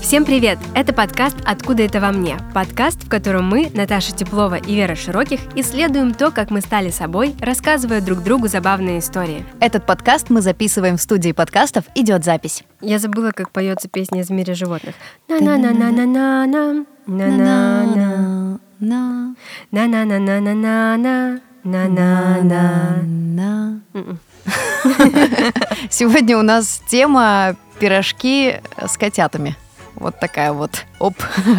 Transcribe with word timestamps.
Всем 0.00 0.24
привет! 0.24 0.58
Это 0.74 0.94
подкаст 0.94 1.36
«Откуда 1.44 1.82
это 1.82 2.00
во 2.00 2.10
мне?» 2.10 2.38
Подкаст, 2.54 3.04
в 3.04 3.10
котором 3.10 3.46
мы, 3.50 3.70
Наташа 3.74 4.16
Теплова 4.16 4.54
и 4.54 4.74
Вера 4.76 4.94
Широких, 4.94 5.40
исследуем 5.56 6.14
то, 6.14 6.30
как 6.30 6.50
мы 6.50 6.62
стали 6.62 6.88
собой, 6.88 7.34
рассказывая 7.38 8.00
друг 8.00 8.22
другу 8.22 8.48
забавные 8.48 9.00
истории. 9.00 9.44
Этот 9.60 9.84
подкаст 9.84 10.30
мы 10.30 10.40
записываем 10.40 10.96
в 10.96 11.02
студии 11.02 11.32
подкастов 11.32 11.84
«Идет 11.96 12.24
запись». 12.24 12.64
Я 12.80 12.98
забыла, 12.98 13.32
как 13.32 13.50
поется 13.50 13.88
песня 13.88 14.22
из 14.22 14.30
мире 14.30 14.54
животных. 14.54 14.94
На-на-на-на-на-на, 15.28 16.86
на-на-на, 17.08 18.60
на-на-на-на-на-на, 19.70 21.40
на-на-на. 21.64 23.00
Сегодня 25.90 26.38
у 26.38 26.42
нас 26.42 26.82
тема 26.86 27.56
пирожки 27.80 28.60
с 28.86 28.98
котятами. 28.98 29.56
Вот 29.94 30.20
такая 30.20 30.52
вот. 30.52 30.84
Оп. 30.98 31.14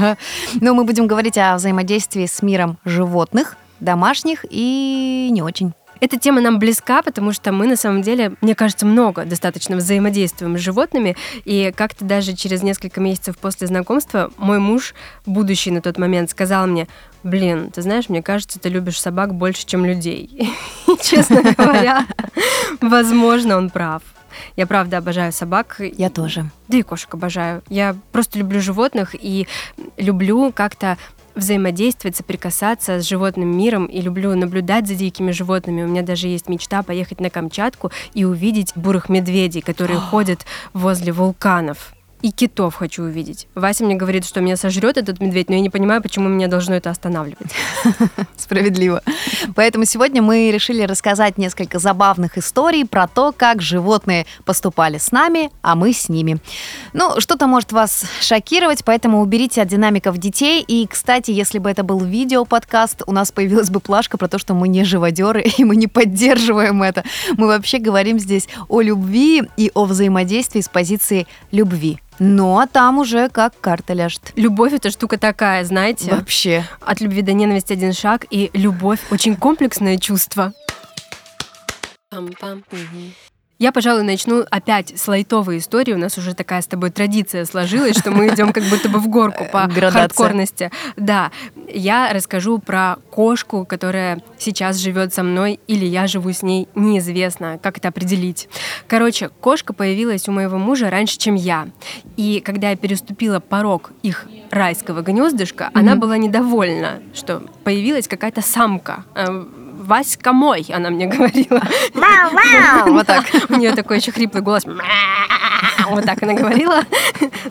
Но 0.61 0.75
мы 0.75 0.83
будем 0.83 1.07
говорить 1.07 1.39
о 1.39 1.55
взаимодействии 1.55 2.27
с 2.27 2.43
миром 2.43 2.77
животных, 2.85 3.57
домашних 3.79 4.45
и 4.49 5.29
не 5.31 5.41
очень. 5.41 5.73
Эта 6.01 6.17
тема 6.17 6.41
нам 6.41 6.59
близка, 6.59 7.01
потому 7.01 7.33
что 7.33 7.51
мы 7.51 7.67
на 7.67 7.75
самом 7.75 8.01
деле, 8.01 8.33
мне 8.41 8.55
кажется, 8.55 8.85
много 8.85 9.25
достаточно 9.25 9.75
взаимодействуем 9.75 10.57
с 10.57 10.61
животными. 10.61 11.15
И 11.45 11.73
как-то 11.75 12.05
даже 12.05 12.35
через 12.35 12.63
несколько 12.63 13.01
месяцев 13.01 13.37
после 13.37 13.67
знакомства 13.67 14.31
мой 14.37 14.59
муж, 14.59 14.93
будущий 15.25 15.71
на 15.71 15.81
тот 15.81 15.97
момент, 15.97 16.29
сказал 16.29 16.67
мне, 16.67 16.87
блин, 17.23 17.69
ты 17.71 17.81
знаешь, 17.81 18.09
мне 18.09 18.23
кажется, 18.23 18.59
ты 18.59 18.69
любишь 18.69 18.99
собак 18.99 19.33
больше, 19.35 19.65
чем 19.65 19.85
людей. 19.85 20.23
И, 20.87 21.03
честно 21.03 21.41
говоря, 21.57 22.05
возможно, 22.81 23.57
он 23.57 23.69
прав. 23.69 24.01
Я 24.55 24.67
правда 24.67 24.97
обожаю 24.99 25.31
собак. 25.31 25.81
Я 25.97 26.09
тоже. 26.09 26.49
Да 26.67 26.77
и 26.77 26.81
кошек 26.81 27.13
обожаю. 27.13 27.61
Я 27.69 27.95
просто 28.11 28.39
люблю 28.39 28.61
животных 28.61 29.15
и 29.19 29.47
люблю 29.97 30.51
как-то 30.53 30.97
взаимодействовать, 31.39 32.15
соприкасаться 32.15 33.01
с 33.01 33.07
животным 33.07 33.57
миром 33.57 33.85
и 33.85 34.01
люблю 34.01 34.35
наблюдать 34.35 34.87
за 34.87 34.95
дикими 34.95 35.31
животными. 35.31 35.83
У 35.83 35.87
меня 35.87 36.01
даже 36.01 36.27
есть 36.27 36.49
мечта 36.49 36.83
поехать 36.83 37.19
на 37.19 37.29
Камчатку 37.29 37.91
и 38.13 38.25
увидеть 38.25 38.73
бурых 38.75 39.09
медведей, 39.09 39.61
которые 39.61 39.99
ходят 40.11 40.45
возле 40.73 41.11
вулканов 41.11 41.93
и 42.21 42.31
китов 42.31 42.75
хочу 42.75 43.03
увидеть. 43.03 43.47
Вася 43.55 43.85
мне 43.85 43.95
говорит, 43.95 44.25
что 44.25 44.41
меня 44.41 44.57
сожрет 44.57 44.97
этот 44.97 45.19
медведь, 45.19 45.49
но 45.49 45.55
я 45.55 45.61
не 45.61 45.69
понимаю, 45.69 46.01
почему 46.01 46.27
меня 46.27 46.47
должно 46.47 46.75
это 46.75 46.89
останавливать. 46.89 47.51
Справедливо. 48.37 49.01
Поэтому 49.55 49.85
сегодня 49.85 50.21
мы 50.21 50.51
решили 50.51 50.83
рассказать 50.83 51.37
несколько 51.37 51.79
забавных 51.79 52.37
историй 52.37 52.85
про 52.85 53.07
то, 53.07 53.31
как 53.35 53.61
животные 53.61 54.25
поступали 54.43 54.97
с 54.97 55.11
нами, 55.11 55.49
а 55.61 55.75
мы 55.75 55.93
с 55.93 56.09
ними. 56.09 56.39
Ну, 56.93 57.19
что-то 57.19 57.47
может 57.47 57.71
вас 57.71 58.05
шокировать, 58.21 58.83
поэтому 58.83 59.21
уберите 59.21 59.61
от 59.61 59.69
динамиков 59.69 60.17
детей. 60.17 60.63
И, 60.67 60.87
кстати, 60.87 61.31
если 61.31 61.59
бы 61.59 61.69
это 61.69 61.83
был 61.83 61.99
видео-подкаст, 61.99 63.03
у 63.07 63.11
нас 63.11 63.31
появилась 63.31 63.69
бы 63.69 63.79
плашка 63.79 64.17
про 64.17 64.27
то, 64.27 64.37
что 64.37 64.53
мы 64.53 64.67
не 64.67 64.83
живодеры, 64.83 65.41
и 65.57 65.63
мы 65.63 65.75
не 65.75 65.87
поддерживаем 65.87 66.83
это. 66.83 67.03
Мы 67.37 67.47
вообще 67.47 67.79
говорим 67.79 68.19
здесь 68.19 68.49
о 68.67 68.81
любви 68.81 69.43
и 69.55 69.71
о 69.73 69.85
взаимодействии 69.85 70.61
с 70.61 70.67
позиции 70.67 71.27
любви. 71.51 71.99
Ну, 72.19 72.59
а 72.59 72.67
там 72.67 72.99
уже 72.99 73.29
как 73.29 73.59
карта 73.59 73.93
ляжет. 73.93 74.33
Любовь 74.35 74.73
это 74.73 74.91
штука 74.91 75.17
такая, 75.17 75.63
знаете. 75.63 76.11
Вообще. 76.11 76.65
От 76.81 76.99
любви 76.99 77.21
до 77.21 77.33
ненависти 77.33 77.73
один 77.73 77.93
шаг, 77.93 78.25
и 78.29 78.51
любовь 78.53 78.99
очень 79.09 79.35
комплексное 79.35 79.97
чувство. 79.97 80.53
Пам-пам. 82.11 82.63
Я, 83.59 83.73
пожалуй, 83.73 84.03
начну 84.03 84.45
опять 84.49 84.97
с 84.97 85.05
лайтовой 85.09 85.57
истории. 85.57 85.91
У 85.91 85.97
нас 85.97 86.17
уже 86.17 86.33
такая 86.33 86.61
с 86.61 86.65
тобой 86.65 86.91
традиция 86.91 87.43
сложилась, 87.43 87.97
что 87.97 88.09
мы 88.09 88.29
идем 88.29 88.53
как 88.53 88.63
будто 88.63 88.87
бы 88.87 88.99
в 88.99 89.09
горку 89.09 89.43
по 89.51 89.67
Градация. 89.67 90.03
хардкорности. 90.03 90.71
Да, 90.95 91.29
я 91.67 92.13
расскажу 92.13 92.59
про 92.59 92.95
кошку, 93.11 93.65
которая 93.65 94.23
сейчас 94.37 94.77
живет 94.77 95.13
со 95.13 95.23
мной, 95.23 95.59
или 95.67 95.85
я 95.85 96.07
живу 96.07 96.31
с 96.31 96.41
ней, 96.41 96.69
неизвестно, 96.73 97.59
как 97.61 97.79
это 97.79 97.89
определить. 97.89 98.47
Короче, 98.87 99.27
кошка 99.41 99.73
появилась 99.73 100.29
у 100.29 100.31
моего 100.31 100.57
мужа 100.57 100.89
раньше, 100.89 101.17
чем 101.17 101.35
я. 101.35 101.67
И 102.15 102.39
когда 102.39 102.69
я 102.69 102.77
переступила 102.77 103.41
порог 103.41 103.91
их 104.03 104.25
райского 104.51 105.01
гнездышка, 105.01 105.69
она 105.73 105.97
была 105.97 106.15
недовольна, 106.15 107.01
что 107.13 107.43
появилась 107.65 108.07
какая-то 108.07 108.41
самка. 108.41 109.03
Васька 109.89 110.33
мой, 110.33 110.65
она 110.69 110.91
мне 110.91 111.07
говорила. 111.07 111.61
Вот 112.85 113.07
так. 113.07 113.25
У 113.49 113.55
нее 113.55 113.73
такой 113.73 113.97
еще 113.97 114.11
хриплый 114.11 114.43
голос. 114.43 114.63
Вот 115.89 116.05
так 116.05 116.21
она 116.21 116.33
говорила. 116.33 116.83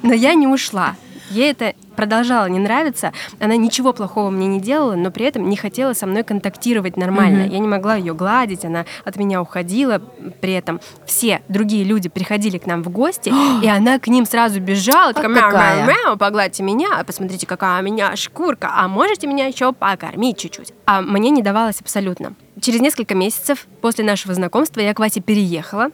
Но 0.03 0.15
я 0.15 0.35
не 0.35 0.47
ушла. 0.47 0.95
Ей 1.31 1.51
это 1.51 1.75
продолжало 1.97 2.47
не 2.47 2.59
нравиться. 2.59 3.13
Она 3.41 3.57
ничего 3.57 3.93
плохого 3.93 4.31
мне 4.31 4.47
не 4.47 4.61
делала, 4.61 4.95
но 4.95 5.11
при 5.11 5.27
этом 5.27 5.49
не 5.49 5.57
хотела 5.57 5.93
со 5.93 6.07
мной 6.07 6.23
контактировать 6.23 6.97
нормально. 6.97 7.43
Mm-hmm. 7.43 7.53
Я 7.53 7.59
не 7.59 7.67
могла 7.67 7.97
ее 7.97 8.15
гладить, 8.15 8.65
она 8.65 8.85
от 9.05 9.17
меня 9.17 9.43
уходила. 9.43 10.01
При 10.41 10.53
этом 10.53 10.81
все 11.07 11.43
другие 11.49 11.85
люди 11.85 12.09
приходили 12.09 12.59
к 12.59 12.67
нам 12.67 12.83
в 12.83 12.89
гости, 12.89 13.33
и 13.63 13.69
она 13.69 13.99
к 13.99 14.07
ним 14.07 14.27
сразу 14.27 14.61
бежала, 14.61 15.13
такая, 15.13 15.29
мяу, 15.31 15.53
мяу, 15.53 15.87
мяу, 15.87 16.17
погладьте 16.17 16.63
меня, 16.63 17.03
посмотрите, 17.05 17.47
какая 17.47 17.81
у 17.81 17.85
меня 17.85 18.15
шкурка, 18.17 18.71
а 18.75 18.89
можете 18.89 19.27
меня 19.27 19.47
еще 19.47 19.73
покормить 19.73 20.39
чуть-чуть. 20.39 20.73
А 20.87 21.01
мне 21.01 21.31
не 21.31 21.43
давалось 21.43 21.81
абсолютно. 21.81 22.35
Через 22.61 22.81
несколько 22.81 23.15
месяцев 23.15 23.67
после 23.81 24.05
нашего 24.05 24.35
знакомства 24.35 24.81
я 24.81 24.95
к 24.95 24.99
Васе 24.99 25.21
переехала, 25.21 25.91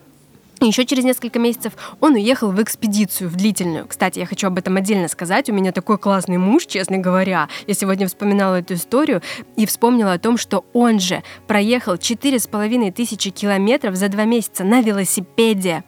еще 0.66 0.84
через 0.84 1.04
несколько 1.04 1.38
месяцев 1.38 1.72
он 2.00 2.14
уехал 2.14 2.50
в 2.50 2.62
экспедицию, 2.62 3.30
в 3.30 3.36
длительную. 3.36 3.86
Кстати, 3.86 4.18
я 4.18 4.26
хочу 4.26 4.46
об 4.46 4.58
этом 4.58 4.76
отдельно 4.76 5.08
сказать. 5.08 5.48
У 5.50 5.52
меня 5.52 5.72
такой 5.72 5.98
классный 5.98 6.38
муж, 6.38 6.66
честно 6.66 6.98
говоря. 6.98 7.48
Я 7.66 7.74
сегодня 7.74 8.06
вспоминала 8.06 8.56
эту 8.56 8.74
историю 8.74 9.22
и 9.56 9.66
вспомнила 9.66 10.12
о 10.12 10.18
том, 10.18 10.36
что 10.36 10.64
он 10.72 11.00
же 11.00 11.22
проехал 11.46 11.96
четыре 11.96 12.38
с 12.38 12.46
половиной 12.46 12.90
тысячи 12.90 13.30
километров 13.30 13.96
за 13.96 14.08
два 14.08 14.24
месяца 14.24 14.64
на 14.64 14.80
велосипеде. 14.80 15.84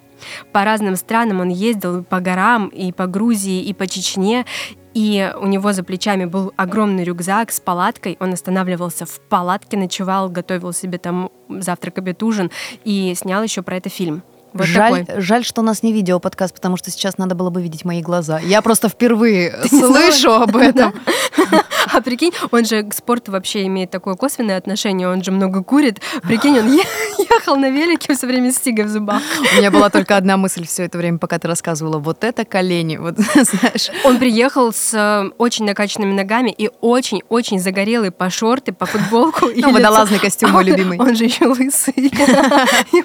По 0.53 0.65
разным 0.65 0.97
странам 0.97 1.41
он 1.41 1.49
ездил 1.49 2.03
по 2.03 2.21
горам, 2.21 2.69
и 2.69 2.93
по 2.93 3.07
Грузии, 3.07 3.63
и 3.63 3.75
по 3.75 3.87
Чечне, 3.87 4.47
и 4.95 5.31
у 5.39 5.47
него 5.47 5.75
за 5.75 5.83
плечами 5.83 6.25
был 6.25 6.55
огромный 6.57 7.05
рюкзак 7.05 7.53
с 7.53 7.61
палаткой. 7.61 8.17
Он 8.19 8.33
останавливался 8.33 9.05
в 9.05 9.21
палатке, 9.21 9.77
ночевал, 9.77 10.31
готовил 10.31 10.73
себе 10.73 10.97
там 10.97 11.31
завтрак, 11.51 11.99
обед, 11.99 12.23
ужин 12.23 12.51
и 12.85 13.15
снял 13.15 13.43
еще 13.43 13.61
про 13.61 13.77
это 13.77 13.91
фильм. 13.91 14.23
Вот 14.57 14.67
жаль, 14.67 15.07
такой. 15.07 15.21
жаль, 15.21 15.45
что 15.45 15.61
у 15.61 15.65
нас 15.65 15.83
не 15.83 15.93
видео 15.93 16.19
подкаст, 16.19 16.55
потому 16.55 16.77
что 16.77 16.91
сейчас 16.91 17.19
надо 17.19 17.35
было 17.35 17.51
бы 17.51 17.63
видеть 17.63 17.85
мои 17.85 18.03
глаза. 18.03 18.39
Я 18.39 18.63
просто 18.63 18.89
впервые 18.89 19.55
слышу 19.69 20.33
об 20.33 20.57
этом. 20.57 20.95
А 21.93 22.01
прикинь, 22.01 22.33
он 22.51 22.65
же 22.65 22.83
к 22.83 22.95
спорту 22.95 23.33
вообще 23.33 23.67
имеет 23.67 23.91
такое 23.91 24.15
косвенное 24.15 24.57
отношение, 24.57 25.09
он 25.09 25.23
же 25.23 25.31
много 25.31 25.63
курит. 25.63 26.01
Прикинь, 26.23 26.59
он 26.59 26.73
ехал 27.19 27.57
на 27.57 27.71
велике 27.71 28.15
все 28.15 28.27
время 28.27 28.53
с 28.53 28.57
тигой 28.57 28.85
в 28.85 28.89
зубах. 28.89 29.23
У 29.53 29.57
меня 29.57 29.71
была 29.71 29.91
только 29.91 30.17
одна 30.17 30.37
мысль 30.37 30.67
все 30.67 30.85
это 30.85 30.99
время, 30.99 31.19
пока 31.19 31.39
ты 31.39 31.49
рассказывала. 31.49 31.99
Вот 31.99 32.25
это 32.25 32.45
колени, 32.45 32.97
вот 32.97 33.19
знаешь. 33.35 33.91
Он 34.05 34.19
приехал 34.19 34.73
с 34.73 34.93
э, 34.95 35.31
очень 35.39 35.65
накачанными 35.65 36.13
ногами 36.13 36.55
и 36.57 36.71
очень-очень 36.81 37.59
загорелый 37.59 38.11
по 38.11 38.31
шорты, 38.31 38.73
по 38.73 38.87
футболку. 38.87 39.47
Ну, 39.55 39.73
водолазный 39.73 40.19
костюм 40.19 40.51
мой 40.51 40.65
любимый. 40.65 40.99
Он 40.99 41.15
же 41.15 41.25
еще 41.25 41.47
лысый. 41.47 42.13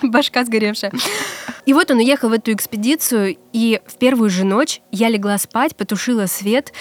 Башка 0.02 0.44
сгоревшая. 0.44 0.92
И 1.66 1.74
вот 1.74 1.92
он 1.92 1.98
уехал 1.98 2.30
в 2.30 2.34
эту 2.34 2.52
экспедицию, 2.53 3.38
и 3.53 3.80
в 3.86 3.96
первую 3.96 4.30
же 4.30 4.46
ночь 4.46 4.81
я 4.92 5.09
легла 5.09 5.38
спать, 5.38 5.75
потушила 5.75 6.25
свет, 6.25 6.74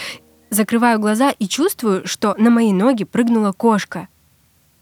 закрываю 0.51 0.99
глаза 0.99 1.31
и 1.31 1.49
чувствую, 1.49 2.07
что 2.07 2.35
на 2.39 2.51
мои 2.51 2.73
ноги 2.73 3.05
прыгнула 3.05 3.53
кошка. 3.53 4.09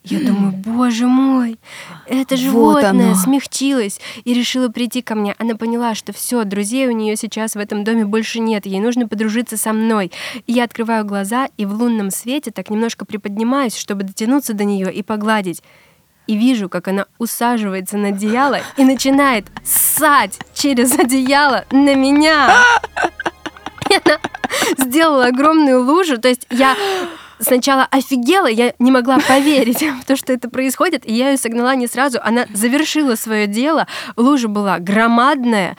Я 0.05 0.21
думаю, 0.21 0.53
боже 0.53 1.07
мой, 1.07 1.59
это 2.07 2.37
животное 2.37 3.11
оно. 3.11 3.15
смягчилось 3.15 4.01
и 4.25 4.33
решила 4.33 4.69
прийти 4.69 5.03
ко 5.03 5.15
мне. 5.15 5.35
Она 5.39 5.55
поняла, 5.55 5.95
что 5.95 6.15
все, 6.15 6.45
друзей 6.45 6.87
у 6.89 6.93
нее 6.93 7.15
сейчас 7.17 7.55
в 7.55 7.59
этом 7.59 7.85
доме 7.85 8.07
больше 8.07 8.39
нет, 8.39 8.65
ей 8.65 8.81
нужно 8.81 9.07
подружиться 9.07 9.59
со 9.59 9.75
мной. 9.75 10.11
И 10.47 10.53
я 10.53 10.65
открываю 10.65 11.05
глаза 11.05 11.49
и 11.59 11.67
в 11.67 11.75
лунном 11.75 12.11
свете 12.11 12.51
так 12.51 12.71
немножко 12.71 13.05
приподнимаюсь, 13.05 13.77
чтобы 13.77 14.05
дотянуться 14.05 14.55
до 14.55 14.65
нее 14.65 14.91
и 14.91 15.03
погладить. 15.03 15.63
И 16.27 16.37
вижу, 16.37 16.71
как 16.71 16.89
она 16.89 17.07
усаживается 17.19 17.99
на 17.99 18.09
одеяло 18.09 18.61
и 18.79 18.85
начинает 18.85 19.47
ссать 19.63 20.39
через 20.55 20.99
одеяло 20.99 21.65
на 21.71 21.95
меня. 21.95 22.63
И 23.91 23.95
она 23.95 24.19
сделала 24.79 25.27
огромную 25.27 25.85
лужу. 25.85 26.19
То 26.19 26.29
есть 26.29 26.47
я 26.51 26.77
сначала 27.41 27.87
офигела, 27.91 28.47
я 28.47 28.75
не 28.79 28.91
могла 28.91 29.19
поверить 29.19 29.83
в 30.03 30.05
то, 30.05 30.17
что 30.17 30.33
это 30.33 30.49
происходит, 30.49 31.09
и 31.09 31.15
я 31.15 31.31
ее 31.31 31.37
согнала 31.37 31.75
не 31.75 31.87
сразу. 31.87 32.19
Она 32.23 32.47
завершила 32.53 33.15
свое 33.15 33.47
дело, 33.47 33.87
лужа 34.17 34.49
была 34.49 34.79
громадная, 34.79 35.77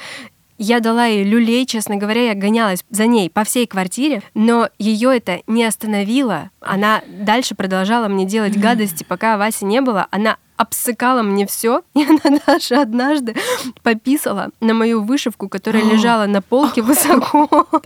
Я 0.57 0.81
дала 0.81 1.05
ей 1.05 1.23
люлей, 1.23 1.65
честно 1.65 1.95
говоря, 1.95 2.27
я 2.27 2.33
гонялась 2.33 2.83
за 2.89 3.05
ней 3.05 3.29
по 3.29 3.45
всей 3.45 3.65
квартире, 3.65 4.21
но 4.33 4.69
ее 4.77 5.15
это 5.15 5.41
не 5.47 5.63
остановило. 5.63 6.49
Она 6.59 7.01
дальше 7.07 7.55
продолжала 7.55 8.09
мне 8.09 8.25
делать 8.25 8.57
гадости, 8.57 9.05
пока 9.07 9.37
Васи 9.37 9.63
не 9.63 9.79
было. 9.79 10.07
Она 10.11 10.37
обсыкала 10.59 11.21
мне 11.21 11.47
все, 11.47 11.83
и 11.95 12.03
она 12.03 12.39
даже 12.45 12.75
однажды 12.75 13.35
пописала 13.81 14.51
на 14.59 14.73
мою 14.73 15.01
вышивку, 15.01 15.47
которая 15.47 15.83
лежала 15.83 16.25
на 16.25 16.41
полке 16.41 16.81
высоко. 16.81 17.67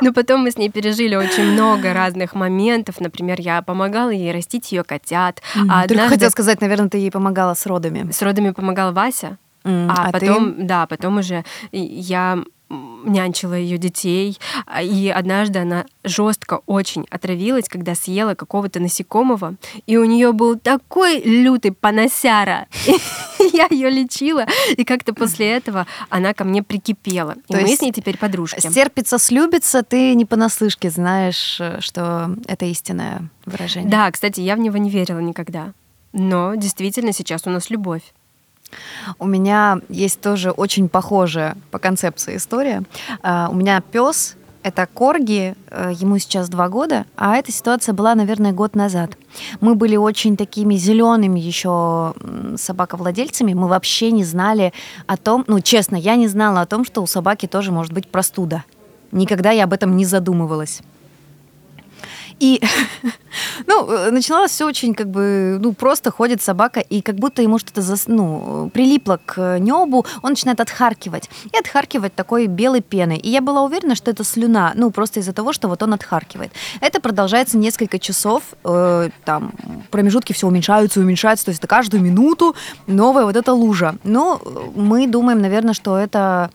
Но 0.00 0.12
потом 0.12 0.42
мы 0.42 0.50
с 0.50 0.56
ней 0.56 0.70
пережили 0.70 1.14
очень 1.16 1.52
много 1.52 1.92
разных 1.92 2.34
моментов. 2.34 3.00
Например, 3.00 3.38
я 3.40 3.60
помогала 3.62 4.10
ей 4.10 4.32
растить 4.32 4.72
ее 4.72 4.84
котят. 4.84 5.42
А 5.54 5.58
Только 5.58 5.82
однажды... 5.82 6.14
хотела 6.14 6.30
сказать, 6.30 6.60
наверное, 6.60 6.88
ты 6.88 6.98
ей 6.98 7.10
помогала 7.10 7.54
с 7.54 7.66
родами. 7.66 8.10
С 8.10 8.22
родами 8.22 8.52
помогал 8.52 8.92
Вася. 8.92 9.38
Mm, 9.64 9.88
а, 9.90 10.08
а 10.08 10.12
потом, 10.12 10.54
ты? 10.54 10.62
да, 10.62 10.86
потом 10.86 11.18
уже 11.18 11.44
я 11.72 12.38
нянчила 12.70 13.54
ее 13.54 13.78
детей, 13.78 14.38
а, 14.66 14.82
и 14.82 15.08
однажды 15.08 15.58
она 15.58 15.86
жестко 16.04 16.60
очень 16.66 17.06
отравилась, 17.10 17.68
когда 17.68 17.94
съела 17.94 18.34
какого-то 18.34 18.80
насекомого, 18.80 19.56
и 19.86 19.96
у 19.96 20.04
нее 20.04 20.32
был 20.32 20.58
такой 20.58 21.20
лютый 21.20 21.72
поносяра. 21.72 22.68
Я 23.52 23.66
ее 23.70 23.90
лечила, 23.90 24.46
и 24.76 24.84
как-то 24.84 25.12
после 25.14 25.50
этого 25.50 25.86
она 26.08 26.34
ко 26.34 26.44
мне 26.44 26.62
прикипела. 26.62 27.36
И 27.48 27.56
мы 27.56 27.76
с 27.76 27.80
ней 27.80 27.92
теперь 27.92 28.16
подружки. 28.16 28.60
Стерпится, 28.60 29.18
слюбится, 29.18 29.82
ты 29.82 30.14
не 30.14 30.24
понаслышке 30.24 30.90
знаешь, 30.90 31.60
что 31.80 32.36
это 32.46 32.66
истинное 32.66 33.28
выражение. 33.46 33.90
Да, 33.90 34.10
кстати, 34.10 34.40
я 34.40 34.56
в 34.56 34.60
него 34.60 34.76
не 34.76 34.90
верила 34.90 35.18
никогда. 35.18 35.72
Но 36.12 36.54
действительно 36.54 37.12
сейчас 37.12 37.46
у 37.46 37.50
нас 37.50 37.70
любовь. 37.70 38.02
У 39.18 39.26
меня 39.26 39.80
есть 39.88 40.20
тоже 40.20 40.50
очень 40.50 40.88
похожая 40.88 41.56
по 41.70 41.78
концепции 41.78 42.36
история. 42.36 42.82
А, 43.22 43.48
у 43.50 43.54
меня 43.54 43.80
пес 43.80 44.36
это 44.62 44.86
Корги, 44.86 45.54
э, 45.70 45.92
ему 45.94 46.18
сейчас 46.18 46.48
два 46.48 46.68
года, 46.68 47.06
а 47.16 47.36
эта 47.36 47.50
ситуация 47.50 47.94
была, 47.94 48.14
наверное, 48.14 48.52
год 48.52 48.74
назад. 48.74 49.16
Мы 49.60 49.74
были 49.74 49.96
очень 49.96 50.36
такими 50.36 50.74
зелеными 50.74 51.40
еще 51.40 52.14
собаковладельцами, 52.56 53.54
мы 53.54 53.68
вообще 53.68 54.10
не 54.10 54.24
знали 54.24 54.72
о 55.06 55.16
том, 55.16 55.44
ну, 55.46 55.60
честно, 55.60 55.96
я 55.96 56.16
не 56.16 56.28
знала 56.28 56.60
о 56.60 56.66
том, 56.66 56.84
что 56.84 57.02
у 57.02 57.06
собаки 57.06 57.46
тоже 57.46 57.72
может 57.72 57.92
быть 57.92 58.10
простуда. 58.10 58.64
Никогда 59.12 59.50
я 59.50 59.64
об 59.64 59.72
этом 59.72 59.96
не 59.96 60.04
задумывалась. 60.04 60.82
И, 62.40 62.60
ну, 63.66 63.88
э, 63.90 64.10
начиналось 64.10 64.50
все 64.50 64.66
очень 64.66 64.94
как 64.94 65.08
бы, 65.08 65.58
ну, 65.60 65.72
просто 65.72 66.10
ходит 66.10 66.42
собака, 66.42 66.80
и 66.80 67.02
как 67.02 67.16
будто 67.16 67.42
ему 67.42 67.58
что-то, 67.58 67.82
зас, 67.82 68.04
ну, 68.06 68.70
прилипло 68.72 69.20
к 69.24 69.58
небу, 69.58 70.06
он 70.22 70.30
начинает 70.30 70.60
отхаркивать. 70.60 71.30
И 71.52 71.56
отхаркивать 71.58 72.14
такой 72.14 72.46
белой 72.46 72.80
пеной. 72.80 73.18
И 73.18 73.28
я 73.28 73.40
была 73.40 73.62
уверена, 73.62 73.94
что 73.94 74.10
это 74.10 74.24
слюна, 74.24 74.72
ну, 74.74 74.90
просто 74.90 75.20
из-за 75.20 75.32
того, 75.32 75.52
что 75.52 75.68
вот 75.68 75.82
он 75.82 75.92
отхаркивает. 75.92 76.52
Это 76.80 77.00
продолжается 77.00 77.58
несколько 77.58 77.98
часов, 77.98 78.42
э, 78.64 79.10
там, 79.24 79.52
промежутки 79.90 80.32
все 80.32 80.46
уменьшаются 80.46 81.00
уменьшаются, 81.00 81.44
то 81.44 81.50
есть 81.50 81.60
это 81.60 81.68
каждую 81.68 82.02
минуту 82.02 82.54
новая 82.86 83.24
вот 83.24 83.36
эта 83.36 83.52
лужа. 83.52 83.96
Но 84.04 84.40
мы 84.74 85.06
думаем, 85.06 85.40
наверное, 85.40 85.74
что 85.74 85.98
это 85.98 86.50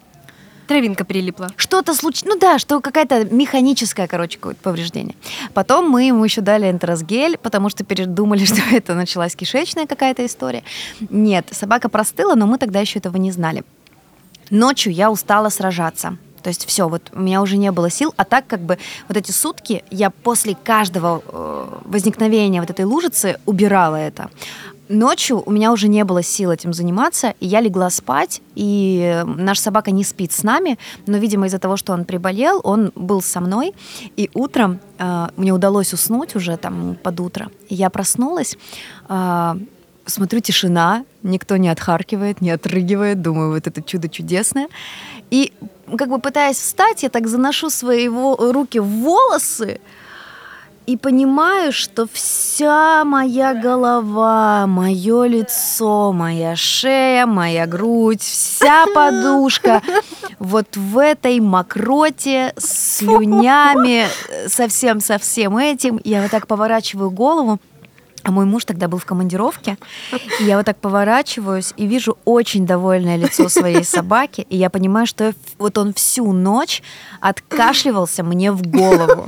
Травинка 0.67 1.05
прилипла. 1.05 1.49
Что-то 1.57 1.93
случилось. 1.93 2.33
Ну 2.33 2.39
да, 2.39 2.59
что 2.59 2.79
какая-то 2.81 3.25
механическое, 3.25 4.07
короче, 4.07 4.37
какое-то 4.37 4.61
повреждение. 4.61 5.15
Потом 5.53 5.89
мы 5.89 6.03
ему 6.05 6.23
еще 6.23 6.41
дали 6.41 6.69
энтеросгель, 6.69 7.37
потому 7.37 7.69
что 7.69 7.83
передумали, 7.83 8.45
что 8.45 8.61
это 8.71 8.95
началась 8.95 9.35
кишечная 9.35 9.85
какая-то 9.85 10.25
история. 10.25 10.63
Нет, 11.09 11.47
собака 11.51 11.89
простыла, 11.89 12.35
но 12.35 12.47
мы 12.47 12.57
тогда 12.57 12.79
еще 12.79 12.99
этого 12.99 13.17
не 13.17 13.31
знали. 13.31 13.63
Ночью 14.49 14.93
я 14.93 15.11
устала 15.11 15.49
сражаться. 15.49 16.17
То 16.45 16.49
есть 16.49 16.67
все, 16.67 16.87
вот 16.87 17.09
у 17.11 17.19
меня 17.21 17.41
уже 17.41 17.57
не 17.57 17.71
было 17.71 17.89
сил, 17.89 18.13
а 18.17 18.23
так 18.23 18.45
как 18.45 18.59
бы 18.59 18.77
вот 19.07 19.17
эти 19.17 19.31
сутки 19.31 19.83
я 19.89 20.11
после 20.11 20.53
каждого 20.53 21.23
э, 21.25 21.67
возникновения 21.85 22.59
вот 22.59 22.69
этой 22.69 22.85
лужицы 22.85 23.39
убирала 23.47 23.95
это. 23.95 24.29
Ночью 24.87 25.41
у 25.43 25.51
меня 25.51 25.71
уже 25.71 25.87
не 25.87 26.03
было 26.03 26.21
сил 26.21 26.51
этим 26.51 26.71
заниматься, 26.71 27.33
и 27.39 27.47
я 27.47 27.59
легла 27.59 27.89
спать, 27.89 28.41
и 28.53 29.23
наша 29.25 29.61
собака 29.61 29.89
не 29.91 30.03
спит 30.03 30.31
с 30.31 30.43
нами, 30.43 30.77
но, 31.07 31.17
видимо, 31.17 31.47
из-за 31.47 31.57
того, 31.57 31.75
что 31.75 31.93
он 31.93 32.05
приболел, 32.05 32.61
он 32.63 32.91
был 32.95 33.21
со 33.21 33.41
мной, 33.41 33.73
и 34.15 34.29
утром 34.35 34.79
э, 34.99 35.27
мне 35.37 35.51
удалось 35.53 35.93
уснуть 35.93 36.35
уже 36.35 36.55
там 36.57 36.97
под 37.01 37.19
утро. 37.19 37.49
Я 37.67 37.89
проснулась, 37.89 38.57
э, 39.09 39.55
смотрю, 40.05 40.39
тишина, 40.39 41.03
никто 41.23 41.57
не 41.57 41.69
отхаркивает, 41.69 42.41
не 42.41 42.51
отрыгивает, 42.51 43.21
думаю, 43.21 43.53
вот 43.53 43.65
это 43.65 43.81
чудо 43.81 44.07
чудесное. 44.07 44.67
И 45.31 45.51
как 45.97 46.09
бы 46.09 46.19
пытаясь 46.19 46.57
встать, 46.57 47.01
я 47.01 47.09
так 47.09 47.27
заношу 47.27 47.71
свои 47.71 48.07
руки 48.07 48.79
в 48.79 48.85
волосы, 48.85 49.79
и 50.85 50.97
понимаю, 50.97 51.71
что 51.71 52.07
вся 52.11 53.03
моя 53.05 53.53
голова, 53.53 54.67
мое 54.67 55.25
лицо, 55.25 56.11
моя 56.11 56.55
шея, 56.55 57.25
моя 57.25 57.65
грудь, 57.65 58.21
вся 58.21 58.85
подушка 58.93 59.81
вот 60.39 60.75
в 60.75 60.97
этой 60.97 61.39
мокроте, 61.39 62.53
с 62.57 62.97
слюнями, 62.97 64.05
совсем 64.47 64.99
со 64.99 65.17
всем 65.17 65.57
этим. 65.57 65.99
Я 66.03 66.21
вот 66.21 66.31
так 66.31 66.47
поворачиваю 66.47 67.09
голову, 67.09 67.59
а 68.25 68.31
мой 68.31 68.45
муж 68.45 68.65
тогда 68.65 68.87
был 68.87 68.97
в 68.97 69.05
командировке. 69.05 69.77
И 70.39 70.45
я 70.45 70.57
вот 70.57 70.65
так 70.65 70.77
поворачиваюсь 70.77 71.73
и 71.77 71.85
вижу 71.85 72.17
очень 72.25 72.65
довольное 72.65 73.17
лицо 73.17 73.49
своей 73.49 73.83
собаки. 73.83 74.47
И 74.49 74.57
я 74.57 74.71
понимаю, 74.71 75.05
что 75.05 75.33
вот 75.59 75.77
он 75.77 75.93
всю 75.93 76.33
ночь 76.33 76.81
откашливался 77.21 78.23
мне 78.23 78.51
в 78.51 78.63
голову. 78.63 79.27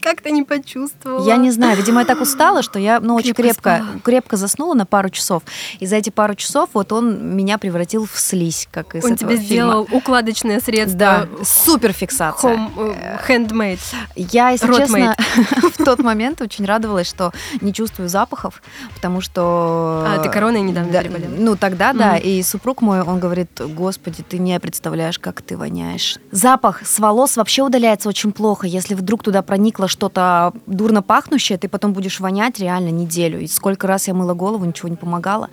Как 0.00 0.20
ты 0.20 0.30
не 0.30 0.44
почувствовала? 0.44 1.26
Я 1.26 1.36
не 1.36 1.50
знаю. 1.50 1.76
Видимо, 1.76 2.00
я 2.00 2.06
так 2.06 2.20
устала, 2.20 2.62
что 2.62 2.78
я 2.78 3.00
ну, 3.00 3.16
очень 3.16 3.34
крепко, 3.34 3.84
крепко 4.04 4.36
заснула 4.36 4.74
на 4.74 4.86
пару 4.86 5.10
часов. 5.10 5.42
И 5.80 5.86
за 5.86 5.96
эти 5.96 6.10
пару 6.10 6.36
часов 6.36 6.70
вот 6.74 6.92
он 6.92 7.34
меня 7.36 7.58
превратил 7.58 8.06
в 8.06 8.18
слизь, 8.18 8.68
как 8.70 8.94
из 8.94 9.04
он 9.04 9.14
этого 9.14 9.32
тебе 9.32 9.40
фильма. 9.40 9.46
сделал 9.46 9.88
укладочное 9.90 10.60
средство. 10.60 10.98
Да, 10.98 11.28
суперфиксация. 11.42 12.54
Home, 12.54 12.76
uh, 12.76 13.20
handmade. 13.28 13.80
Я, 14.14 14.50
если 14.50 14.72
честно, 14.72 15.16
в 15.76 15.84
тот 15.84 15.98
момент 15.98 16.40
очень 16.40 16.64
радовалась, 16.64 17.08
что 17.08 17.32
не 17.60 17.72
чувствую 17.72 18.08
запахов, 18.12 18.62
потому 18.94 19.20
что... 19.20 20.04
А, 20.06 20.20
ты 20.22 20.28
короной 20.28 20.60
недавно 20.60 20.92
да, 20.92 21.02
переболела? 21.02 21.34
Ну, 21.36 21.56
тогда, 21.56 21.92
да. 21.92 22.16
Mm. 22.16 22.22
И 22.22 22.42
супруг 22.42 22.82
мой, 22.82 23.02
он 23.02 23.18
говорит, 23.18 23.60
господи, 23.60 24.22
ты 24.22 24.38
не 24.38 24.60
представляешь, 24.60 25.18
как 25.18 25.42
ты 25.42 25.56
воняешь. 25.56 26.18
Запах 26.30 26.86
с 26.86 26.98
волос 27.00 27.36
вообще 27.36 27.62
удаляется 27.62 28.08
очень 28.08 28.30
плохо. 28.32 28.66
Если 28.66 28.94
вдруг 28.94 29.24
туда 29.24 29.42
проникло 29.42 29.88
что-то 29.88 30.52
дурно 30.66 31.02
пахнущее, 31.02 31.58
ты 31.58 31.68
потом 31.68 31.92
будешь 31.92 32.20
вонять 32.20 32.60
реально 32.60 32.90
неделю. 32.90 33.40
И 33.40 33.48
сколько 33.48 33.86
раз 33.86 34.06
я 34.06 34.14
мыла 34.14 34.34
голову, 34.34 34.64
ничего 34.64 34.88
не 34.88 34.96
помогало. 34.96 35.50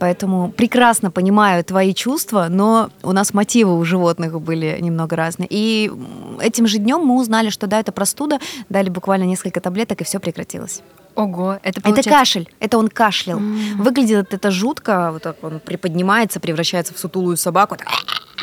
Поэтому 0.00 0.50
прекрасно 0.50 1.10
понимаю 1.10 1.62
твои 1.62 1.92
чувства, 1.92 2.46
но 2.48 2.90
у 3.02 3.12
нас 3.12 3.34
мотивы 3.34 3.78
у 3.78 3.84
животных 3.84 4.40
были 4.40 4.78
немного 4.80 5.14
разные. 5.14 5.46
И 5.50 5.92
этим 6.40 6.66
же 6.66 6.78
днем 6.78 7.00
мы 7.00 7.20
узнали, 7.20 7.50
что 7.50 7.66
да, 7.66 7.80
это 7.80 7.92
простуда, 7.92 8.38
дали 8.70 8.88
буквально 8.88 9.24
несколько 9.24 9.60
таблеток, 9.60 10.00
и 10.00 10.04
все 10.04 10.18
прекратилось. 10.18 10.82
Ого, 11.14 11.58
это 11.62 11.80
получается... 11.80 12.10
Это 12.10 12.18
кашель, 12.18 12.48
это 12.60 12.78
он 12.78 12.88
кашлял. 12.88 13.38
Mm-hmm. 13.38 13.76
Выглядит 13.76 14.34
это 14.34 14.50
жутко, 14.50 15.10
вот 15.12 15.22
так 15.22 15.42
он 15.42 15.60
приподнимается, 15.60 16.40
превращается 16.40 16.94
в 16.94 16.98
сутулую 16.98 17.36
собаку. 17.36 17.76
Так... 17.76 17.88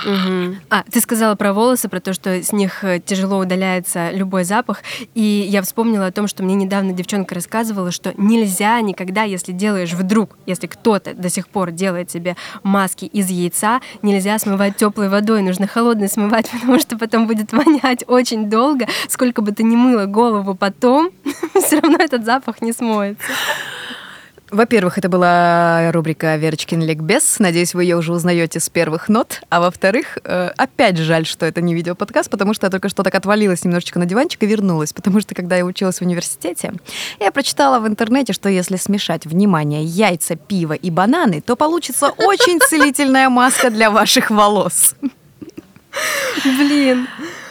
Угу. 0.06 0.56
А, 0.70 0.84
ты 0.92 1.00
сказала 1.02 1.36
про 1.36 1.54
волосы, 1.54 1.90
про 1.90 2.00
то, 2.00 2.14
что 2.14 2.42
с 2.42 2.52
них 2.52 2.84
э, 2.84 3.00
тяжело 3.00 3.40
удаляется 3.40 4.12
любой 4.12 4.44
запах. 4.44 4.84
И 5.16 5.22
я 5.50 5.62
вспомнила 5.62 6.08
о 6.08 6.12
том, 6.12 6.28
что 6.28 6.44
мне 6.44 6.56
недавно 6.56 6.94
девчонка 6.94 7.36
рассказывала, 7.36 7.92
что 7.92 8.14
нельзя 8.18 8.80
никогда, 8.82 9.24
если 9.24 9.52
делаешь 9.52 9.94
вдруг, 9.94 10.38
если 10.46 10.68
кто-то 10.68 11.14
до 11.14 11.30
сих 11.30 11.48
пор 11.48 11.72
делает 11.72 12.12
себе 12.12 12.36
маски 12.64 13.06
из 13.06 13.30
яйца, 13.30 13.82
нельзя 14.02 14.38
смывать 14.40 14.78
теплой 14.78 15.10
водой, 15.10 15.42
нужно 15.42 15.68
холодной 15.68 16.10
смывать, 16.10 16.50
потому 16.52 16.80
что 16.80 16.98
потом 16.98 17.28
будет 17.28 17.52
вонять 17.52 18.04
очень 18.08 18.50
долго. 18.50 18.88
Сколько 19.08 19.42
бы 19.42 19.52
ты 19.52 19.64
ни 19.64 19.76
мыла 19.76 20.06
голову 20.06 20.56
потом, 20.56 21.10
все 21.56 21.80
равно 21.80 21.98
этот 22.00 22.26
запах 22.26 22.62
не 22.62 22.72
смоется. 22.72 23.28
Во-первых, 24.50 24.98
это 24.98 25.10
была 25.10 25.92
рубрика 25.92 26.38
«Верочкин 26.38 26.82
ликбез». 26.82 27.40
Надеюсь, 27.40 27.74
вы 27.74 27.84
ее 27.84 27.98
уже 27.98 28.14
узнаете 28.14 28.62
с 28.62 28.70
первых 28.70 29.10
нот. 29.10 29.42
А 29.50 29.60
во-вторых, 29.60 30.20
э, 30.24 30.52
опять 30.56 30.98
жаль, 30.98 31.26
что 31.26 31.46
это 31.46 31.60
не 31.60 31.76
видеоподкаст, 31.76 32.30
потому 32.30 32.54
что 32.54 32.66
я 32.68 32.72
только 32.72 32.88
что 32.88 33.04
так 33.04 33.14
отвалилась 33.16 33.66
немножечко 33.66 34.00
на 34.00 34.06
диванчик 34.06 34.42
и 34.44 34.46
вернулась. 34.46 34.94
Потому 34.94 35.20
что, 35.20 35.36
когда 35.36 35.58
я 35.58 35.66
училась 35.66 36.00
в 36.00 36.02
университете, 36.02 36.72
я 37.20 37.32
прочитала 37.32 37.80
в 37.80 37.88
интернете, 37.88 38.32
что 38.32 38.48
если 38.48 38.78
смешать, 38.78 39.26
внимание, 39.26 39.84
яйца, 39.84 40.38
пиво 40.38 40.74
и 40.74 40.90
бананы, 40.90 41.42
то 41.42 41.58
получится 41.58 42.10
очень 42.18 42.62
целительная 42.62 43.30
маска 43.30 43.70
для 43.70 43.92
ваших 43.92 44.32
волос. 44.32 44.96
Блин. 46.46 47.08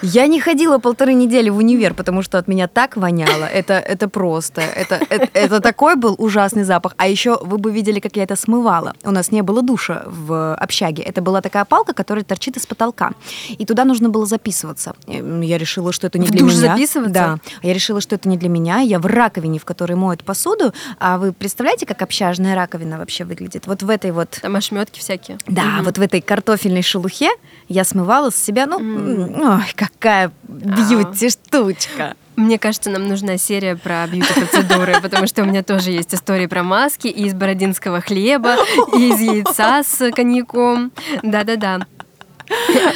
Я 0.06 0.28
не 0.28 0.40
ходила 0.40 0.78
полторы 0.78 1.14
недели 1.14 1.50
в 1.50 1.56
универ, 1.56 1.92
потому 1.92 2.22
что 2.22 2.38
от 2.38 2.46
меня 2.46 2.68
так 2.68 2.96
воняло. 2.96 3.44
Это, 3.44 3.74
это 3.74 4.08
просто. 4.08 4.60
Это, 4.60 5.00
это, 5.10 5.28
это 5.32 5.60
такой 5.60 5.96
был 5.96 6.14
ужасный 6.18 6.62
запах. 6.62 6.94
А 6.96 7.08
еще 7.08 7.38
вы 7.42 7.58
бы 7.58 7.72
видели, 7.72 7.98
как 7.98 8.16
я 8.16 8.22
это 8.22 8.36
смывала. 8.36 8.94
У 9.02 9.10
нас 9.10 9.32
не 9.32 9.42
было 9.42 9.62
душа 9.62 10.04
в 10.06 10.54
общаге. 10.54 11.02
Это 11.02 11.22
была 11.22 11.40
такая 11.40 11.64
палка, 11.64 11.92
которая 11.92 12.24
торчит 12.24 12.56
из 12.56 12.66
потолка. 12.66 13.12
И 13.48 13.66
туда 13.66 13.84
нужно 13.84 14.08
было 14.08 14.26
записываться. 14.26 14.94
Я 15.06 15.58
решила, 15.58 15.92
что 15.92 16.06
это 16.06 16.18
не 16.20 16.26
в 16.28 16.30
для 16.30 16.40
душ 16.40 16.54
меня. 16.54 16.72
записываться? 16.72 17.12
Да. 17.12 17.38
Я 17.62 17.74
решила, 17.74 18.00
что 18.00 18.14
это 18.14 18.28
не 18.28 18.36
для 18.36 18.48
меня. 18.48 18.78
Я 18.78 19.00
в 19.00 19.06
раковине, 19.06 19.58
в 19.58 19.64
которой 19.64 19.94
моют 19.94 20.22
посуду. 20.22 20.72
А 21.00 21.18
вы 21.18 21.32
представляете, 21.32 21.84
как 21.84 22.00
общажная 22.02 22.54
раковина 22.54 22.98
вообще 22.98 23.24
выглядит? 23.24 23.66
Вот 23.66 23.82
в 23.82 23.90
этой 23.90 24.12
вот... 24.12 24.38
Там 24.40 24.54
ошметки 24.54 25.00
всякие. 25.00 25.38
Да, 25.48 25.76
угу. 25.78 25.86
вот 25.86 25.98
в 25.98 26.00
этой 26.00 26.20
картофельной 26.20 26.82
шелухе 26.82 27.30
я 27.68 27.82
смывала 27.82 28.30
с 28.30 28.36
себя, 28.36 28.66
ну, 28.66 28.78
mm. 28.78 29.56
ой, 29.56 29.72
какая 29.98 30.32
бьюти-штучка. 30.48 32.14
Мне 32.36 32.58
кажется, 32.58 32.90
нам 32.90 33.08
нужна 33.08 33.38
серия 33.38 33.76
про 33.76 34.06
бьюти-процедуры, 34.06 34.96
потому 35.02 35.26
что 35.26 35.42
у 35.42 35.46
меня 35.46 35.62
тоже 35.62 35.90
есть 35.90 36.14
истории 36.14 36.46
про 36.46 36.62
маски 36.62 37.06
и 37.06 37.26
из 37.26 37.34
бородинского 37.34 38.00
хлеба, 38.00 38.56
и 38.96 39.08
из 39.08 39.20
яйца 39.20 39.82
с 39.82 40.10
коньяком. 40.12 40.92
Да-да-да. 41.22 41.86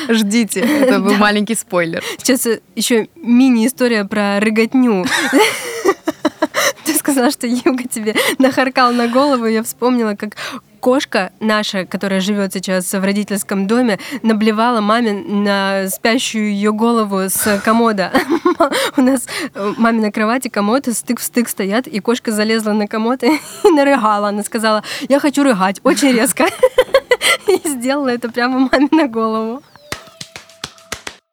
Ждите, 0.08 0.60
это 0.60 1.00
был 1.00 1.14
маленький 1.18 1.54
спойлер. 1.54 2.04
Сейчас 2.18 2.46
еще 2.76 3.08
мини-история 3.16 4.04
про 4.04 4.40
рыготню. 4.40 5.06
Ты 6.84 6.94
сказала, 6.94 7.30
что 7.30 7.46
Юга 7.46 7.84
тебе 7.88 8.14
нахаркал 8.38 8.92
на 8.92 9.08
голову, 9.08 9.46
я 9.46 9.62
вспомнила, 9.62 10.14
как 10.14 10.36
кошка 10.80 11.32
наша, 11.40 11.84
которая 11.84 12.20
живет 12.20 12.52
сейчас 12.52 12.92
в 12.92 13.04
родительском 13.04 13.66
доме, 13.66 13.98
наблевала 14.22 14.80
маме 14.80 15.12
на 15.12 15.88
спящую 15.88 16.50
ее 16.52 16.72
голову 16.72 17.20
с 17.28 17.60
комода. 17.64 18.12
У 18.96 19.02
нас 19.02 19.26
э, 19.54 19.74
маме 19.76 20.00
на 20.00 20.12
кровати 20.12 20.48
комод 20.48 20.86
стык 20.86 21.20
в 21.20 21.22
стык 21.22 21.48
стоят, 21.48 21.86
и 21.86 22.00
кошка 22.00 22.32
залезла 22.32 22.72
на 22.72 22.86
комод 22.86 23.22
и 23.24 23.38
нарыгала. 23.64 24.28
Она 24.28 24.42
сказала, 24.42 24.82
я 25.08 25.20
хочу 25.20 25.44
рыгать, 25.44 25.80
очень 25.84 26.12
резко. 26.12 26.46
И 27.46 27.68
сделала 27.68 28.08
это 28.08 28.30
прямо 28.30 28.70
маме 28.70 28.88
на 28.92 29.06
голову. 29.08 29.62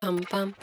Пам-пам. 0.01 0.53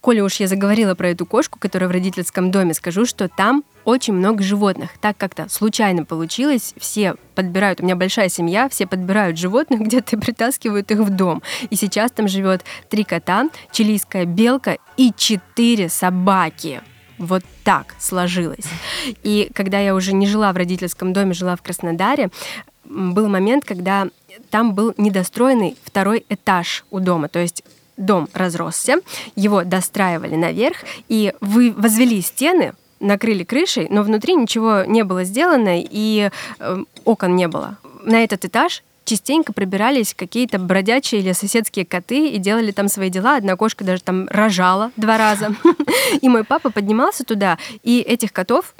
Коли 0.00 0.20
уж 0.20 0.40
я 0.40 0.46
заговорила 0.46 0.94
про 0.94 1.10
эту 1.10 1.26
кошку, 1.26 1.58
которая 1.58 1.88
в 1.88 1.92
родительском 1.92 2.50
доме, 2.50 2.72
скажу, 2.72 3.04
что 3.04 3.28
там 3.28 3.64
очень 3.84 4.14
много 4.14 4.42
животных. 4.42 4.90
Так 5.00 5.18
как-то 5.18 5.48
случайно 5.50 6.04
получилось, 6.04 6.74
все 6.78 7.16
подбирают, 7.34 7.80
у 7.80 7.84
меня 7.84 7.96
большая 7.96 8.30
семья, 8.30 8.68
все 8.70 8.86
подбирают 8.86 9.38
животных 9.38 9.80
где-то 9.80 10.18
притаскивают 10.18 10.90
их 10.90 11.00
в 11.00 11.10
дом. 11.10 11.42
И 11.68 11.76
сейчас 11.76 12.12
там 12.12 12.28
живет 12.28 12.64
три 12.88 13.04
кота, 13.04 13.50
чилийская 13.72 14.24
белка 14.24 14.78
и 14.96 15.12
четыре 15.14 15.90
собаки. 15.90 16.80
Вот 17.18 17.44
так 17.64 17.94
сложилось. 17.98 18.64
И 19.22 19.50
когда 19.54 19.78
я 19.78 19.94
уже 19.94 20.14
не 20.14 20.26
жила 20.26 20.50
в 20.54 20.56
родительском 20.56 21.12
доме, 21.12 21.34
жила 21.34 21.54
в 21.54 21.62
Краснодаре, 21.62 22.30
был 22.84 23.28
момент, 23.28 23.66
когда 23.66 24.08
там 24.48 24.74
был 24.74 24.94
недостроенный 24.96 25.76
второй 25.84 26.24
этаж 26.30 26.86
у 26.90 26.98
дома. 26.98 27.28
То 27.28 27.38
есть 27.38 27.62
дом 28.00 28.28
разросся, 28.32 28.96
его 29.36 29.62
достраивали 29.64 30.34
наверх 30.34 30.78
и 31.08 31.32
вы 31.40 31.72
возвели 31.72 32.20
стены, 32.20 32.72
накрыли 32.98 33.44
крышей, 33.44 33.86
но 33.90 34.02
внутри 34.02 34.34
ничего 34.34 34.84
не 34.84 35.04
было 35.04 35.24
сделано 35.24 35.80
и 35.80 36.30
э, 36.58 36.84
окон 37.04 37.36
не 37.36 37.48
было. 37.48 37.78
На 38.04 38.24
этот 38.24 38.44
этаж 38.44 38.82
частенько 39.04 39.52
пробирались 39.52 40.14
какие-то 40.14 40.58
бродячие 40.58 41.20
или 41.20 41.32
соседские 41.32 41.84
коты 41.84 42.28
и 42.28 42.38
делали 42.38 42.70
там 42.70 42.88
свои 42.88 43.10
дела. 43.10 43.36
Одна 43.36 43.56
кошка 43.56 43.84
даже 43.84 44.02
там 44.02 44.28
рожала 44.28 44.92
два 44.96 45.18
раза. 45.18 45.54
И 46.20 46.28
мой 46.28 46.44
папа 46.44 46.70
поднимался 46.70 47.24
туда, 47.24 47.58
и 47.82 48.00
этих 48.00 48.32
котов 48.32 48.74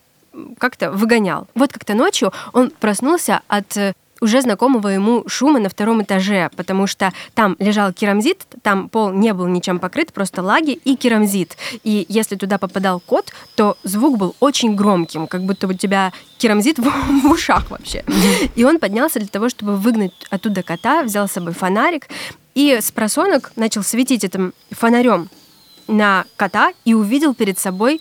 как-то 0.59 0.93
выгонял. 0.93 1.49
Вот 1.55 1.73
как-то 1.73 1.95
ночью 1.95 2.33
он 2.53 2.71
проснулся 2.71 3.41
от 3.49 3.77
э, 3.77 3.95
уже 4.21 4.43
знакомого 4.43 4.89
ему 4.89 5.25
шума 5.27 5.59
на 5.59 5.69
втором 5.69 6.03
этаже, 6.03 6.51
потому 6.57 6.87
что 6.87 7.13
там 7.35 7.57
лежал 7.59 7.93
керамзит, 7.93 8.47
там 8.63 8.89
пол 8.89 9.11
не 9.13 9.33
был 9.33 9.47
ничем 9.47 9.79
покрыт, 9.79 10.13
просто 10.13 10.43
лаги 10.43 10.73
и 10.73 10.97
керамзит. 10.97 11.57
И 11.85 12.07
если 12.09 12.37
туда 12.37 12.59
попадал 12.59 13.01
кот, 13.01 13.33
то 13.55 13.77
звук 13.83 14.19
был 14.19 14.37
очень 14.41 14.75
громким, 14.75 15.27
как 15.27 15.43
будто 15.45 15.67
у 15.67 15.73
тебя 15.73 16.13
керамзит 16.39 16.79
в, 16.79 16.83
в 17.23 17.31
ушах 17.31 17.71
вообще. 17.71 18.05
И 18.57 18.65
он 18.65 18.79
поднялся 18.79 19.19
для 19.19 19.29
того, 19.29 19.49
чтобы 19.49 19.77
выгнать 19.77 20.13
оттуда 20.31 20.63
кота, 20.63 21.03
взял 21.03 21.29
с 21.29 21.33
собой 21.33 21.53
фонарик 21.53 22.09
и 22.55 22.79
с 22.81 22.91
просонок 22.91 23.53
начал 23.57 23.83
светить 23.83 24.25
этим 24.25 24.53
фонарем 24.71 25.29
на 25.87 26.25
кота 26.37 26.73
и 26.85 26.95
увидел 26.95 27.35
перед 27.35 27.59
собой 27.59 28.01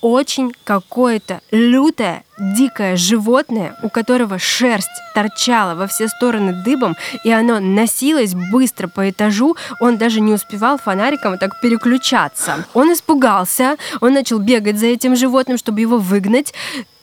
очень 0.00 0.52
какое-то 0.64 1.40
лютое, 1.50 2.24
дикое 2.38 2.96
животное, 2.96 3.76
у 3.82 3.88
которого 3.88 4.38
шерсть 4.38 4.88
торчала 5.14 5.74
во 5.74 5.86
все 5.86 6.08
стороны 6.08 6.52
дыбом, 6.64 6.96
и 7.24 7.30
оно 7.30 7.60
носилось 7.60 8.34
быстро 8.34 8.88
по 8.88 9.08
этажу, 9.10 9.56
он 9.80 9.96
даже 9.96 10.20
не 10.20 10.32
успевал 10.32 10.78
фонариком 10.78 11.38
так 11.38 11.60
переключаться. 11.60 12.66
Он 12.74 12.92
испугался, 12.92 13.76
он 14.00 14.12
начал 14.14 14.38
бегать 14.38 14.78
за 14.78 14.86
этим 14.86 15.16
животным, 15.16 15.58
чтобы 15.58 15.80
его 15.80 15.98
выгнать, 15.98 16.52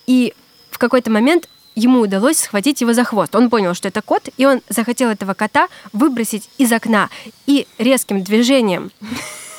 и 0.06 0.34
в 0.70 0.78
какой-то 0.78 1.12
момент 1.12 1.48
ему 1.76 2.02
удалось 2.02 2.40
схватить 2.40 2.82
его 2.82 2.94
за 2.94 3.04
хвост. 3.04 3.36
Он 3.36 3.50
понял, 3.50 3.74
что 3.74 3.88
это 3.88 4.02
кот, 4.02 4.30
и 4.38 4.46
он 4.46 4.62
захотел 4.70 5.10
этого 5.10 5.34
кота 5.34 5.68
выбросить 5.92 6.50
из 6.58 6.72
окна. 6.72 7.10
И 7.46 7.68
резким 7.78 8.24
движением 8.24 8.92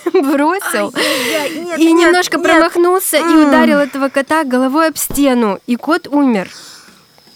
бросил 0.13 0.93
нет, 0.95 1.79
и 1.79 1.93
нет, 1.93 2.07
немножко 2.07 2.39
нет. 2.39 2.47
промахнулся 2.47 3.19
и 3.19 3.35
ударил 3.35 3.79
этого 3.79 4.09
кота 4.09 4.45
головой 4.45 4.89
об 4.89 4.97
стену, 4.97 5.59
и 5.67 5.77
кот 5.77 6.07
умер. 6.07 6.51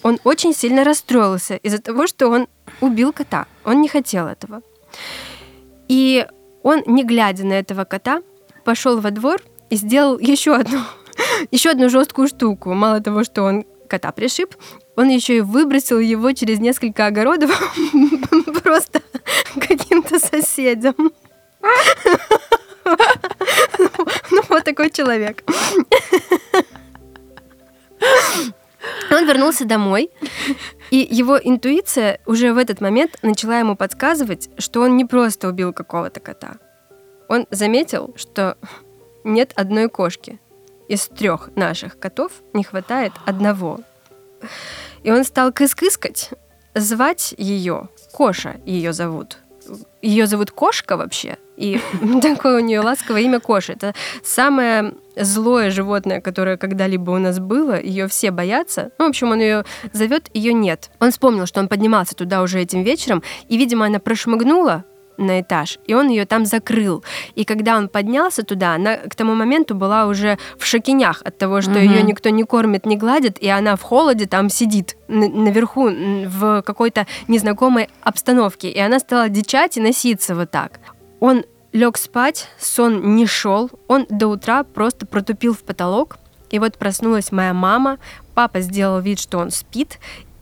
Он 0.02 0.18
очень 0.24 0.54
сильно 0.54 0.84
расстроился 0.84 1.56
из-за 1.56 1.80
того, 1.80 2.06
что 2.06 2.28
он 2.28 2.48
убил 2.80 3.12
кота. 3.12 3.46
Он 3.64 3.80
не 3.80 3.88
хотел 3.88 4.26
этого. 4.26 4.62
И 5.88 6.26
он, 6.62 6.82
не 6.86 7.04
глядя 7.04 7.44
на 7.44 7.54
этого 7.54 7.84
кота, 7.84 8.22
пошел 8.64 9.00
во 9.00 9.10
двор 9.10 9.40
и 9.70 9.76
сделал 9.76 10.18
еще 10.18 10.54
одну, 10.54 10.80
еще 11.50 11.70
одну 11.70 11.88
жесткую 11.88 12.28
штуку. 12.28 12.74
Мало 12.74 13.00
того, 13.00 13.24
что 13.24 13.42
он 13.42 13.64
кота 13.88 14.12
пришиб, 14.12 14.54
он 14.96 15.08
еще 15.08 15.38
и 15.38 15.40
выбросил 15.40 15.98
его 15.98 16.32
через 16.32 16.58
несколько 16.58 17.06
огородов 17.06 17.50
просто 18.62 19.00
каким-то 19.54 20.18
соседям. 20.18 20.94
Ну, 24.30 24.42
вот 24.48 24.64
такой 24.64 24.90
человек. 24.90 25.42
Он 29.10 29.26
вернулся 29.26 29.64
домой, 29.64 30.10
и 30.90 31.06
его 31.10 31.38
интуиция 31.38 32.20
уже 32.26 32.52
в 32.52 32.58
этот 32.58 32.80
момент 32.80 33.18
начала 33.22 33.58
ему 33.58 33.76
подсказывать, 33.76 34.50
что 34.58 34.82
он 34.82 34.96
не 34.96 35.04
просто 35.04 35.48
убил 35.48 35.72
какого-то 35.72 36.20
кота. 36.20 36.56
Он 37.28 37.46
заметил, 37.50 38.14
что 38.16 38.56
нет 39.24 39.52
одной 39.56 39.88
кошки. 39.88 40.38
Из 40.88 41.06
трех 41.08 41.50
наших 41.56 41.98
котов 41.98 42.32
не 42.54 42.64
хватает 42.64 43.12
одного. 43.26 43.80
И 45.02 45.10
он 45.10 45.24
стал 45.24 45.50
кыс-кыскать, 45.50 46.30
звать 46.74 47.34
ее, 47.36 47.88
Коша 48.12 48.60
ее 48.64 48.92
зовут. 48.92 49.38
Ее 50.00 50.26
зовут 50.26 50.50
Кошка 50.52 50.96
вообще, 50.96 51.38
и 51.56 51.80
такое 52.22 52.58
у 52.58 52.64
нее 52.64 52.80
ласковое 52.80 53.22
имя 53.22 53.40
Коша. 53.40 53.72
Это 53.72 53.94
самое 54.22 54.94
злое 55.16 55.70
животное, 55.70 56.20
которое 56.20 56.56
когда-либо 56.56 57.10
у 57.10 57.18
нас 57.18 57.40
было. 57.40 57.80
Ее 57.80 58.06
все 58.06 58.30
боятся. 58.30 58.92
Ну, 58.98 59.06
в 59.06 59.08
общем, 59.08 59.32
он 59.32 59.40
ее 59.40 59.64
зовет, 59.92 60.30
ее 60.34 60.52
нет. 60.52 60.90
Он 61.00 61.10
вспомнил, 61.10 61.46
что 61.46 61.60
он 61.60 61.68
поднимался 61.68 62.14
туда 62.14 62.42
уже 62.42 62.60
этим 62.60 62.82
вечером, 62.84 63.22
и, 63.48 63.56
видимо, 63.56 63.86
она 63.86 63.98
прошмыгнула 63.98 64.84
на 65.18 65.40
этаж, 65.40 65.78
и 65.86 65.94
он 65.94 66.08
ее 66.08 66.24
там 66.24 66.46
закрыл. 66.46 67.04
И 67.34 67.44
когда 67.44 67.76
он 67.76 67.88
поднялся 67.88 68.42
туда, 68.42 68.74
она 68.74 68.96
к 68.96 69.14
тому 69.14 69.34
моменту 69.34 69.74
была 69.74 70.06
уже 70.06 70.38
в 70.56 70.64
шокинях 70.64 71.22
от 71.24 71.36
того, 71.36 71.60
что 71.60 71.72
mm-hmm. 71.72 71.86
ее 71.86 72.02
никто 72.02 72.30
не 72.30 72.44
кормит, 72.44 72.86
не 72.86 72.96
гладит, 72.96 73.38
и 73.38 73.48
она 73.48 73.76
в 73.76 73.82
холоде 73.82 74.26
там 74.26 74.48
сидит 74.48 74.96
наверху 75.08 75.90
в 75.90 76.62
какой-то 76.62 77.06
незнакомой 77.26 77.88
обстановке. 78.02 78.70
И 78.70 78.78
она 78.78 78.98
стала 78.98 79.28
дичать 79.28 79.76
и 79.76 79.80
носиться 79.80 80.34
вот 80.34 80.50
так. 80.50 80.80
Он 81.20 81.44
лег 81.72 81.98
спать, 81.98 82.48
сон 82.58 83.16
не 83.16 83.26
шел, 83.26 83.70
он 83.88 84.06
до 84.08 84.28
утра 84.28 84.62
просто 84.64 85.06
протупил 85.06 85.54
в 85.54 85.60
потолок. 85.60 86.18
И 86.50 86.58
вот 86.58 86.78
проснулась 86.78 87.30
моя 87.30 87.52
мама, 87.52 87.98
папа 88.34 88.60
сделал 88.60 89.00
вид, 89.00 89.20
что 89.20 89.38
он 89.38 89.50
спит, 89.50 89.98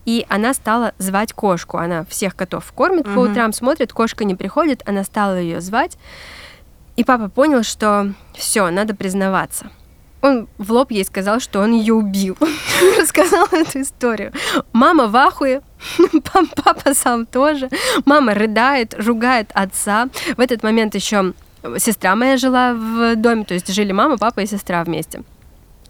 и 0.07 0.25
она 0.29 0.53
стала 0.53 0.93
звать 0.97 1.33
кошку. 1.33 1.77
Она 1.77 2.05
всех 2.05 2.35
котов 2.35 2.71
кормит 2.71 3.05
угу. 3.05 3.13
по 3.15 3.19
утрам, 3.19 3.51
смотрит, 3.51 3.91
кошка 3.91 4.23
не 4.23 4.35
приходит, 4.35 4.81
она 4.87 5.03
стала 5.03 5.37
ее 5.37 5.59
звать. 5.59 5.97
И 6.95 7.03
папа 7.03 7.27
понял, 7.27 7.61
что 7.61 8.13
все, 8.33 8.69
надо 8.69 8.95
признаваться. 8.95 9.69
Он 10.21 10.47
в 10.57 10.71
лоб 10.71 10.91
ей 10.91 11.03
сказал, 11.03 11.41
что 11.41 11.59
он 11.59 11.73
ее 11.73 11.93
убил. 11.93 12.37
Рассказал 12.99 13.47
эту 13.51 13.81
историю. 13.81 14.31
Мама 14.71 15.07
в 15.07 15.15
ахуе, 15.17 15.61
папа 16.23 16.93
сам 16.93 17.25
тоже. 17.25 17.69
Мама 18.05 18.33
рыдает, 18.33 18.95
ругает 18.97 19.51
отца. 19.53 20.07
В 20.37 20.39
этот 20.39 20.63
момент 20.63 20.95
еще 20.95 21.33
сестра 21.79 22.15
моя 22.15 22.37
жила 22.37 22.73
в 22.73 23.17
доме, 23.17 23.43
то 23.43 23.53
есть 23.53 23.67
жили 23.73 23.91
мама, 23.91 24.17
папа 24.17 24.39
и 24.39 24.47
сестра 24.47 24.85
вместе. 24.85 25.21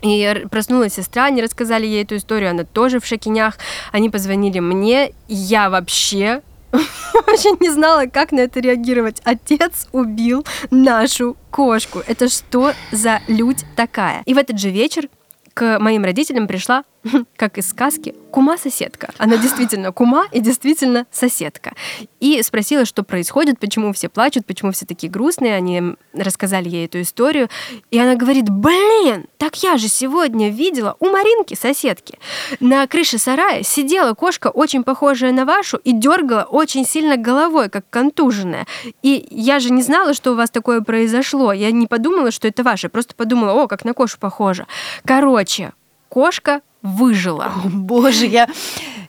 И 0.02 0.46
проснулась 0.52 0.94
сестра, 0.94 1.26
они 1.26 1.42
рассказали 1.42 1.86
ей 1.86 2.04
эту 2.04 2.18
историю, 2.18 2.52
она 2.52 2.64
тоже 2.64 3.00
в 3.00 3.06
шокинях. 3.06 3.58
Они 3.92 4.10
позвонили 4.10 4.60
мне, 4.60 5.14
я 5.28 5.70
вообще 5.70 6.42
вообще 6.72 7.52
не 7.60 7.70
знала, 7.70 8.06
как 8.06 8.32
на 8.32 8.42
это 8.42 8.60
реагировать. 8.60 9.22
Отец 9.24 9.88
убил 9.92 10.46
нашу 10.70 11.36
кошку. 11.50 12.04
Это 12.06 12.30
что 12.30 12.74
за 12.92 13.22
людь 13.28 13.64
такая? 13.76 14.22
И 14.26 14.34
в 14.34 14.38
этот 14.38 14.60
же 14.60 14.70
вечер 14.70 15.10
к 15.54 15.80
моим 15.80 16.04
родителям 16.04 16.48
пришла 16.48 16.84
как 17.36 17.58
из 17.58 17.70
сказки, 17.70 18.16
кума-соседка. 18.32 19.12
Она 19.18 19.38
действительно 19.38 19.92
кума 19.92 20.26
и 20.32 20.40
действительно 20.40 21.06
соседка. 21.12 21.74
И 22.20 22.42
спросила, 22.44 22.86
что 22.86 23.04
происходит, 23.04 23.60
почему 23.60 23.94
все 23.94 24.10
плачут, 24.10 24.46
почему 24.46 24.72
все 24.72 24.86
такие 24.86 25.12
грустные. 25.12 25.56
Они 25.56 25.96
рассказали 26.14 26.70
ей 26.70 26.86
эту 26.86 27.02
историю. 27.02 27.50
И 27.92 28.00
она 28.00 28.16
говорит, 28.16 28.50
блин, 28.50 29.26
так 29.38 29.62
я 29.64 29.78
же 29.78 29.88
сегодня 29.88 30.50
видела 30.50 30.96
у 31.00 31.10
Маринки, 31.10 31.56
соседки, 31.56 32.20
на 32.60 32.86
крыше 32.88 33.18
сарая 33.18 33.64
сидела 33.64 34.14
кошка, 34.14 34.48
очень 34.48 34.84
похожая 34.84 35.32
на 35.32 35.46
вашу, 35.46 35.78
и 35.78 35.92
дергала 35.92 36.44
очень 36.44 36.86
сильно 36.86 37.18
головой, 37.18 37.70
как 37.70 37.90
контуженная. 37.90 38.66
И 39.02 39.28
я 39.30 39.60
же 39.60 39.72
не 39.72 39.82
знала, 39.82 40.14
что 40.14 40.32
у 40.32 40.36
вас 40.36 40.50
такое 40.50 40.82
произошло. 40.82 41.54
Я 41.54 41.72
не 41.72 41.88
подумала, 41.88 42.32
что 42.32 42.48
это 42.48 42.64
ваше. 42.64 42.90
Просто 42.90 43.16
подумала, 43.16 43.54
о, 43.54 43.68
как 43.68 43.86
на 43.86 43.94
кошу 43.94 44.18
похоже. 44.20 44.66
Короче, 45.06 45.74
кошка 46.10 46.62
выжила. 46.96 47.52
О, 47.64 47.70
боже, 47.70 48.26
я, 48.26 48.48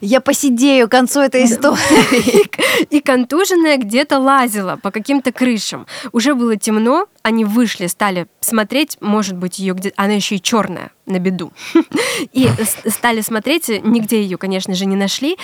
я 0.01 0.21
посидею 0.21 0.87
к 0.87 0.91
концу 0.91 1.21
этой 1.21 1.45
истории. 1.45 2.49
И 2.89 3.01
контуженная 3.01 3.77
где-то 3.77 4.19
лазила 4.19 4.77
по 4.81 4.91
каким-то 4.91 5.31
крышам. 5.31 5.85
Уже 6.11 6.35
было 6.35 6.55
темно, 6.55 7.07
они 7.23 7.45
вышли, 7.45 7.87
стали 7.87 8.27
смотреть, 8.39 8.97
может 9.01 9.37
быть, 9.37 9.59
ее 9.59 9.73
где 9.73 9.93
она 9.95 10.13
еще 10.13 10.35
и 10.35 10.41
черная 10.41 10.91
на 11.09 11.19
беду. 11.19 11.51
И 12.33 12.47
стали 12.87 13.21
смотреть, 13.21 13.69
нигде 13.83 14.21
ее, 14.21 14.37
конечно 14.37 14.75
же, 14.75 14.85
не 14.85 14.95
нашли. 14.95 15.37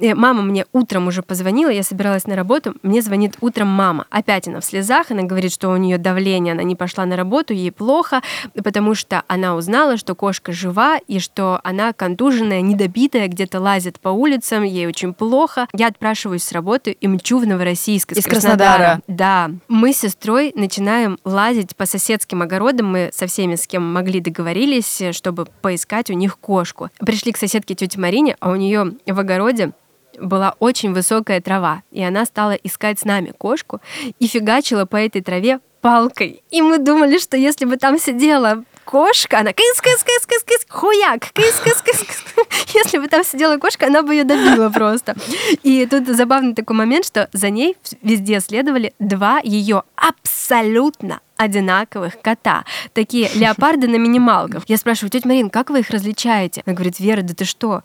Мама 0.00 0.42
мне 0.42 0.66
утром 0.72 1.08
уже 1.08 1.22
позвонила, 1.22 1.70
я 1.70 1.82
собиралась 1.82 2.26
на 2.26 2.36
работу, 2.36 2.74
мне 2.82 3.00
звонит 3.00 3.36
утром 3.40 3.68
мама. 3.68 4.06
Опять 4.10 4.46
она 4.46 4.60
в 4.60 4.64
слезах, 4.64 5.10
она 5.10 5.22
говорит, 5.22 5.52
что 5.52 5.70
у 5.70 5.76
нее 5.76 5.98
давление, 5.98 6.52
она 6.52 6.62
не 6.62 6.76
пошла 6.76 7.06
на 7.06 7.16
работу, 7.16 7.54
ей 7.54 7.72
плохо, 7.72 8.22
потому 8.62 8.94
что 8.94 9.22
она 9.26 9.56
узнала, 9.56 9.96
что 9.96 10.14
кошка 10.14 10.52
жива 10.52 10.98
и 10.98 11.18
что 11.18 11.60
она 11.64 11.92
контуженная, 11.92 12.60
недобитая, 12.60 13.28
где-то 13.28 13.60
лазит 13.60 13.98
по 14.00 14.10
улицам, 14.10 14.62
ей 14.64 14.86
очень 14.86 15.14
плохо. 15.14 15.66
Я 15.72 15.88
отпрашиваюсь 15.88 16.44
с 16.44 16.52
работы 16.52 16.92
и 16.92 17.08
мчу 17.08 17.38
в 17.38 17.46
Новороссийск 17.46 18.12
из, 18.12 18.18
из 18.18 18.24
Краснодара. 18.24 18.56
Краснодара. 18.58 19.00
Да. 19.06 19.50
Мы 19.68 19.92
с 19.92 19.98
сестрой 19.98 20.52
начинаем 20.54 21.15
лазить 21.24 21.76
по 21.76 21.86
соседским 21.86 22.42
огородам. 22.42 22.86
Мы 22.86 23.10
со 23.12 23.26
всеми, 23.26 23.54
с 23.54 23.66
кем 23.66 23.82
могли, 23.92 24.20
договорились, 24.20 25.02
чтобы 25.12 25.46
поискать 25.62 26.10
у 26.10 26.14
них 26.14 26.38
кошку. 26.38 26.90
Пришли 26.98 27.32
к 27.32 27.36
соседке 27.36 27.74
тете 27.74 27.98
Марине, 27.98 28.36
а 28.40 28.50
у 28.50 28.56
нее 28.56 28.92
в 29.06 29.18
огороде 29.18 29.72
была 30.18 30.54
очень 30.58 30.92
высокая 30.92 31.40
трава, 31.40 31.82
и 31.90 32.02
она 32.02 32.24
стала 32.24 32.52
искать 32.52 32.98
с 32.98 33.04
нами 33.04 33.32
кошку 33.36 33.80
и 34.18 34.26
фигачила 34.26 34.86
по 34.86 34.96
этой 34.96 35.20
траве 35.20 35.60
палкой. 35.80 36.42
И 36.50 36.62
мы 36.62 36.78
думали, 36.78 37.18
что 37.18 37.36
если 37.36 37.64
бы 37.64 37.76
там 37.76 37.98
сидела 37.98 38.64
кошка, 38.86 39.40
она 39.40 39.52
кыс 39.52 39.80
кыс 39.82 40.02
кыс 40.02 40.24
кыс 40.26 40.42
кыс 40.44 40.66
хуяк, 40.68 41.32
кыс 41.34 41.60
кыс 41.62 41.82
кыс 41.82 41.98
кыс. 41.98 42.24
Если 42.74 42.98
бы 42.98 43.08
там 43.08 43.24
сидела 43.24 43.58
кошка, 43.58 43.86
она 43.86 44.02
бы 44.02 44.14
ее 44.14 44.24
добила 44.24 44.70
просто. 44.70 45.14
И 45.62 45.86
тут 45.90 46.06
забавный 46.06 46.54
такой 46.54 46.76
момент, 46.76 47.04
что 47.04 47.28
за 47.32 47.50
ней 47.50 47.76
везде 48.00 48.40
следовали 48.40 48.94
два 48.98 49.40
ее 49.42 49.82
абсолютно 49.96 51.20
одинаковых 51.36 52.20
кота. 52.22 52.64
Такие 52.94 53.28
леопарды 53.34 53.88
на 53.88 53.96
минималках. 53.96 54.62
Я 54.68 54.78
спрашиваю, 54.78 55.10
тетя 55.10 55.28
Марин, 55.28 55.50
как 55.50 55.68
вы 55.68 55.80
их 55.80 55.90
различаете? 55.90 56.62
Она 56.64 56.74
говорит, 56.74 57.00
Вера, 57.00 57.22
да 57.22 57.34
ты 57.34 57.44
что? 57.44 57.82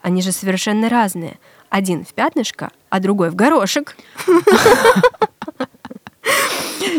Они 0.00 0.22
же 0.22 0.32
совершенно 0.32 0.88
разные. 0.88 1.38
Один 1.68 2.04
в 2.04 2.14
пятнышко, 2.14 2.70
а 2.88 3.00
другой 3.00 3.30
в 3.30 3.34
горошек. 3.34 3.96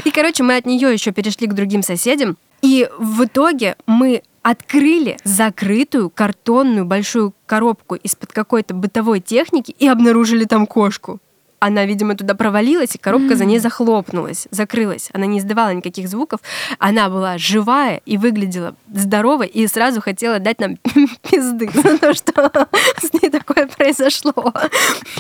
И, 0.04 0.12
короче, 0.12 0.44
мы 0.44 0.58
от 0.58 0.66
нее 0.66 0.92
еще 0.92 1.12
перешли 1.12 1.48
к 1.48 1.54
другим 1.54 1.84
соседям. 1.84 2.38
И 2.62 2.90
в 2.98 3.26
итоге 3.26 3.76
мы 3.86 4.24
открыли 4.42 5.18
закрытую 5.24 6.10
картонную 6.10 6.86
большую 6.86 7.34
коробку 7.46 7.96
из-под 7.96 8.32
какой-то 8.32 8.74
бытовой 8.74 9.20
техники 9.20 9.76
и 9.78 9.88
обнаружили 9.88 10.46
там 10.46 10.68
кошку 10.68 11.20
она, 11.66 11.86
видимо, 11.86 12.16
туда 12.16 12.36
провалилась, 12.36 12.94
и 12.94 13.00
коробка 13.00 13.34
mm. 13.34 13.38
за 13.38 13.46
ней 13.46 13.58
захлопнулась, 13.58 14.48
закрылась. 14.52 15.10
Она 15.14 15.26
не 15.26 15.40
издавала 15.40 15.74
никаких 15.74 16.08
звуков. 16.08 16.40
Она 16.78 17.10
была 17.10 17.40
живая 17.40 18.02
и 18.06 18.18
выглядела 18.18 18.76
здоровой, 18.94 19.48
и 19.48 19.66
сразу 19.66 20.00
хотела 20.00 20.38
дать 20.38 20.60
нам 20.60 20.78
пизды 21.24 21.68
за 21.74 21.98
то, 21.98 22.14
что 22.14 22.34
с 23.02 23.14
ней 23.14 23.32
такое 23.32 23.68
произошло. 23.68 24.54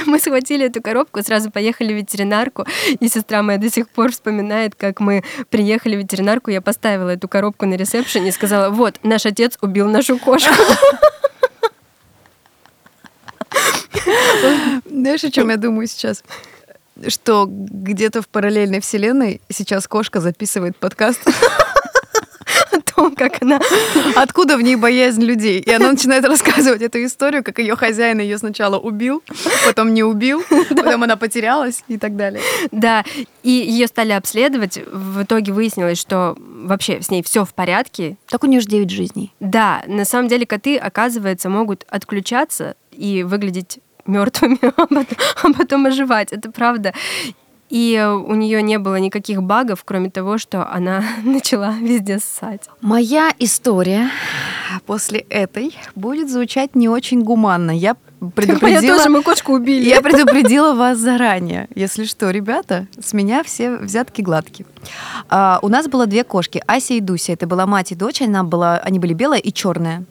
Мы 0.05 0.19
схватили 0.19 0.67
эту 0.67 0.83
коробку, 0.83 1.23
сразу 1.23 1.49
поехали 1.49 1.93
в 1.93 1.97
ветеринарку, 1.97 2.67
и 2.99 3.07
сестра 3.07 3.41
моя 3.41 3.57
до 3.57 3.71
сих 3.71 3.89
пор 3.89 4.11
вспоминает, 4.11 4.75
как 4.75 4.99
мы 4.99 5.23
приехали 5.49 5.95
в 5.95 5.99
ветеринарку, 5.99 6.51
я 6.51 6.61
поставила 6.61 7.09
эту 7.09 7.27
коробку 7.27 7.65
на 7.65 7.73
ресепшене 7.73 8.29
и 8.29 8.31
сказала, 8.31 8.69
вот, 8.69 8.99
наш 9.01 9.25
отец 9.25 9.57
убил 9.61 9.89
нашу 9.89 10.19
кошку. 10.19 10.53
Знаешь, 14.89 15.23
о 15.23 15.31
чем 15.31 15.49
я 15.49 15.57
думаю 15.57 15.87
сейчас? 15.87 16.23
Что 17.07 17.45
где-то 17.49 18.21
в 18.21 18.27
параллельной 18.27 18.79
вселенной 18.79 19.41
сейчас 19.49 19.87
кошка 19.87 20.21
записывает 20.21 20.77
подкаст 20.77 21.19
о 22.71 22.79
том, 22.79 23.15
как 23.15 23.41
она... 23.41 23.59
Откуда 24.15 24.57
в 24.57 24.61
ней 24.61 24.75
боязнь 24.75 25.23
людей. 25.23 25.59
И 25.59 25.71
она 25.71 25.91
начинает 25.91 26.25
рассказывать 26.25 26.81
эту 26.81 27.03
историю, 27.03 27.43
как 27.43 27.59
ее 27.59 27.75
хозяин 27.75 28.19
ее 28.19 28.37
сначала 28.37 28.79
убил, 28.79 29.23
потом 29.65 29.93
не 29.93 30.03
убил, 30.03 30.43
потом 30.69 31.03
она 31.03 31.17
потерялась 31.17 31.83
и 31.87 31.97
так 31.97 32.15
далее. 32.15 32.41
Да, 32.71 33.03
и 33.43 33.51
ее 33.51 33.87
стали 33.87 34.11
обследовать. 34.11 34.79
В 34.91 35.23
итоге 35.23 35.51
выяснилось, 35.51 35.99
что 35.99 36.37
вообще 36.37 37.01
с 37.01 37.11
ней 37.11 37.23
все 37.23 37.45
в 37.45 37.53
порядке. 37.53 38.17
Так 38.27 38.43
у 38.43 38.47
нее 38.47 38.61
же 38.61 38.67
9 38.67 38.89
жизней. 38.89 39.33
Да, 39.39 39.83
на 39.87 40.05
самом 40.05 40.27
деле 40.27 40.45
коты, 40.45 40.77
оказывается, 40.77 41.49
могут 41.49 41.85
отключаться 41.89 42.75
и 42.97 43.23
выглядеть 43.23 43.79
мертвыми, 44.05 44.59
а 44.77 44.87
потом, 44.87 45.05
а 45.43 45.53
потом 45.53 45.85
оживать. 45.85 46.31
Это 46.31 46.51
правда. 46.51 46.93
И 47.69 47.99
у 48.27 48.35
нее 48.35 48.61
не 48.61 48.77
было 48.77 48.97
никаких 48.97 49.41
багов, 49.41 49.83
кроме 49.83 50.11
того, 50.11 50.37
что 50.37 50.71
она 50.71 51.03
начала 51.23 51.73
везде 51.81 52.19
ссать. 52.19 52.61
Моя 52.81 53.33
история 53.39 54.09
после 54.85 55.19
этой 55.19 55.75
будет 55.95 56.29
звучать 56.29 56.75
не 56.75 56.87
очень 56.87 57.23
гуманно. 57.23 57.71
Я 57.71 57.95
предупредила... 58.33 58.81
Я 58.81 58.97
тоже, 58.97 59.09
мы 59.09 59.21
кошку 59.21 59.53
убили. 59.53 59.87
Я 59.87 60.01
предупредила 60.01 60.73
вас 60.73 60.97
заранее. 60.97 61.67
Если 61.75 62.05
что, 62.05 62.29
ребята, 62.31 62.87
с 62.99 63.13
меня 63.13 63.43
все 63.43 63.77
взятки 63.77 64.21
гладкие. 64.21 64.65
А, 65.29 65.59
у 65.61 65.67
нас 65.67 65.87
было 65.87 66.05
две 66.05 66.23
кошки, 66.23 66.61
Ася 66.67 66.93
и 66.95 66.99
Дуся. 66.99 67.33
Это 67.33 67.47
была 67.47 67.65
мать 67.65 67.91
и 67.91 67.95
дочь, 67.95 68.21
она 68.21 68.43
была, 68.43 68.77
они 68.77 68.99
были 68.99 69.13
белая 69.13 69.39
и 69.39 69.51
черная. 69.51 70.05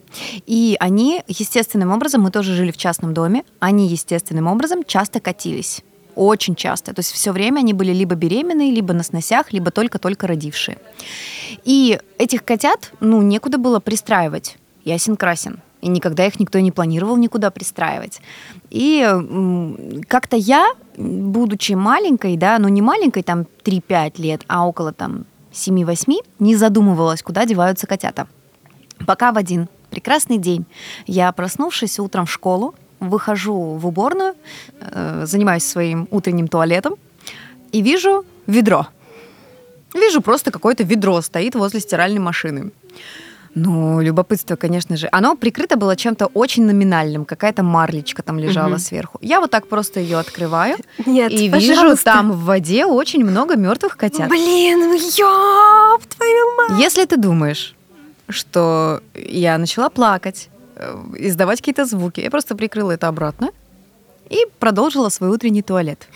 И 0.47 0.77
они 0.81 1.23
естественным 1.27 1.91
образом, 1.91 2.23
мы 2.23 2.31
тоже 2.31 2.55
жили 2.55 2.71
в 2.71 2.77
частном 2.77 3.15
доме, 3.15 3.45
они 3.59 3.89
естественным 3.89 4.47
образом 4.47 4.85
часто 4.85 5.21
катились 5.21 5.83
очень 6.17 6.55
часто. 6.55 6.95
То 6.95 7.01
есть 7.01 7.11
все 7.11 7.33
время 7.33 7.59
они 7.59 7.73
были 7.73 7.93
либо 7.93 8.15
беременные, 8.15 8.71
либо 8.71 8.95
на 8.95 9.03
сносях, 9.03 9.53
либо 9.53 9.73
только-только 9.73 10.29
родившие. 10.29 10.79
И 11.65 11.99
этих 12.19 12.45
котят, 12.45 12.93
ну, 13.01 13.21
некуда 13.21 13.59
было 13.59 13.81
пристраивать. 13.81 14.57
Ясен 14.85 15.17
красен 15.17 15.61
и 15.85 15.89
никогда 15.89 16.27
их 16.27 16.41
никто 16.41 16.59
не 16.61 16.73
планировал 16.73 17.17
никуда 17.19 17.51
пристраивать. 17.51 18.23
И 18.71 19.07
как-то 20.09 20.35
я, 20.37 20.73
будучи 20.97 21.75
маленькой, 21.75 22.39
да, 22.39 22.59
ну 22.59 22.69
не 22.69 22.81
маленькой, 22.81 23.23
там 23.23 23.47
3-5 23.65 24.15
лет, 24.17 24.45
а 24.49 24.67
около 24.67 24.93
там 24.93 25.27
7-8, 25.53 26.15
не 26.39 26.57
задумывалась, 26.57 27.23
куда 27.23 27.45
деваются 27.45 27.87
котята. 27.87 28.27
Пока 29.07 29.31
в 29.33 29.37
один 29.37 29.69
прекрасный 29.91 30.39
день 30.39 30.65
я, 31.07 31.31
проснувшись 31.33 31.99
утром 31.99 32.25
в 32.25 32.31
школу, 32.31 32.75
выхожу 32.99 33.75
в 33.75 33.87
уборную, 33.87 34.35
э, 34.81 35.25
занимаюсь 35.27 35.65
своим 35.65 36.09
утренним 36.11 36.49
туалетом 36.49 36.95
и 37.73 37.83
вижу 37.83 38.25
ведро. 38.47 38.87
Вижу 39.93 40.23
просто 40.23 40.51
какое-то 40.51 40.83
ведро 40.83 41.21
стоит 41.21 41.55
возле 41.55 41.81
стиральной 41.81 42.21
машины. 42.21 42.73
Ну, 43.55 44.01
любопытство, 44.01 44.57
конечно 44.57 44.97
же. 44.97 45.09
Оно 45.13 45.37
прикрыто 45.37 45.77
было 45.77 45.97
чем-то 45.97 46.27
очень 46.27 46.65
номинальным. 46.65 47.25
Какая-то 47.25 47.63
марлечка 47.63 48.23
там 48.23 48.39
лежала 48.39 48.75
угу. 48.75 48.79
сверху. 48.79 49.19
Я 49.23 49.41
вот 49.41 49.51
так 49.51 49.69
просто 49.69 50.01
ее 50.01 50.19
открываю. 50.19 50.77
Нет, 51.07 51.31
И 51.33 51.49
пожалуйста. 51.51 51.83
вижу 51.83 51.97
там 52.05 52.33
в 52.33 52.45
воде 52.45 52.85
очень 52.85 53.25
много 53.25 53.57
мертвых 53.57 53.97
котят. 53.97 54.29
Блин, 54.29 54.93
ёб 54.95 56.05
твою 56.05 56.57
мать! 56.57 56.81
Если 56.81 57.05
ты 57.05 57.17
думаешь, 57.17 57.77
что 58.29 59.03
я 59.15 59.57
начала 59.59 59.89
плакать, 59.89 60.49
э, 60.77 60.97
издавать 61.19 61.61
какие-то 61.61 61.85
звуки, 61.85 62.21
я 62.21 62.31
просто 62.31 62.57
прикрыла 62.57 62.93
это 62.93 63.07
обратно 63.07 63.51
и 64.31 64.47
продолжила 64.59 65.11
свой 65.11 65.31
утренний 65.31 65.63
туалет. 65.63 66.09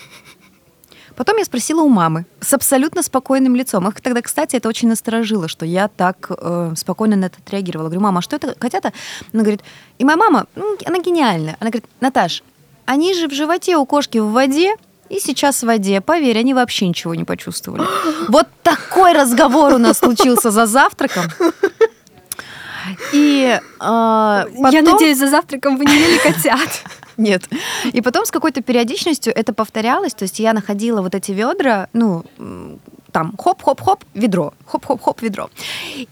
Потом 1.18 1.36
я 1.36 1.44
спросила 1.44 1.82
у 1.82 1.88
мамы 1.88 2.26
с 2.40 2.54
абсолютно 2.54 3.02
спокойным 3.02 3.56
лицом. 3.56 3.88
Их 3.88 4.00
тогда, 4.00 4.22
кстати, 4.22 4.54
это 4.54 4.68
очень 4.68 4.86
насторожило, 4.86 5.48
что 5.48 5.66
я 5.66 5.88
так 5.88 6.30
э, 6.30 6.74
спокойно 6.76 7.16
на 7.16 7.24
это 7.24 7.38
отреагировала. 7.44 7.88
Говорю, 7.88 8.02
мама, 8.02 8.20
а 8.20 8.22
что 8.22 8.36
это 8.36 8.54
котята? 8.54 8.92
Она 9.32 9.42
говорит, 9.42 9.62
и 9.98 10.04
моя 10.04 10.16
мама, 10.16 10.46
ну, 10.54 10.76
она 10.86 11.00
гениальная. 11.00 11.56
Она 11.58 11.70
говорит, 11.70 11.90
Наташ, 11.98 12.44
они 12.86 13.14
же 13.14 13.26
в 13.26 13.32
животе 13.32 13.76
у 13.76 13.84
кошки 13.84 14.18
в 14.18 14.30
воде, 14.30 14.76
и 15.08 15.18
сейчас 15.18 15.64
в 15.64 15.66
воде. 15.66 16.00
Поверь, 16.00 16.38
они 16.38 16.54
вообще 16.54 16.86
ничего 16.86 17.16
не 17.16 17.24
почувствовали. 17.24 17.82
Вот 18.28 18.46
такой 18.62 19.12
разговор 19.12 19.74
у 19.74 19.78
нас 19.78 19.98
случился 19.98 20.52
за 20.52 20.66
завтраком. 20.66 21.24
И 23.12 23.58
э, 23.58 23.60
потом... 23.80 24.70
Я 24.70 24.82
надеюсь, 24.82 25.18
за 25.18 25.26
завтраком 25.26 25.78
вы 25.78 25.84
не 25.84 25.94
ели 25.94 26.18
котят. 26.18 26.84
Нет. 27.18 27.48
И 27.92 28.00
потом 28.00 28.24
с 28.24 28.30
какой-то 28.30 28.62
периодичностью 28.62 29.32
это 29.36 29.52
повторялось. 29.52 30.14
То 30.14 30.22
есть 30.22 30.38
я 30.38 30.52
находила 30.52 31.02
вот 31.02 31.14
эти 31.14 31.32
ведра, 31.32 31.88
ну, 31.92 32.24
там 33.12 33.34
хоп-хоп-хоп, 33.36 34.04
ведро, 34.14 34.52
хоп-хоп-хоп, 34.66 35.22
ведро. 35.22 35.50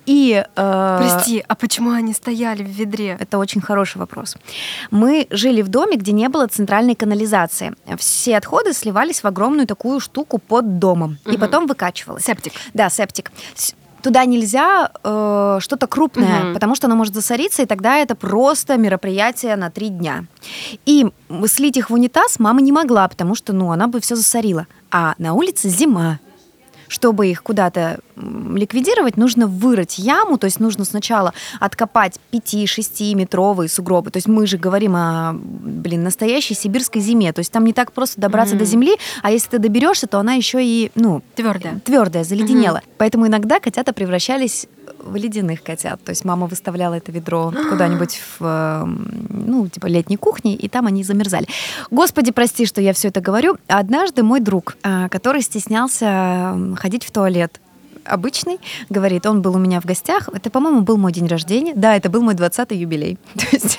И... 0.07 0.45
Э, 0.57 0.99
Прости, 1.01 1.45
а 1.47 1.55
почему 1.55 1.91
они 1.91 2.13
стояли 2.13 2.63
в 2.63 2.69
ведре? 2.69 3.17
Это 3.21 3.39
очень 3.39 3.61
хороший 3.61 3.99
вопрос. 3.99 4.37
Мы 4.91 5.27
жили 5.31 5.63
в 5.63 5.69
доме, 5.69 5.97
где 5.97 6.13
не 6.13 6.29
было 6.29 6.47
центральной 6.47 6.95
канализации. 6.95 7.75
Все 7.99 8.37
отходы 8.37 8.73
сливались 8.73 9.23
в 9.23 9.27
огромную 9.27 9.67
такую 9.67 10.01
штуку 10.01 10.39
под 10.39 10.79
домом. 10.79 11.19
Угу. 11.25 11.35
И 11.35 11.39
потом 11.39 11.67
выкачивалось. 11.67 12.25
Септик. 12.25 12.53
Да, 12.75 12.91
септик 12.91 13.31
туда 14.07 14.25
нельзя 14.25 14.93
э, 15.03 15.59
что-то 15.61 15.89
крупное, 15.89 16.45
угу. 16.45 16.55
потому 16.55 16.77
что 16.77 16.87
оно 16.87 16.95
может 16.95 17.13
засориться, 17.13 17.63
и 17.63 17.67
тогда 17.67 17.99
это 17.99 18.15
просто 18.15 18.77
мероприятие 18.77 19.57
на 19.57 19.69
три 19.69 19.89
дня. 19.89 20.27
И 20.85 21.07
слить 21.47 21.77
их 21.77 21.91
в 21.91 21.95
унитаз 21.95 22.39
мама 22.39 22.61
не 22.61 22.71
могла, 22.71 23.09
потому 23.09 23.35
что, 23.35 23.53
ну, 23.53 23.73
она 23.73 23.89
бы 23.89 24.01
все 24.01 24.15
засорила. 24.15 24.69
А 24.93 25.15
на 25.19 25.35
улице 25.35 25.69
зима, 25.69 26.21
чтобы 26.89 27.29
их 27.29 27.43
куда-то 27.43 28.01
ликвидировать, 28.17 29.17
нужно 29.17 29.47
вырыть 29.47 29.99
яму, 29.99 30.39
то 30.39 30.47
есть 30.47 30.61
нужно 30.61 30.85
сначала 30.85 31.35
откопать 31.61 32.19
5-6 32.33 33.15
метровые 33.15 33.69
сугробы. 33.69 34.11
То 34.11 34.17
есть 34.17 34.29
мы 34.29 34.47
же 34.47 34.57
говорим 34.57 34.97
о, 34.97 35.35
блин, 35.35 36.03
настоящей 36.03 36.55
сибирской 36.55 37.01
зиме. 37.01 37.33
То 37.33 37.41
есть 37.41 37.53
там 37.53 37.65
не 37.65 37.73
так 37.73 37.93
просто 37.93 38.21
добраться 38.21 38.55
mm-hmm. 38.55 38.59
до 38.59 38.65
земли, 38.65 38.97
а 39.23 39.31
если 39.31 39.51
ты 39.51 39.59
доберешься, 39.59 40.07
то 40.07 40.19
она 40.19 40.35
еще 40.35 40.65
и, 40.65 40.91
ну, 40.95 41.23
твердая, 41.35 41.81
твердая, 41.81 42.25
заледенела. 42.25 42.79
Mm-hmm. 42.79 42.95
Поэтому 42.99 43.27
иногда 43.27 43.61
котята 43.61 43.93
превращались 43.93 44.67
ледяных 45.15 45.63
котят. 45.63 46.03
То 46.03 46.11
есть 46.11 46.25
мама 46.25 46.47
выставляла 46.47 46.95
это 46.95 47.13
ведро 47.13 47.53
куда-нибудь 47.71 48.21
в, 48.39 48.45
эм, 48.45 49.27
ну, 49.31 49.69
типа 49.69 49.87
летней 49.87 50.17
кухне, 50.17 50.55
и 50.55 50.69
там 50.69 50.87
они 50.87 51.05
замерзали. 51.05 51.47
Господи, 51.91 52.33
прости, 52.33 52.67
что 52.67 52.81
я 52.81 52.93
все 52.93 53.09
это 53.09 53.21
говорю. 53.21 53.59
Однажды 53.67 54.23
мой 54.23 54.41
друг, 54.41 54.77
а, 54.83 55.09
который 55.09 55.43
стеснялся 55.43 56.57
ходить 56.77 57.05
в 57.05 57.11
туалет, 57.11 57.61
обычный, 58.09 58.59
говорит, 58.89 59.27
он 59.27 59.43
был 59.43 59.57
у 59.57 59.59
меня 59.59 59.81
в 59.81 59.85
гостях, 59.85 60.29
это, 60.33 60.51
по-моему, 60.51 60.81
был 60.83 60.97
мой 60.97 61.13
день 61.13 61.27
рождения, 61.27 61.73
да, 61.75 61.97
это 61.97 62.09
был 62.09 62.23
мой 62.23 62.35
20-й 62.35 62.77
юбилей, 62.77 63.19
то 63.35 63.47
есть 63.53 63.79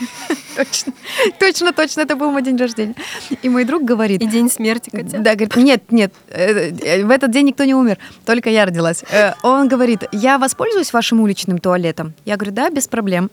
точно, 0.56 0.94
точно, 1.40 1.74
точно, 1.74 2.02
это 2.02 2.16
был 2.16 2.32
мой 2.32 2.42
день 2.42 2.58
рождения. 2.58 2.96
И 3.44 3.50
мой 3.50 3.64
друг 3.64 3.84
говорит... 3.84 4.22
И 4.22 4.28
день 4.28 4.50
смерти 4.50 4.90
котят. 4.90 5.22
Да, 5.22 5.36
говорит, 5.36 5.56
нет, 5.56 5.92
нет, 5.92 6.14
э, 6.30 6.72
э, 6.72 7.06
в 7.06 7.10
этот 7.10 7.32
день 7.32 7.48
никто 7.48 7.64
не 7.64 7.76
умер, 7.76 7.98
только 8.26 8.50
я 8.50 8.66
родилась. 8.66 9.04
Э, 9.12 9.34
он 9.44 9.68
говорит, 9.68 10.04
я 10.12 10.38
воспользуюсь 10.38 10.94
вашим 10.94 11.22
уличным 11.22 11.58
туалетом? 11.60 12.14
Я 12.26 12.38
говорю, 12.38 12.54
да, 12.54 12.70
без 12.70 12.88
проблем. 12.88 13.30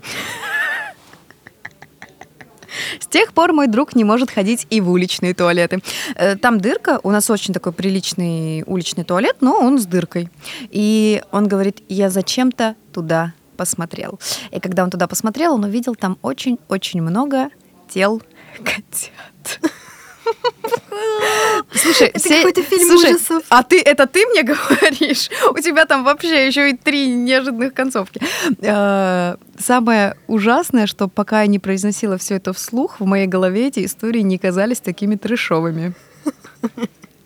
С 3.00 3.06
тех 3.06 3.32
пор 3.32 3.52
мой 3.52 3.66
друг 3.66 3.94
не 3.94 4.04
может 4.04 4.30
ходить 4.30 4.66
и 4.70 4.80
в 4.80 4.90
уличные 4.90 5.34
туалеты. 5.34 5.82
Э, 6.14 6.36
там 6.36 6.60
дырка, 6.60 7.00
у 7.02 7.10
нас 7.10 7.30
очень 7.30 7.54
такой 7.54 7.72
приличный 7.72 8.64
уличный 8.66 9.04
туалет, 9.04 9.36
но 9.40 9.58
он 9.58 9.78
с 9.78 9.86
дыркой. 9.86 10.28
И 10.70 11.22
он 11.30 11.48
говорит, 11.48 11.82
я 11.88 12.10
зачем-то 12.10 12.76
туда 12.92 13.34
посмотрел. 13.56 14.18
И 14.50 14.60
когда 14.60 14.82
он 14.84 14.90
туда 14.90 15.06
посмотрел, 15.06 15.54
он 15.54 15.64
увидел 15.64 15.94
там 15.94 16.18
очень-очень 16.22 17.02
много 17.02 17.48
тел 17.88 18.22
котят. 18.58 19.60
Слушай, 21.74 22.08
это 22.08 22.18
все... 22.18 22.36
какой-то 22.36 22.62
фильм 22.62 22.88
Слушай, 22.88 23.14
ужасов. 23.14 23.42
А 23.48 23.62
ты 23.62 23.80
это 23.80 24.06
ты 24.06 24.26
мне 24.26 24.42
говоришь? 24.42 25.30
У 25.50 25.58
тебя 25.58 25.84
там 25.86 26.04
вообще 26.04 26.46
еще 26.46 26.70
и 26.70 26.76
три 26.76 27.08
неожиданных 27.08 27.74
концовки. 27.74 28.20
Э, 28.60 29.36
самое 29.58 30.16
ужасное, 30.26 30.86
что 30.86 31.08
пока 31.08 31.42
я 31.42 31.46
не 31.46 31.58
произносила 31.58 32.18
все 32.18 32.36
это 32.36 32.52
вслух, 32.52 33.00
в 33.00 33.06
моей 33.06 33.26
голове 33.26 33.68
эти 33.68 33.84
истории 33.84 34.20
не 34.20 34.38
казались 34.38 34.80
такими 34.80 35.16
трешовыми. 35.16 35.94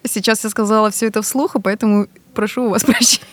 Сейчас 0.04 0.44
я 0.44 0.50
сказала 0.50 0.90
все 0.90 1.06
это 1.06 1.22
вслух, 1.22 1.56
и 1.56 1.60
поэтому 1.60 2.06
прошу 2.34 2.64
у 2.64 2.68
вас 2.70 2.84
прощения. 2.84 3.26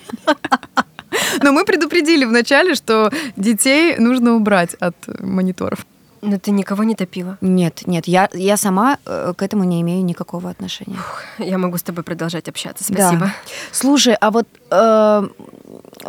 Но 1.42 1.52
мы 1.52 1.66
предупредили 1.66 2.26
вначале, 2.26 2.76
что 2.76 3.12
детей 3.36 3.98
нужно 3.98 4.36
убрать 4.36 4.74
от 4.76 4.96
мониторов. 5.20 5.86
Но 6.26 6.40
ты 6.40 6.52
никого 6.52 6.84
не 6.84 6.96
топила? 6.96 7.38
Нет, 7.42 7.84
нет, 7.86 8.08
я, 8.08 8.30
я 8.34 8.58
сама 8.58 8.98
э, 9.06 9.34
к 9.36 9.44
этому 9.44 9.64
не 9.64 9.82
имею 9.82 10.04
никакого 10.04 10.50
отношения. 10.50 10.96
Фух, 10.96 11.22
я 11.38 11.58
могу 11.58 11.78
с 11.78 11.84
тобой 11.84 12.04
продолжать 12.04 12.48
общаться, 12.50 12.84
спасибо. 12.84 13.26
Да. 13.26 13.34
Слушай, 13.72 14.16
а 14.16 14.32
вот 14.32 14.48
э, 14.72 15.28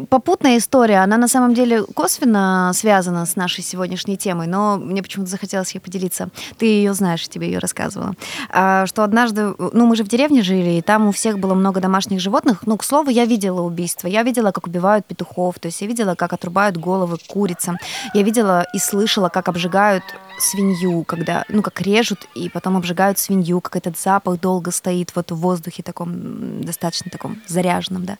попутная 0.09 0.59
история, 0.59 0.99
она 0.99 1.17
на 1.17 1.29
самом 1.29 1.55
деле 1.55 1.83
косвенно 1.83 2.71
связана 2.75 3.27
с 3.27 3.37
нашей 3.37 3.63
сегодняшней 3.63 4.17
темой, 4.17 4.47
но 4.47 4.77
мне 4.77 5.03
почему-то 5.03 5.31
захотелось 5.31 5.73
ей 5.75 5.81
поделиться. 5.81 6.29
Ты 6.59 6.67
ее 6.67 6.95
знаешь, 6.95 7.29
тебе 7.29 7.47
ее 7.47 7.59
рассказывала. 7.59 8.15
А, 8.51 8.87
что 8.87 9.05
однажды, 9.05 9.55
ну 9.59 9.87
мы 9.87 9.97
же 9.97 10.05
в 10.05 10.09
деревне 10.09 10.43
жили, 10.43 10.79
и 10.79 10.83
там 10.83 11.09
у 11.09 11.13
всех 11.13 11.39
было 11.39 11.55
много 11.55 11.81
домашних 11.81 12.21
животных. 12.21 12.67
Ну, 12.67 12.77
к 12.77 12.85
слову, 12.85 13.11
я 13.11 13.25
видела 13.25 13.61
убийства. 13.63 14.09
Я 14.09 14.23
видела, 14.23 14.53
как 14.53 14.67
убивают 14.67 15.07
петухов, 15.07 15.59
то 15.59 15.67
есть 15.67 15.81
я 15.81 15.87
видела, 15.87 16.15
как 16.15 16.33
отрубают 16.33 16.77
головы 16.77 17.19
курицам. 17.27 17.79
Я 18.15 18.23
видела 18.23 18.67
и 18.73 18.79
слышала, 18.79 19.29
как 19.29 19.49
обжигают 19.49 20.05
свинью, 20.39 21.05
когда, 21.05 21.45
ну, 21.49 21.63
как 21.63 21.81
режут, 21.81 22.27
и 22.35 22.49
потом 22.49 22.77
обжигают 22.77 23.19
свинью, 23.19 23.61
как 23.61 23.77
этот 23.77 23.99
запах 23.99 24.41
долго 24.41 24.71
стоит 24.71 25.13
вот 25.15 25.31
в 25.31 25.37
воздухе 25.37 25.83
таком, 25.83 26.63
достаточно 26.63 27.11
таком 27.11 27.41
заряженном, 27.47 28.05
да. 28.05 28.19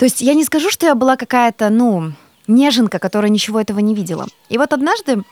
То 0.00 0.06
есть 0.06 0.22
я 0.22 0.32
не 0.32 0.44
скажу, 0.44 0.70
что 0.70 0.86
я 0.86 0.94
была 0.94 1.18
какая-то, 1.18 1.68
ну, 1.68 2.12
неженка, 2.48 2.98
которая 2.98 3.30
ничего 3.30 3.60
этого 3.60 3.80
не 3.80 3.94
видела. 3.94 4.26
И 4.48 4.56
вот 4.56 4.72
однажды 4.72 5.24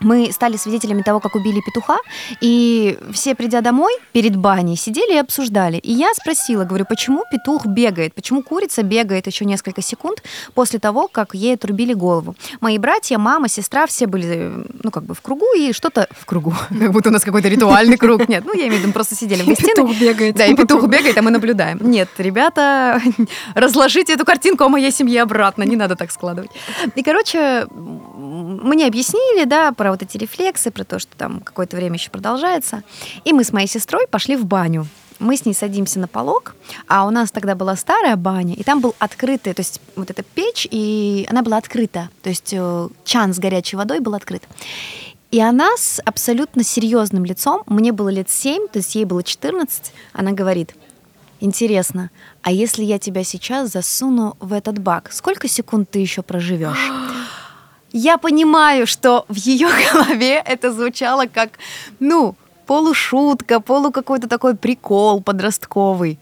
мы 0.00 0.32
стали 0.32 0.56
свидетелями 0.56 1.02
того, 1.02 1.20
как 1.20 1.34
убили 1.34 1.60
петуха, 1.60 1.98
и 2.40 2.98
все, 3.12 3.34
придя 3.34 3.60
домой, 3.60 3.92
перед 4.12 4.36
баней 4.36 4.76
сидели 4.76 5.14
и 5.14 5.18
обсуждали. 5.18 5.78
И 5.78 5.92
я 5.92 6.12
спросила, 6.14 6.64
говорю, 6.64 6.84
почему 6.88 7.24
петух 7.30 7.66
бегает, 7.66 8.14
почему 8.14 8.42
курица 8.42 8.82
бегает 8.82 9.26
еще 9.26 9.44
несколько 9.44 9.82
секунд 9.82 10.22
после 10.54 10.78
того, 10.78 11.08
как 11.08 11.34
ей 11.34 11.54
отрубили 11.54 11.92
голову. 11.92 12.34
Мои 12.60 12.78
братья, 12.78 13.18
мама, 13.18 13.48
сестра, 13.48 13.86
все 13.86 14.06
были, 14.06 14.52
ну, 14.82 14.90
как 14.90 15.04
бы 15.04 15.14
в 15.14 15.20
кругу, 15.20 15.46
и 15.56 15.72
что-то 15.72 16.08
в 16.10 16.26
кругу, 16.26 16.54
как 16.68 16.92
будто 16.92 17.08
у 17.08 17.12
нас 17.12 17.22
какой-то 17.22 17.48
ритуальный 17.48 17.96
круг. 17.96 18.28
Нет, 18.28 18.44
ну, 18.46 18.54
я 18.54 18.68
имею 18.68 18.80
в 18.80 18.84
виду, 18.84 18.92
просто 18.92 19.14
сидели 19.14 19.42
в 19.42 19.46
гостиной. 19.48 19.74
Петух 19.74 20.00
бегает. 20.00 20.34
Да, 20.36 20.46
и 20.46 20.54
петух 20.54 20.86
бегает, 20.86 21.16
а 21.18 21.22
мы 21.22 21.30
наблюдаем. 21.30 21.78
Нет, 21.80 22.08
ребята, 22.18 23.00
разложите 23.54 24.14
эту 24.14 24.24
картинку 24.24 24.64
о 24.64 24.68
моей 24.68 24.92
семье 24.92 25.22
обратно, 25.22 25.62
не 25.62 25.76
надо 25.76 25.96
так 25.96 26.10
складывать. 26.10 26.50
И, 26.94 27.02
короче, 27.02 27.66
мне 27.70 28.86
объяснили, 28.86 29.44
да, 29.44 29.72
про 29.84 29.90
вот 29.90 30.02
эти 30.02 30.16
рефлексы, 30.16 30.70
про 30.70 30.82
то, 30.82 30.98
что 30.98 31.14
там 31.14 31.40
какое-то 31.40 31.76
время 31.76 31.96
еще 31.96 32.08
продолжается. 32.08 32.82
И 33.26 33.34
мы 33.34 33.44
с 33.44 33.52
моей 33.52 33.66
сестрой 33.66 34.06
пошли 34.06 34.34
в 34.34 34.46
баню. 34.46 34.86
Мы 35.18 35.36
с 35.36 35.44
ней 35.44 35.52
садимся 35.52 36.00
на 36.00 36.08
полок, 36.08 36.56
а 36.88 37.06
у 37.06 37.10
нас 37.10 37.30
тогда 37.30 37.54
была 37.54 37.76
старая 37.76 38.16
баня, 38.16 38.54
и 38.54 38.62
там 38.62 38.80
был 38.80 38.94
открытый, 38.98 39.52
то 39.52 39.60
есть 39.60 39.82
вот 39.94 40.08
эта 40.08 40.22
печь, 40.22 40.66
и 40.70 41.26
она 41.28 41.42
была 41.42 41.58
открыта, 41.58 42.08
то 42.22 42.30
есть 42.30 42.54
э, 42.54 42.88
чан 43.04 43.34
с 43.34 43.38
горячей 43.38 43.76
водой 43.76 44.00
был 44.00 44.14
открыт. 44.14 44.42
И 45.30 45.38
она 45.38 45.76
с 45.76 46.00
абсолютно 46.02 46.64
серьезным 46.64 47.26
лицом, 47.26 47.62
мне 47.66 47.92
было 47.92 48.08
лет 48.08 48.30
7, 48.30 48.68
то 48.68 48.78
есть 48.78 48.94
ей 48.94 49.04
было 49.04 49.22
14, 49.22 49.92
она 50.14 50.32
говорит, 50.32 50.74
интересно, 51.40 52.10
а 52.40 52.52
если 52.52 52.84
я 52.84 52.98
тебя 52.98 53.22
сейчас 53.22 53.70
засуну 53.70 54.38
в 54.40 54.54
этот 54.54 54.78
бак, 54.78 55.12
сколько 55.12 55.46
секунд 55.46 55.90
ты 55.90 55.98
еще 55.98 56.22
проживешь? 56.22 56.90
Я 57.94 58.18
понимаю, 58.18 58.86
что 58.86 59.24
в 59.28 59.36
ее 59.36 59.68
голове 59.92 60.42
это 60.44 60.72
звучало 60.72 61.26
как, 61.32 61.50
ну, 62.00 62.34
полушутка, 62.66 63.60
полу 63.60 63.92
какой-то 63.92 64.28
такой 64.28 64.56
прикол 64.56 65.22
подростковый. 65.22 66.18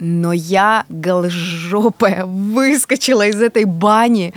Но 0.00 0.32
я 0.32 0.84
голожопая 0.88 2.26
выскочила 2.26 3.28
из 3.28 3.40
этой 3.40 3.64
бани 3.66 4.34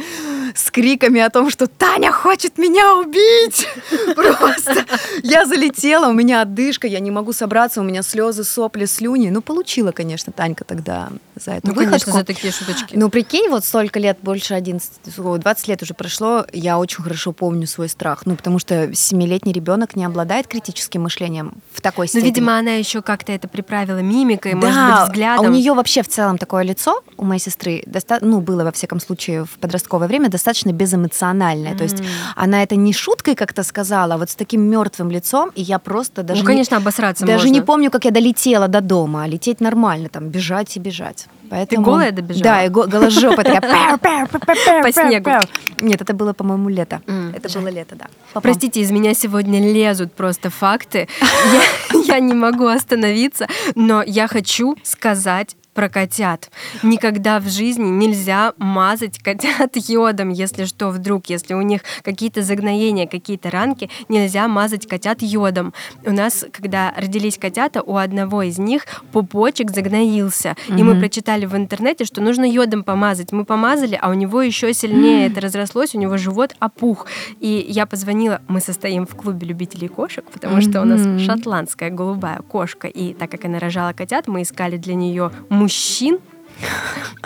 с 0.55 0.71
криками 0.71 1.19
о 1.19 1.29
том, 1.29 1.49
что 1.49 1.67
Таня 1.67 2.11
хочет 2.11 2.57
меня 2.57 2.95
убить. 2.97 3.67
Просто 4.15 4.85
я 5.21 5.45
залетела, 5.45 6.07
у 6.07 6.13
меня 6.13 6.41
отдышка, 6.41 6.87
я 6.87 6.99
не 6.99 7.11
могу 7.11 7.33
собраться, 7.33 7.81
у 7.81 7.83
меня 7.83 8.01
слезы, 8.01 8.43
сопли, 8.43 8.85
слюни. 8.85 9.29
Ну, 9.29 9.41
получила, 9.41 9.91
конечно, 9.91 10.31
Танька 10.31 10.63
тогда 10.63 11.09
за 11.35 11.51
эту 11.51 11.67
ну, 11.67 11.73
выходку. 11.73 11.91
конечно, 11.91 12.13
за 12.13 12.23
такие 12.23 12.53
шуточки. 12.53 12.95
Ну, 12.95 13.09
прикинь, 13.09 13.49
вот 13.49 13.65
столько 13.65 13.99
лет, 13.99 14.17
больше 14.21 14.53
11, 14.53 14.91
20 15.17 15.67
лет 15.67 15.83
уже 15.83 15.93
прошло, 15.93 16.45
я 16.53 16.79
очень 16.79 17.03
хорошо 17.03 17.33
помню 17.33 17.67
свой 17.67 17.89
страх. 17.89 18.25
Ну, 18.25 18.37
потому 18.37 18.57
что 18.57 18.93
семилетний 18.95 19.51
ребенок 19.51 19.95
не 19.97 20.05
обладает 20.05 20.47
критическим 20.47 21.03
мышлением 21.03 21.55
в 21.73 21.81
такой 21.81 22.07
степени. 22.07 22.29
Ну, 22.29 22.33
видимо, 22.33 22.57
она 22.57 22.71
еще 22.71 23.01
как-то 23.01 23.33
это 23.33 23.49
приправила 23.49 23.99
мимикой, 23.99 24.53
да, 24.53 24.57
может 24.57 24.85
быть, 24.85 25.09
взглядом. 25.09 25.45
А 25.45 25.49
у 25.49 25.51
нее 25.51 25.73
вообще 25.73 26.01
в 26.01 26.07
целом 26.07 26.37
такое 26.37 26.63
лицо 26.63 27.01
у 27.17 27.25
моей 27.25 27.41
сестры, 27.41 27.83
доста- 27.85 28.19
ну, 28.21 28.39
было 28.39 28.63
во 28.63 28.71
всяком 28.71 29.01
случае 29.01 29.43
в 29.43 29.57
подростковое 29.59 30.07
время 30.07 30.29
достаточно 30.29 30.44
безэмоциональное. 30.71 31.73
Mm-hmm. 31.73 31.77
То 31.77 31.83
есть 31.83 32.03
она 32.35 32.63
это 32.63 32.75
не 32.75 32.93
шуткой 32.93 33.35
как-то 33.35 33.63
сказала, 33.63 34.15
а 34.15 34.17
вот 34.17 34.29
с 34.29 34.35
таким 34.35 34.61
мертвым 34.61 35.11
лицом, 35.11 35.51
и 35.55 35.61
я 35.61 35.79
просто 35.79 36.23
даже... 36.23 36.41
Ну, 36.41 36.47
конечно, 36.47 36.77
обосраться 36.77 37.25
Даже 37.25 37.47
можно. 37.47 37.53
не 37.53 37.61
помню, 37.61 37.91
как 37.91 38.05
я 38.05 38.11
долетела 38.11 38.67
до 38.67 38.81
дома, 38.81 39.23
а 39.23 39.27
лететь 39.27 39.61
нормально, 39.61 40.09
там, 40.09 40.29
бежать 40.29 40.77
и 40.77 40.79
бежать. 40.79 41.27
Поэтому... 41.49 41.85
Ты 41.85 41.91
голая 41.91 42.11
добежала? 42.11 42.43
Да, 42.43 42.63
и 42.63 42.69
го- 42.69 42.87
голожопа 42.87 43.43
такая... 43.43 43.97
По 44.83 44.91
снегу. 44.91 45.31
Нет, 45.79 46.01
это 46.01 46.13
было, 46.13 46.33
по-моему, 46.33 46.69
лето. 46.69 47.01
Это 47.33 47.59
было 47.59 47.69
лето, 47.69 47.95
да. 47.95 48.07
Простите, 48.41 48.81
из 48.81 48.91
меня 48.91 49.13
сегодня 49.13 49.59
лезут 49.59 50.13
просто 50.13 50.49
факты. 50.49 51.07
Я 52.07 52.19
не 52.19 52.33
могу 52.33 52.67
остановиться, 52.67 53.47
но 53.75 54.03
я 54.03 54.27
хочу 54.27 54.75
сказать 54.83 55.55
про 55.75 55.89
котят. 55.89 56.49
Никогда 56.81 57.39
в 57.39 57.47
жизни 57.49 57.83
нельзя 57.83 58.53
мазать 58.57 59.19
котят 59.19 59.75
йодом, 59.75 60.29
если 60.29 60.65
что, 60.65 60.89
вдруг, 60.89 61.27
если 61.27 61.53
у 61.53 61.61
них 61.61 61.81
какие-то 62.01 62.41
загноения, 62.41 63.05
какие-то 63.05 63.51
ранки, 63.51 63.89
нельзя 64.09 64.47
мазать 64.47 64.87
котят 64.87 65.21
йодом. 65.21 65.73
У 66.05 66.11
нас, 66.11 66.45
когда 66.51 66.93
родились 66.97 67.37
котята, 67.37 67.83
у 67.83 67.97
одного 67.97 68.41
из 68.43 68.57
них 68.57 68.85
пупочек 69.11 69.71
загноился, 69.71 70.55
mm-hmm. 70.67 70.79
и 70.79 70.83
мы 70.83 70.97
прочитали 70.97 71.45
в 71.45 71.55
интернете, 71.55 72.05
что 72.05 72.21
нужно 72.21 72.49
йодом 72.49 72.83
помазать. 72.83 73.33
Мы 73.33 73.43
помазали, 73.43 73.99
а 74.01 74.09
у 74.09 74.13
него 74.13 74.41
еще 74.41 74.73
сильнее 74.73 75.27
mm-hmm. 75.27 75.31
это 75.31 75.41
разрослось, 75.41 75.93
у 75.93 75.99
него 75.99 76.15
живот 76.17 76.55
опух. 76.59 77.07
И 77.41 77.65
я 77.67 77.85
позвонила, 77.85 78.41
мы 78.47 78.61
состоим 78.61 79.05
в 79.05 79.13
клубе 79.15 79.45
любителей 79.45 79.89
кошек, 79.89 80.23
потому 80.31 80.57
mm-hmm. 80.57 80.69
что 80.69 80.81
у 80.81 80.85
нас 80.85 81.21
шотландская 81.21 81.89
голубая 81.89 82.39
кошка, 82.39 82.87
и 82.87 83.13
так 83.13 83.29
как 83.29 83.43
она 83.43 83.59
рожала 83.59 83.91
котят, 83.91 84.29
мы 84.29 84.43
искали 84.43 84.77
для 84.77 84.95
нее 84.95 85.31
мужчин, 85.65 86.19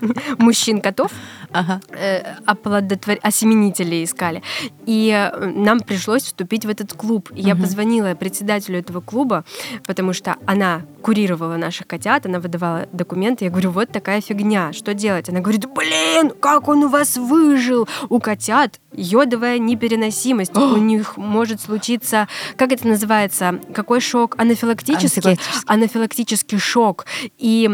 мужчин-котов, 0.37 1.11
ага. 1.51 1.81
э, 1.91 2.35
оплодотвор... 2.45 3.17
осеменителей 3.21 4.03
искали. 4.03 4.41
И 4.85 5.11
э, 5.11 5.45
нам 5.45 5.81
пришлось 5.81 6.23
вступить 6.23 6.65
в 6.65 6.69
этот 6.69 6.93
клуб. 6.93 7.29
И 7.35 7.41
угу. 7.41 7.47
я 7.47 7.55
позвонила 7.55 8.15
председателю 8.15 8.79
этого 8.79 9.01
клуба, 9.01 9.43
потому 9.85 10.13
что 10.13 10.37
она 10.45 10.83
курировала 11.01 11.57
наших 11.57 11.87
котят, 11.87 12.25
она 12.25 12.39
выдавала 12.39 12.87
документы. 12.93 13.45
Я 13.45 13.51
говорю, 13.51 13.71
вот 13.71 13.91
такая 13.91 14.21
фигня, 14.21 14.71
что 14.71 14.93
делать? 14.93 15.29
Она 15.29 15.41
говорит, 15.41 15.65
блин, 15.65 16.31
как 16.39 16.69
он 16.69 16.85
у 16.85 16.87
вас 16.87 17.17
выжил? 17.17 17.89
У 18.09 18.19
котят 18.19 18.79
йодовая 18.93 19.59
непереносимость. 19.59 20.55
у 20.55 20.77
них 20.77 21.17
может 21.17 21.59
случиться, 21.59 22.27
как 22.55 22.71
это 22.71 22.87
называется, 22.87 23.59
какой 23.73 23.99
шок? 23.99 24.35
Анафилактический? 24.37 25.31
Анафилактический, 25.31 25.63
Анафилактический 25.67 26.57
шок. 26.57 27.05
И 27.37 27.69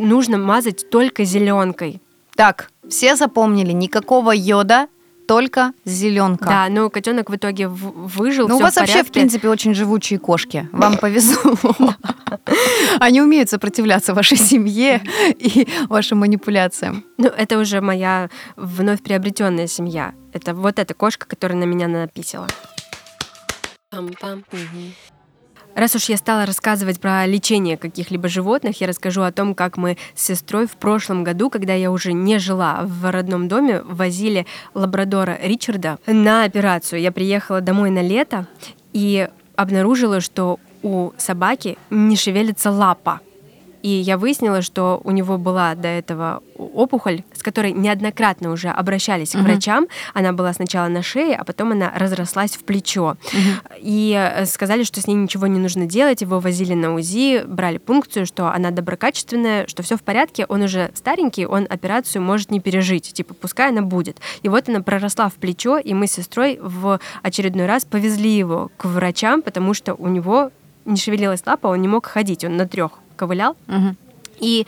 нужно 0.00 0.38
мазать 0.38 0.90
только 0.90 1.24
зеленкой. 1.24 2.00
Так, 2.34 2.70
все 2.88 3.16
запомнили, 3.16 3.72
никакого 3.72 4.32
йода, 4.32 4.88
только 5.26 5.72
зеленка. 5.84 6.44
Да, 6.44 6.66
но 6.68 6.90
котенок 6.90 7.30
в 7.30 7.36
итоге 7.36 7.68
выжил. 7.68 8.48
Ну, 8.48 8.56
у 8.56 8.60
вас 8.60 8.76
вообще, 8.76 9.02
в 9.02 9.10
принципе, 9.10 9.48
очень 9.48 9.74
живучие 9.74 10.18
кошки. 10.18 10.68
Вам 10.72 10.98
повезло. 10.98 11.54
Они 13.00 13.22
умеют 13.22 13.48
сопротивляться 13.48 14.14
вашей 14.14 14.36
семье 14.36 15.02
и 15.38 15.66
вашим 15.88 16.18
манипуляциям. 16.18 17.04
Ну, 17.18 17.28
это 17.28 17.58
уже 17.58 17.80
моя 17.80 18.28
вновь 18.56 19.02
приобретенная 19.02 19.66
семья. 19.68 20.12
Это 20.32 20.54
вот 20.54 20.78
эта 20.78 20.94
кошка, 20.94 21.26
которая 21.26 21.58
на 21.58 21.64
меня 21.64 21.88
написала. 21.88 22.48
Пам-пам. 23.92 24.42
Раз 25.74 25.94
уж 25.96 26.04
я 26.10 26.16
стала 26.18 26.44
рассказывать 26.44 27.00
про 27.00 27.26
лечение 27.26 27.76
каких-либо 27.76 28.28
животных, 28.28 28.80
я 28.80 28.86
расскажу 28.86 29.22
о 29.22 29.32
том, 29.32 29.54
как 29.54 29.78
мы 29.78 29.96
с 30.14 30.26
сестрой 30.26 30.66
в 30.66 30.72
прошлом 30.72 31.24
году, 31.24 31.48
когда 31.48 31.72
я 31.72 31.90
уже 31.90 32.12
не 32.12 32.38
жила 32.38 32.82
в 32.84 33.10
родном 33.10 33.48
доме, 33.48 33.80
возили 33.82 34.46
лабрадора 34.74 35.38
Ричарда 35.42 35.98
на 36.06 36.44
операцию. 36.44 37.00
Я 37.00 37.10
приехала 37.10 37.60
домой 37.60 37.90
на 37.90 38.02
лето 38.02 38.46
и 38.92 39.28
обнаружила, 39.56 40.20
что 40.20 40.60
у 40.82 41.12
собаки 41.16 41.78
не 41.90 42.16
шевелится 42.16 42.70
лапа. 42.70 43.20
И 43.82 43.88
я 43.88 44.16
выяснила, 44.16 44.62
что 44.62 45.00
у 45.04 45.10
него 45.10 45.38
была 45.38 45.74
до 45.74 45.88
этого 45.88 46.42
опухоль, 46.56 47.24
с 47.34 47.42
которой 47.42 47.72
неоднократно 47.72 48.50
уже 48.50 48.68
обращались 48.68 49.34
uh-huh. 49.34 49.40
к 49.40 49.44
врачам. 49.44 49.88
Она 50.14 50.32
была 50.32 50.52
сначала 50.52 50.88
на 50.88 51.02
шее, 51.02 51.34
а 51.34 51.44
потом 51.44 51.72
она 51.72 51.92
разрослась 51.94 52.52
в 52.52 52.64
плечо. 52.64 53.16
Uh-huh. 53.20 53.78
И 53.80 54.16
э, 54.16 54.46
сказали, 54.46 54.84
что 54.84 55.00
с 55.00 55.06
ней 55.06 55.14
ничего 55.14 55.48
не 55.48 55.58
нужно 55.58 55.86
делать. 55.86 56.22
Его 56.22 56.38
возили 56.38 56.74
на 56.74 56.94
УЗИ, 56.94 57.44
брали 57.44 57.78
пункцию, 57.78 58.24
что 58.24 58.52
она 58.52 58.70
доброкачественная, 58.70 59.66
что 59.66 59.82
все 59.82 59.96
в 59.96 60.02
порядке. 60.02 60.46
Он 60.48 60.62
уже 60.62 60.92
старенький, 60.94 61.46
он 61.46 61.66
операцию 61.68 62.22
может 62.22 62.50
не 62.50 62.60
пережить. 62.60 63.12
Типа, 63.12 63.34
пускай 63.34 63.70
она 63.70 63.82
будет. 63.82 64.18
И 64.42 64.48
вот 64.48 64.68
она 64.68 64.80
проросла 64.80 65.28
в 65.28 65.34
плечо, 65.34 65.78
и 65.78 65.92
мы 65.92 66.06
с 66.06 66.12
сестрой 66.12 66.58
в 66.62 67.00
очередной 67.22 67.66
раз 67.66 67.84
повезли 67.84 68.30
его 68.30 68.70
к 68.76 68.84
врачам, 68.84 69.42
потому 69.42 69.74
что 69.74 69.94
у 69.94 70.06
него 70.06 70.50
не 70.84 70.96
шевелилась 70.96 71.42
лапа, 71.46 71.68
он 71.68 71.80
не 71.80 71.88
мог 71.88 72.06
ходить, 72.06 72.44
он 72.44 72.56
на 72.56 72.66
трех 72.66 73.01
ковылял. 73.16 73.56
Угу. 73.68 73.96
И 74.40 74.66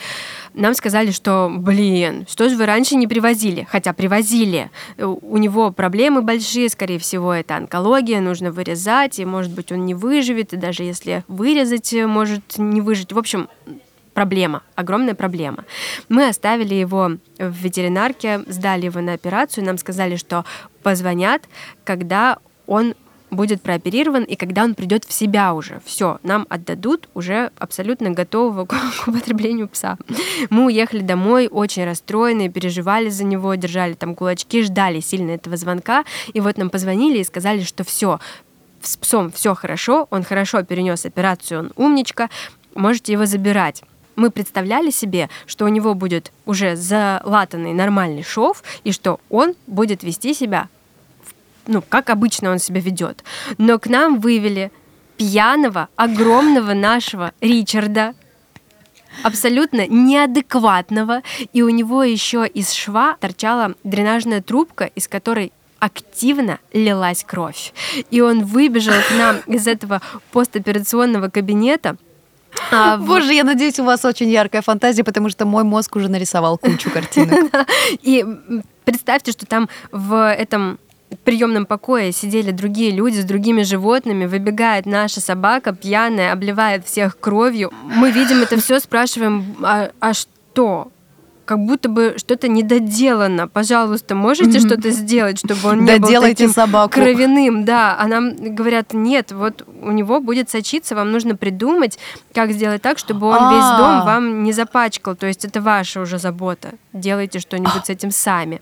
нам 0.54 0.74
сказали, 0.74 1.10
что, 1.10 1.50
блин, 1.52 2.26
что 2.28 2.48
же 2.48 2.56
вы 2.56 2.64
раньше 2.64 2.94
не 2.94 3.08
привозили? 3.08 3.66
Хотя 3.68 3.92
привозили. 3.92 4.70
У 4.98 5.36
него 5.36 5.72
проблемы 5.72 6.22
большие, 6.22 6.68
скорее 6.68 7.00
всего, 7.00 7.32
это 7.32 7.56
онкология, 7.56 8.20
нужно 8.20 8.52
вырезать, 8.52 9.18
и, 9.18 9.24
может 9.24 9.52
быть, 9.52 9.72
он 9.72 9.84
не 9.84 9.94
выживет, 9.94 10.52
и 10.52 10.56
даже 10.56 10.84
если 10.84 11.24
вырезать, 11.26 11.92
может 11.92 12.56
не 12.56 12.80
выжить. 12.80 13.12
В 13.12 13.18
общем, 13.18 13.48
проблема, 14.12 14.62
огромная 14.76 15.14
проблема. 15.14 15.64
Мы 16.08 16.28
оставили 16.28 16.74
его 16.74 17.16
в 17.38 17.50
ветеринарке, 17.50 18.44
сдали 18.46 18.84
его 18.84 19.00
на 19.00 19.14
операцию, 19.14 19.64
нам 19.64 19.76
сказали, 19.78 20.14
что 20.14 20.44
позвонят, 20.84 21.42
когда 21.82 22.38
он 22.68 22.94
будет 23.34 23.62
прооперирован, 23.62 24.24
и 24.24 24.36
когда 24.36 24.64
он 24.64 24.74
придет 24.74 25.04
в 25.04 25.12
себя 25.12 25.54
уже, 25.54 25.80
все, 25.84 26.18
нам 26.22 26.46
отдадут 26.48 27.08
уже 27.14 27.50
абсолютно 27.58 28.10
готового 28.10 28.64
к 28.66 28.74
употреблению 29.06 29.68
пса. 29.68 29.98
Мы 30.50 30.66
уехали 30.66 31.00
домой 31.00 31.48
очень 31.50 31.84
расстроенные, 31.84 32.48
переживали 32.48 33.08
за 33.08 33.24
него, 33.24 33.54
держали 33.54 33.94
там 33.94 34.14
кулачки, 34.14 34.62
ждали 34.62 35.00
сильно 35.00 35.32
этого 35.32 35.56
звонка, 35.56 36.04
и 36.32 36.40
вот 36.40 36.56
нам 36.56 36.70
позвонили 36.70 37.18
и 37.18 37.24
сказали, 37.24 37.62
что 37.62 37.84
все, 37.84 38.20
с 38.82 38.96
псом 38.96 39.32
все 39.32 39.54
хорошо, 39.54 40.06
он 40.10 40.24
хорошо 40.24 40.62
перенес 40.62 41.06
операцию, 41.06 41.60
он 41.60 41.72
умничка, 41.76 42.30
можете 42.74 43.12
его 43.12 43.26
забирать. 43.26 43.82
Мы 44.16 44.30
представляли 44.30 44.90
себе, 44.90 45.28
что 45.46 45.64
у 45.64 45.68
него 45.68 45.94
будет 45.94 46.30
уже 46.46 46.76
залатанный 46.76 47.72
нормальный 47.72 48.22
шов, 48.22 48.62
и 48.84 48.92
что 48.92 49.18
он 49.28 49.54
будет 49.66 50.04
вести 50.04 50.34
себя 50.34 50.68
ну, 51.66 51.82
как 51.82 52.10
обычно 52.10 52.50
он 52.50 52.58
себя 52.58 52.80
ведет. 52.80 53.24
Но 53.58 53.78
к 53.78 53.86
нам 53.86 54.20
вывели 54.20 54.70
пьяного, 55.16 55.88
огромного 55.96 56.74
нашего 56.74 57.32
Ричарда, 57.40 58.14
абсолютно 59.22 59.86
неадекватного, 59.86 61.22
и 61.52 61.62
у 61.62 61.68
него 61.68 62.02
еще 62.02 62.46
из 62.46 62.72
шва 62.72 63.16
торчала 63.20 63.74
дренажная 63.84 64.42
трубка, 64.42 64.86
из 64.86 65.06
которой 65.08 65.52
активно 65.78 66.58
лилась 66.72 67.24
кровь. 67.24 67.72
И 68.10 68.20
он 68.20 68.44
выбежал 68.44 68.94
к 69.08 69.12
нам 69.16 69.36
из 69.46 69.66
этого 69.66 70.00
постоперационного 70.32 71.28
кабинета, 71.28 71.96
а, 72.70 72.96
Боже, 72.98 73.32
я 73.32 73.44
надеюсь, 73.44 73.78
у 73.80 73.84
вас 73.84 74.04
очень 74.04 74.30
яркая 74.30 74.62
фантазия, 74.62 75.02
потому 75.02 75.28
что 75.28 75.44
мой 75.44 75.64
мозг 75.64 75.96
уже 75.96 76.08
нарисовал 76.08 76.56
кучу 76.56 76.90
картинок. 76.90 77.50
И 78.02 78.24
представьте, 78.84 79.32
что 79.32 79.46
там 79.46 79.68
в 79.90 80.32
этом 80.32 80.78
приемном 81.20 81.66
покое 81.66 82.12
сидели 82.12 82.50
другие 82.50 82.90
люди 82.90 83.20
с 83.20 83.24
другими 83.24 83.62
животными, 83.62 84.26
выбегает 84.26 84.86
наша 84.86 85.20
собака 85.20 85.74
пьяная, 85.74 86.32
обливает 86.32 86.86
всех 86.86 87.18
кровью. 87.18 87.72
Мы 87.84 88.10
видим 88.10 88.42
это 88.42 88.58
все, 88.60 88.80
спрашиваем, 88.80 89.56
а, 89.62 89.90
а 90.00 90.12
что? 90.14 90.90
как 91.44 91.58
будто 91.58 91.88
бы 91.88 92.14
что-то 92.16 92.48
недоделано. 92.48 93.48
Пожалуйста, 93.48 94.14
можете 94.14 94.58
mm-hmm. 94.58 94.66
что-то 94.66 94.90
сделать, 94.90 95.38
чтобы 95.38 95.68
он 95.68 95.84
не 95.84 95.98
был 95.98 96.22
таким 96.22 96.50
собаку. 96.50 96.94
кровяным? 96.94 97.64
Да, 97.64 97.96
а 97.98 98.06
нам 98.06 98.34
говорят, 98.36 98.94
нет, 98.94 99.32
вот 99.32 99.66
у 99.82 99.90
него 99.90 100.20
будет 100.20 100.50
сочиться, 100.50 100.94
вам 100.94 101.12
нужно 101.12 101.36
придумать, 101.36 101.98
как 102.32 102.52
сделать 102.52 102.82
так, 102.82 102.98
чтобы 102.98 103.26
он 103.26 103.54
весь 103.54 103.64
а. 103.64 103.78
дом 103.78 104.06
вам 104.06 104.42
не 104.42 104.52
запачкал. 104.52 105.14
То 105.16 105.26
есть 105.26 105.44
это 105.44 105.60
ваша 105.60 106.00
уже 106.00 106.18
забота. 106.18 106.72
Делайте 106.92 107.38
что-нибудь 107.40 107.86
с 107.86 107.90
этим 107.90 108.10
сами. 108.10 108.60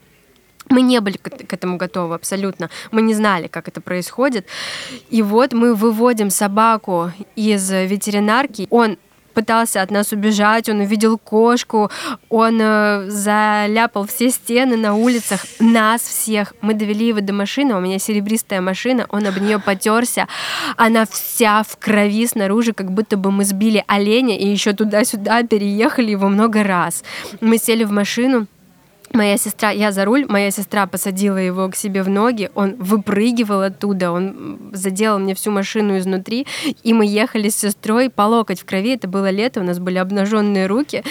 Мы 0.72 0.80
не 0.80 1.00
были 1.00 1.18
к 1.18 1.52
этому 1.52 1.76
готовы 1.76 2.14
абсолютно. 2.14 2.70
Мы 2.92 3.02
не 3.02 3.12
знали, 3.12 3.46
как 3.46 3.68
это 3.68 3.82
происходит. 3.82 4.46
И 5.10 5.20
вот 5.20 5.52
мы 5.52 5.74
выводим 5.74 6.30
собаку 6.30 7.12
из 7.36 7.70
ветеринарки. 7.70 8.66
Он 8.70 8.96
пытался 9.34 9.82
от 9.82 9.90
нас 9.90 10.12
убежать, 10.12 10.68
он 10.68 10.80
увидел 10.80 11.18
кошку, 11.18 11.90
он 12.28 12.58
э, 12.60 13.10
заляпал 13.10 14.06
все 14.06 14.30
стены 14.30 14.76
на 14.76 14.94
улицах, 14.94 15.44
нас 15.58 16.02
всех. 16.02 16.54
Мы 16.60 16.74
довели 16.74 17.08
его 17.08 17.20
до 17.20 17.32
машины, 17.32 17.74
у 17.74 17.80
меня 17.80 17.98
серебристая 17.98 18.60
машина, 18.60 19.06
он 19.08 19.26
об 19.26 19.38
нее 19.38 19.58
потерся, 19.58 20.28
она 20.76 21.06
вся 21.06 21.62
в 21.62 21.76
крови 21.78 22.26
снаружи, 22.26 22.72
как 22.72 22.90
будто 22.92 23.16
бы 23.16 23.30
мы 23.30 23.44
сбили 23.44 23.84
оленя 23.86 24.38
и 24.38 24.46
еще 24.46 24.72
туда-сюда 24.72 25.42
переехали 25.42 26.10
его 26.10 26.28
много 26.28 26.62
раз. 26.62 27.02
Мы 27.40 27.58
сели 27.58 27.84
в 27.84 27.90
машину, 27.90 28.46
Моя 29.14 29.36
сестра, 29.36 29.70
я 29.70 29.92
за 29.92 30.04
руль, 30.04 30.24
моя 30.28 30.50
сестра 30.50 30.86
посадила 30.86 31.36
его 31.36 31.68
к 31.68 31.76
себе 31.76 32.02
в 32.02 32.08
ноги, 32.08 32.50
он 32.54 32.76
выпрыгивал 32.76 33.60
оттуда, 33.60 34.10
он 34.10 34.70
заделал 34.72 35.18
мне 35.18 35.34
всю 35.34 35.50
машину 35.50 35.98
изнутри, 35.98 36.46
и 36.82 36.94
мы 36.94 37.04
ехали 37.04 37.50
с 37.50 37.56
сестрой 37.56 38.08
по 38.08 38.22
локоть 38.22 38.60
в 38.60 38.64
крови, 38.64 38.94
это 38.94 39.08
было 39.08 39.30
лето, 39.30 39.60
у 39.60 39.64
нас 39.64 39.78
были 39.78 39.98
обнаженные 39.98 40.66
руки, 40.66 41.04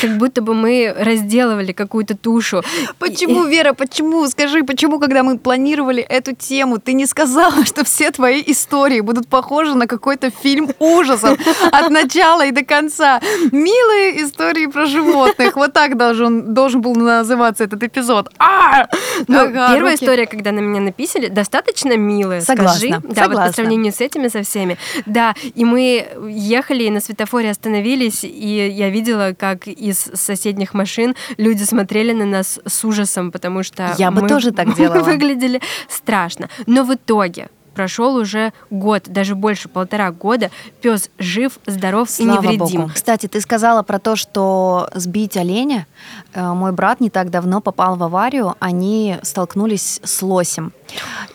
как 0.00 0.16
будто 0.18 0.42
бы 0.42 0.54
мы 0.54 0.94
разделывали 0.96 1.72
какую-то 1.72 2.16
тушу. 2.16 2.62
Почему, 2.98 3.44
Вера, 3.44 3.72
почему? 3.72 4.26
Скажи, 4.28 4.62
почему, 4.62 4.98
когда 4.98 5.22
мы 5.22 5.38
планировали 5.38 6.02
эту 6.02 6.34
тему, 6.34 6.78
ты 6.78 6.92
не 6.92 7.06
сказала, 7.06 7.64
что 7.64 7.84
все 7.84 8.10
твои 8.10 8.42
истории 8.46 9.00
будут 9.00 9.28
похожи 9.28 9.74
на 9.74 9.86
какой-то 9.86 10.30
фильм 10.30 10.70
ужасов 10.78 11.38
от 11.72 11.90
начала 11.90 12.46
и 12.46 12.50
до 12.50 12.64
конца? 12.64 13.20
Милые 13.52 14.22
истории 14.22 14.66
про 14.66 14.86
животных. 14.86 15.56
Вот 15.56 15.72
так 15.72 15.96
должен, 15.96 16.54
должен 16.54 16.80
был 16.80 16.94
называться 16.94 17.64
этот 17.64 17.82
эпизод. 17.82 18.30
А! 18.38 18.86
Ну, 19.26 19.40
ага, 19.40 19.74
первая 19.74 19.92
руки. 19.92 20.04
история, 20.04 20.26
когда 20.26 20.52
на 20.52 20.60
меня 20.60 20.80
написали, 20.80 21.28
достаточно 21.28 21.96
милая. 21.96 22.40
Согласна. 22.40 22.78
Скажи. 22.78 22.90
Да, 22.90 23.22
Согласна. 23.22 23.28
вот 23.28 23.46
по 23.46 23.52
сравнению 23.52 23.92
с 23.92 24.00
этими 24.00 24.28
со 24.28 24.42
всеми. 24.42 24.78
Да, 25.06 25.34
и 25.54 25.64
мы 25.64 26.06
ехали 26.28 26.84
и 26.84 26.90
на 26.90 27.00
светофоре 27.00 27.50
остановились, 27.50 28.24
и 28.24 28.68
я 28.68 28.90
видела, 28.90 29.34
как 29.38 29.66
из 29.80 29.98
соседних 29.98 30.74
машин 30.74 31.14
люди 31.36 31.62
смотрели 31.64 32.12
на 32.12 32.24
нас 32.24 32.60
с 32.66 32.84
ужасом, 32.84 33.32
потому 33.32 33.62
что 33.62 33.94
я 33.98 34.10
бы 34.10 34.28
тоже 34.28 34.52
так 34.52 34.74
делала. 34.76 35.02
выглядели 35.02 35.60
страшно. 35.88 36.48
Но 36.66 36.84
в 36.84 36.94
итоге 36.94 37.48
прошел 37.74 38.16
уже 38.16 38.52
год, 38.70 39.04
даже 39.06 39.34
больше 39.34 39.68
полтора 39.68 40.10
года. 40.10 40.50
Пес 40.80 41.10
жив, 41.18 41.58
здоров 41.66 42.10
Слава 42.10 42.30
и 42.30 42.32
невредим. 42.32 42.80
Богу. 42.82 42.92
Кстати, 42.94 43.26
ты 43.26 43.40
сказала 43.40 43.82
про 43.82 43.98
то, 43.98 44.16
что 44.16 44.88
сбить 44.94 45.36
оленя. 45.36 45.86
Э, 46.34 46.52
мой 46.52 46.72
брат 46.72 47.00
не 47.00 47.10
так 47.10 47.30
давно 47.30 47.60
попал 47.60 47.96
в 47.96 48.02
аварию. 48.02 48.54
Они 48.60 49.18
столкнулись 49.22 50.00
с 50.02 50.22
лосем. 50.22 50.72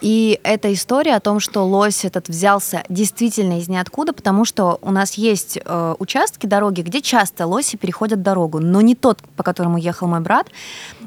И 0.02 0.40
эта 0.44 0.74
история 0.74 1.16
о 1.16 1.20
том, 1.20 1.40
что 1.40 1.66
лось 1.66 2.06
этот 2.06 2.28
взялся 2.28 2.84
действительно 2.90 3.60
из 3.60 3.68
ниоткуда, 3.68 4.14
потому 4.14 4.46
что 4.46 4.80
у 4.82 4.92
нас 4.92 5.14
есть 5.14 5.58
э, 5.64 5.96
участки 6.00 6.46
дороги, 6.46 6.82
где 6.82 7.02
часто 7.02 7.48
лоси 7.48 7.78
переходят 7.78 8.22
дорогу, 8.22 8.60
но 8.60 8.82
не 8.82 8.96
тот, 8.96 9.22
по 9.36 9.44
которому 9.44 9.78
ехал 9.78 10.08
мой 10.08 10.20
брат. 10.20 10.48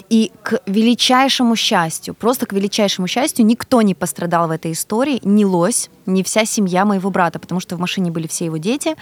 И 0.09 0.33
к 0.43 0.61
величайшему 0.67 1.55
счастью, 1.55 2.15
просто 2.15 2.47
к 2.47 2.53
величайшему 2.53 3.07
счастью, 3.07 3.45
никто 3.45 3.83
не 3.83 3.95
пострадал 3.95 4.49
в 4.49 4.51
этой 4.51 4.73
истории, 4.73 5.21
ни 5.23 5.45
лось, 5.45 5.91
ни 6.07 6.23
вся 6.23 6.45
семья 6.45 6.85
моего 6.85 7.11
брата, 7.11 7.39
потому 7.39 7.61
что 7.61 7.77
в 7.77 7.81
машине 7.81 8.11
были 8.11 8.27
все 8.27 8.47
его 8.47 8.57
дети. 8.57 8.97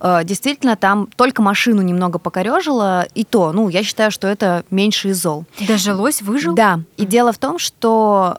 Э, 0.00 0.22
действительно, 0.24 0.76
там 0.76 1.08
только 1.16 1.42
машину 1.42 1.82
немного 1.82 2.18
покорежило, 2.18 3.06
и 3.14 3.24
то, 3.24 3.52
ну, 3.52 3.68
я 3.68 3.82
считаю, 3.82 4.10
что 4.10 4.28
это 4.28 4.64
меньше 4.70 5.08
из 5.08 5.20
зол. 5.20 5.44
Даже 5.66 5.94
лось 5.94 6.22
выжил? 6.22 6.54
Да. 6.54 6.80
И 6.96 7.06
дело 7.06 7.32
в 7.32 7.38
том, 7.38 7.58
что 7.58 8.38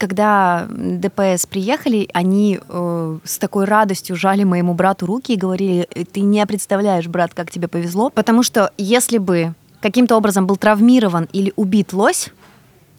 когда 0.00 0.66
ДПС 0.70 1.46
приехали, 1.46 2.08
они 2.14 2.58
э, 2.66 3.18
с 3.22 3.38
такой 3.38 3.66
радостью 3.66 4.16
жали 4.16 4.44
моему 4.44 4.72
брату 4.72 5.04
руки 5.06 5.34
и 5.34 5.36
говорили, 5.36 5.86
ты 6.10 6.20
не 6.20 6.44
представляешь, 6.46 7.06
брат, 7.06 7.34
как 7.34 7.50
тебе 7.50 7.68
повезло, 7.68 8.08
потому 8.08 8.42
что 8.42 8.72
если 8.78 9.18
бы 9.18 9.54
каким-то 9.80 10.16
образом 10.16 10.46
был 10.46 10.56
травмирован 10.56 11.28
или 11.32 11.52
убит 11.56 11.92
лось, 11.92 12.30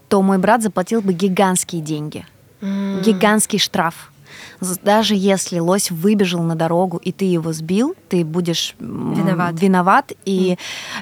то 0.09 0.21
мой 0.21 0.37
брат 0.37 0.61
заплатил 0.61 1.01
бы 1.01 1.13
гигантские 1.13 1.81
деньги, 1.81 2.25
mm. 2.61 3.03
гигантский 3.03 3.59
штраф. 3.59 4.11
Даже 4.83 5.15
если 5.15 5.59
лось 5.59 5.91
выбежал 5.91 6.43
на 6.43 6.55
дорогу 6.55 6.97
и 6.97 7.11
ты 7.11 7.25
его 7.25 7.51
сбил, 7.51 7.95
ты 8.09 8.23
будешь 8.23 8.75
виноват. 8.79 9.59
виноват 9.59 10.11
и 10.25 10.53
mm. 10.53 10.57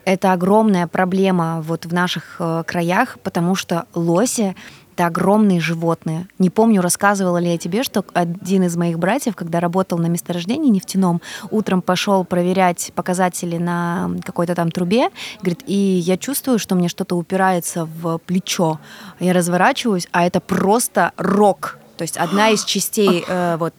это 0.05 0.33
огромная 0.33 0.87
проблема 0.87 1.61
вот 1.61 1.85
в 1.85 1.93
наших 1.93 2.37
э, 2.39 2.63
краях, 2.65 3.17
потому 3.23 3.55
что 3.55 3.85
лоси 3.93 4.55
это 4.99 5.07
огромные 5.07 5.61
животные. 5.61 6.27
Не 6.39 6.49
помню, 6.49 6.81
рассказывала 6.81 7.37
ли 7.37 7.51
я 7.51 7.57
тебе, 7.57 7.83
что 7.83 8.03
один 8.13 8.63
из 8.63 8.75
моих 8.75 8.99
братьев, 8.99 9.33
когда 9.33 9.61
работал 9.61 9.97
на 9.97 10.07
месторождении 10.07 10.69
нефтяном, 10.69 11.21
утром 11.51 11.81
пошел 11.81 12.25
проверять 12.25 12.91
показатели 12.95 13.57
на 13.57 14.11
какой-то 14.25 14.55
там 14.55 14.71
трубе, 14.71 15.09
говорит, 15.41 15.63
и 15.67 15.73
я 15.73 16.17
чувствую, 16.17 16.59
что 16.59 16.75
мне 16.75 16.89
что-то 16.89 17.15
упирается 17.15 17.85
в 17.85 18.17
плечо. 18.17 18.81
Я 19.21 19.31
разворачиваюсь, 19.31 20.09
а 20.11 20.25
это 20.25 20.41
просто 20.41 21.13
рог. 21.15 21.77
То 21.95 22.01
есть 22.01 22.17
одна 22.17 22.49
из 22.49 22.65
частей, 22.65 23.23
э, 23.25 23.55
вот 23.57 23.73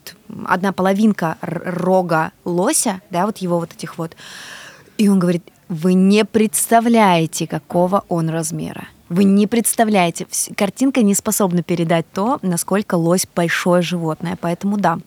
одна 0.47 0.71
половинка 0.71 1.37
рога 1.41 2.31
лося, 2.45 3.01
да, 3.11 3.27
вот 3.27 3.37
его 3.37 3.59
вот 3.59 3.73
этих 3.73 3.99
вот. 3.99 4.15
И 4.97 5.07
он 5.07 5.19
говорит, 5.19 5.43
вы 5.69 5.93
не 5.93 6.25
представляете, 6.25 7.45
какого 7.45 8.05
он 8.09 8.29
размера. 8.29 8.87
Вы 9.11 9.25
не 9.25 9.45
представляете, 9.45 10.25
картинка 10.55 11.01
не 11.01 11.13
способна 11.15 11.63
передать 11.63 12.05
то, 12.13 12.39
насколько 12.41 12.95
лось 12.95 13.27
большое 13.35 13.81
животное. 13.81 14.37
Поэтому 14.39 14.77
да. 14.77 14.99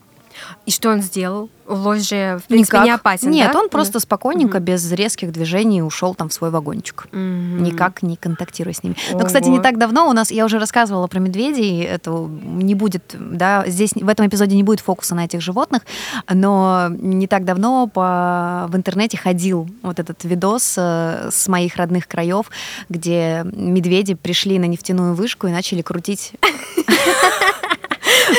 И 0.67 0.71
что 0.71 0.91
он 0.91 1.03
сделал? 1.03 1.49
Лось 1.67 2.09
же, 2.09 2.39
в 2.45 2.49
принципе, 2.49 2.77
Никак. 2.77 2.85
не 2.85 2.91
опасен, 2.91 3.31
Нет, 3.31 3.53
да? 3.53 3.59
он 3.59 3.69
просто 3.71 3.99
спокойненько, 3.99 4.57
угу. 4.57 4.65
без 4.65 4.93
резких 4.93 5.33
движений 5.33 5.83
ушел 5.83 6.15
там 6.15 6.29
в 6.29 6.33
свой 6.35 6.51
вагончик. 6.51 7.07
Угу. 7.11 7.19
Никак 7.19 8.03
не 8.03 8.17
контактируя 8.17 8.75
с 8.75 8.83
ними. 8.83 8.97
Ого. 9.11 9.21
Но, 9.21 9.27
кстати, 9.27 9.49
не 9.49 9.61
так 9.61 9.79
давно 9.79 10.09
у 10.09 10.13
нас, 10.13 10.31
я 10.31 10.45
уже 10.45 10.59
рассказывала 10.59 11.07
про 11.07 11.21
медведей, 11.21 11.83
это 11.83 12.11
не 12.11 12.75
будет, 12.75 13.17
да, 13.19 13.65
здесь 13.67 13.93
в 13.95 14.09
этом 14.09 14.27
эпизоде 14.27 14.57
не 14.57 14.63
будет 14.63 14.81
фокуса 14.81 15.15
на 15.15 15.25
этих 15.25 15.41
животных, 15.41 15.83
но 16.29 16.89
не 16.91 17.27
так 17.27 17.45
давно 17.45 17.87
по, 17.87 18.67
в 18.69 18.77
интернете 18.77 19.17
ходил 19.17 19.69
вот 19.83 19.99
этот 19.99 20.23
видос 20.25 20.75
э, 20.77 21.31
с 21.33 21.49
моих 21.49 21.77
родных 21.77 22.09
краев, 22.09 22.51
где 22.91 23.43
медведи 23.45 24.15
пришли 24.15 24.59
на 24.59 24.67
нефтяную 24.67 25.15
вышку 25.15 25.47
и 25.47 25.51
начали 25.51 25.81
крутить 25.81 26.33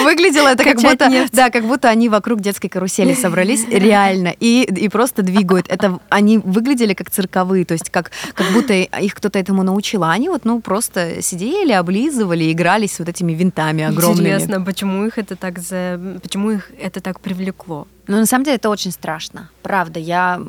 Выглядело 0.03 0.49
это 0.49 0.63
как 0.63 0.81
будто, 0.81 1.27
да, 1.31 1.49
как 1.49 1.65
будто 1.65 1.89
они 1.89 2.10
вокруг 2.10 2.41
детской 2.41 2.67
карусели 2.67 3.13
собрались, 3.13 3.65
реально, 3.69 4.34
и, 4.39 4.63
и 4.63 4.89
просто 4.89 5.21
двигают. 5.21 5.67
Это 5.69 5.99
они 6.10 6.38
выглядели 6.38 6.93
как 6.93 7.10
цирковые, 7.10 7.65
то 7.65 7.73
есть 7.73 7.89
как, 7.89 8.12
как 8.34 8.51
будто 8.51 8.73
их 8.73 9.15
кто-то 9.15 9.39
этому 9.39 9.63
научил. 9.63 10.03
А 10.03 10.12
они 10.12 10.29
вот, 10.29 10.45
ну, 10.45 10.62
просто 10.62 11.21
сидели, 11.21 11.71
облизывали, 11.71 12.51
игрались 12.51 12.95
с 12.95 12.99
вот 12.99 13.10
этими 13.10 13.34
винтами 13.34 13.84
огромными. 13.84 14.27
Интересно, 14.27 14.62
почему 14.62 15.05
их 15.05 15.17
это 15.17 15.36
так 15.36 15.60
за... 15.60 16.19
почему 16.21 16.51
их 16.51 16.71
это 16.79 17.01
так 17.01 17.19
привлекло? 17.19 17.88
Ну, 18.08 18.17
на 18.17 18.25
самом 18.25 18.45
деле, 18.45 18.58
это 18.58 18.69
очень 18.69 18.91
страшно. 18.91 19.49
Правда, 19.63 19.99
я... 19.99 20.39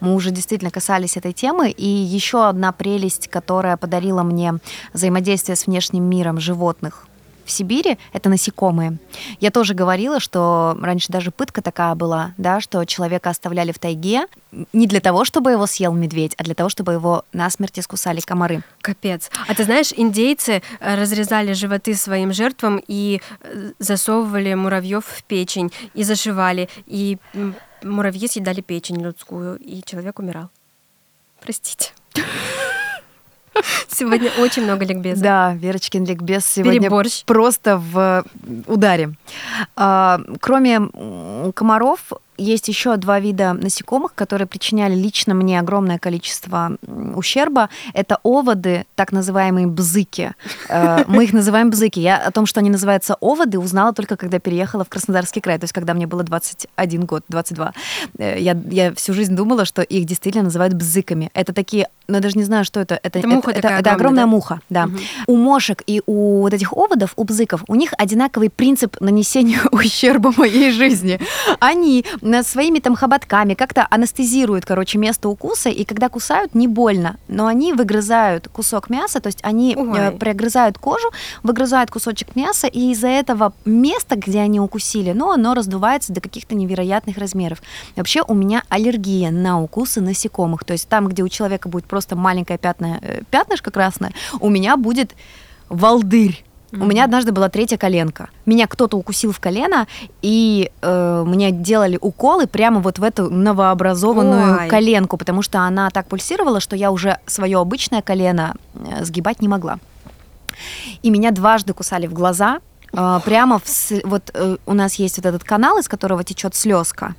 мы 0.00 0.14
уже 0.14 0.30
действительно 0.30 0.70
касались 0.70 1.16
этой 1.16 1.32
темы. 1.32 1.70
И 1.70 1.86
еще 1.86 2.48
одна 2.48 2.72
прелесть, 2.72 3.28
которая 3.28 3.76
подарила 3.76 4.22
мне 4.22 4.54
взаимодействие 4.92 5.56
с 5.56 5.66
внешним 5.66 6.04
миром 6.04 6.40
животных 6.40 7.06
в 7.46 7.50
Сибири— 7.50 7.98
это 8.12 8.28
насекомые. 8.28 8.98
Я 9.40 9.50
тоже 9.50 9.74
говорила, 9.74 10.20
что 10.20 10.76
раньше 10.80 11.12
даже 11.12 11.30
пытка 11.30 11.62
такая 11.62 11.94
была, 11.94 12.34
да, 12.36 12.60
что 12.60 12.84
человека 12.84 13.30
оставляли 13.30 13.72
в 13.72 13.78
тайге 13.78 14.26
не 14.72 14.86
для 14.86 15.00
того, 15.00 15.24
чтобы 15.24 15.52
его 15.52 15.66
съел 15.66 15.92
медведь, 15.92 16.34
а 16.36 16.44
для 16.44 16.54
того, 16.54 16.68
чтобы 16.68 16.92
его 16.92 17.24
насмерть 17.32 17.78
искусали 17.78 18.20
комары. 18.20 18.62
Капец. 18.80 19.30
А 19.48 19.54
ты 19.54 19.64
знаешь, 19.64 19.92
индейцы 19.96 20.62
э, 20.80 20.94
разрезали 20.94 21.52
животы 21.52 21.94
своим 21.94 22.32
жертвам 22.32 22.82
и 22.86 23.20
э, 23.42 23.72
засовывали 23.78 24.54
муравьев 24.54 25.04
в 25.06 25.22
печень 25.24 25.72
и 25.94 26.04
зашивали, 26.04 26.68
и 26.86 27.18
муравьи 27.82 28.28
съедали 28.28 28.60
печень 28.60 29.00
людскую, 29.00 29.56
и 29.56 29.82
человек 29.84 30.18
умирал. 30.18 30.50
Простите. 31.40 31.92
Сегодня 33.88 34.30
очень 34.38 34.62
много 34.64 34.84
ликбеза. 34.84 35.22
Да, 35.22 35.54
Верочкин 35.54 36.04
ликбез 36.04 36.46
сегодня 36.46 36.80
Переборщ. 36.80 37.24
просто 37.24 37.78
в 37.78 38.24
ударе. 38.66 39.12
А, 39.76 40.20
кроме 40.40 40.80
комаров, 41.54 42.12
есть 42.38 42.68
еще 42.68 42.96
два 42.96 43.20
вида 43.20 43.52
насекомых, 43.52 44.14
которые 44.14 44.46
причиняли 44.46 44.94
лично 44.94 45.34
мне 45.34 45.58
огромное 45.60 45.98
количество 45.98 46.76
ущерба. 47.14 47.68
Это 47.94 48.18
оводы, 48.22 48.86
так 48.94 49.12
называемые 49.12 49.66
бзыки. 49.66 50.32
Э, 50.68 51.04
мы 51.06 51.24
их 51.24 51.32
называем 51.32 51.70
бзыки. 51.70 52.00
Я 52.00 52.18
о 52.18 52.30
том, 52.30 52.46
что 52.46 52.60
они 52.60 52.70
называются 52.70 53.16
оводы, 53.20 53.58
узнала 53.58 53.92
только 53.92 54.16
когда 54.16 54.38
переехала 54.38 54.84
в 54.84 54.88
Краснодарский 54.88 55.40
край, 55.40 55.58
то 55.58 55.64
есть 55.64 55.72
когда 55.72 55.94
мне 55.94 56.06
было 56.06 56.22
21 56.22 57.04
год, 57.04 57.24
22. 57.28 57.72
Э, 58.18 58.40
я, 58.40 58.56
я 58.70 58.94
всю 58.94 59.14
жизнь 59.14 59.34
думала, 59.34 59.64
что 59.64 59.82
их 59.82 60.04
действительно 60.04 60.44
называют 60.44 60.74
бзыками. 60.74 61.30
Это 61.34 61.52
такие, 61.52 61.88
ну 62.08 62.16
я 62.16 62.20
даже 62.20 62.38
не 62.38 62.44
знаю, 62.44 62.64
что 62.64 62.80
это. 62.80 62.98
Это, 63.02 63.18
это, 63.18 63.28
муха 63.28 63.50
это, 63.50 63.68
это, 63.68 63.78
это 63.78 63.92
огромная 63.92 64.24
да? 64.24 64.30
муха, 64.30 64.60
да. 64.70 64.84
Угу. 64.84 64.98
У 65.26 65.36
мошек 65.36 65.82
и 65.86 66.02
у 66.06 66.40
вот 66.40 66.52
этих 66.52 66.72
оводов, 66.72 67.12
у 67.16 67.24
бзыков, 67.24 67.64
у 67.68 67.74
них 67.74 67.92
одинаковый 67.98 68.50
принцип 68.50 69.00
нанесения 69.00 69.60
ущерба 69.70 70.32
моей 70.36 70.70
жизни. 70.70 71.20
Они 71.60 72.04
своими 72.42 72.78
там 72.78 72.94
хоботками 72.94 73.54
как-то 73.54 73.86
анестезируют, 73.90 74.64
короче, 74.64 74.98
место 74.98 75.28
укуса, 75.28 75.68
и 75.68 75.84
когда 75.84 76.08
кусают, 76.08 76.54
не 76.54 76.68
больно, 76.68 77.16
но 77.28 77.46
они 77.46 77.72
выгрызают 77.72 78.48
кусок 78.48 78.90
мяса, 78.90 79.20
то 79.20 79.28
есть 79.28 79.38
они 79.42 79.74
э, 79.74 79.78
Ой. 79.78 80.12
прогрызают 80.12 80.78
кожу, 80.78 81.10
выгрызают 81.42 81.90
кусочек 81.90 82.36
мяса, 82.36 82.66
и 82.66 82.92
из-за 82.92 83.08
этого 83.08 83.52
места, 83.64 84.16
где 84.16 84.40
они 84.40 84.60
укусили, 84.60 85.12
ну, 85.12 85.30
оно 85.30 85.54
раздувается 85.54 86.12
до 86.12 86.20
каких-то 86.20 86.54
невероятных 86.54 87.18
размеров. 87.18 87.62
Вообще 87.96 88.22
у 88.26 88.34
меня 88.34 88.62
аллергия 88.68 89.30
на 89.30 89.60
укусы 89.60 90.00
насекомых, 90.00 90.64
то 90.64 90.72
есть 90.72 90.88
там, 90.88 91.08
где 91.08 91.22
у 91.22 91.28
человека 91.28 91.68
будет 91.68 91.86
просто 91.86 92.16
маленькое 92.16 92.58
пятна, 92.58 92.98
э, 93.02 93.22
пятнышко 93.30 93.70
красное, 93.70 94.12
у 94.40 94.48
меня 94.48 94.76
будет 94.76 95.14
волдырь 95.68 96.44
Mm-hmm. 96.70 96.82
У 96.82 96.86
меня 96.86 97.04
однажды 97.04 97.32
была 97.32 97.48
третья 97.48 97.76
коленка. 97.76 98.28
Меня 98.44 98.66
кто-то 98.66 98.96
укусил 98.96 99.32
в 99.32 99.38
колено, 99.38 99.86
и 100.20 100.70
э, 100.82 101.24
мне 101.26 101.52
делали 101.52 101.98
уколы 102.00 102.46
прямо 102.46 102.80
вот 102.80 102.98
в 102.98 103.04
эту 103.04 103.30
новообразованную 103.30 104.62
Ой. 104.62 104.68
коленку, 104.68 105.16
потому 105.16 105.42
что 105.42 105.60
она 105.60 105.90
так 105.90 106.08
пульсировала, 106.08 106.60
что 106.60 106.74
я 106.74 106.90
уже 106.90 107.18
свое 107.26 107.58
обычное 107.58 108.02
колено 108.02 108.54
э, 108.74 109.04
сгибать 109.04 109.40
не 109.40 109.48
могла. 109.48 109.78
И 111.02 111.10
меня 111.10 111.30
дважды 111.30 111.72
кусали 111.72 112.06
в 112.08 112.12
глаза, 112.12 112.58
э, 112.92 113.20
прямо 113.24 113.60
в, 113.60 113.64
вот 114.04 114.30
э, 114.34 114.56
у 114.66 114.74
нас 114.74 114.94
есть 114.94 115.18
вот 115.18 115.26
этот 115.26 115.44
канал, 115.44 115.78
из 115.78 115.86
которого 115.86 116.24
течет 116.24 116.54
слезка. 116.54 117.14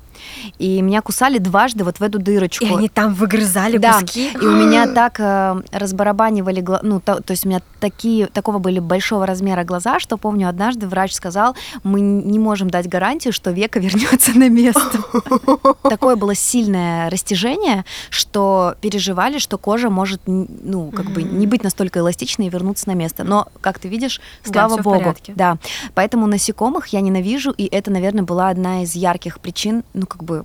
И 0.58 0.82
меня 0.82 1.02
кусали 1.02 1.38
дважды 1.38 1.84
вот 1.84 1.98
в 1.98 2.02
эту 2.02 2.18
дырочку. 2.18 2.64
И 2.64 2.68
они 2.68 2.88
там 2.88 3.14
выгрызали 3.14 3.78
да. 3.78 4.00
куски? 4.00 4.30
И 4.32 4.44
у 4.44 4.52
меня 4.52 4.86
так 4.94 5.20
э, 5.20 5.62
разбарабанивали, 5.72 6.64
ну, 6.82 7.00
то, 7.00 7.22
то 7.22 7.32
есть 7.32 7.46
у 7.46 7.48
меня 7.48 7.60
такие, 7.80 8.26
такого 8.26 8.58
были 8.58 8.78
большого 8.78 9.26
размера 9.26 9.64
глаза, 9.64 10.00
что 10.00 10.16
помню, 10.16 10.48
однажды 10.48 10.86
врач 10.86 11.12
сказал, 11.12 11.56
мы 11.82 12.00
не 12.00 12.38
можем 12.38 12.70
дать 12.70 12.88
гарантию, 12.88 13.32
что 13.32 13.50
века 13.50 13.80
вернется 13.80 14.36
на 14.36 14.48
место. 14.48 14.90
Такое 15.82 16.16
было 16.16 16.34
сильное 16.34 17.10
растяжение, 17.10 17.84
что 18.10 18.74
переживали, 18.80 19.38
что 19.38 19.58
кожа 19.58 19.90
может, 19.90 20.20
ну, 20.26 20.90
как 20.90 21.06
бы 21.10 21.22
не 21.22 21.46
быть 21.46 21.62
настолько 21.62 22.00
эластичной 22.00 22.46
и 22.46 22.50
вернуться 22.50 22.88
на 22.88 22.94
место. 22.94 23.24
Но, 23.24 23.48
как 23.60 23.78
ты 23.78 23.88
видишь, 23.88 24.20
слава 24.44 24.76
да, 24.76 24.82
богу. 24.82 25.16
Да. 25.28 25.58
Поэтому 25.94 26.26
насекомых 26.26 26.88
я 26.88 27.00
ненавижу, 27.00 27.50
и 27.50 27.66
это, 27.66 27.90
наверное, 27.90 28.24
была 28.24 28.48
одна 28.48 28.82
из 28.82 28.94
ярких 28.94 29.40
причин, 29.40 29.84
ну, 29.94 30.06
как 30.08 30.24
бы 30.24 30.44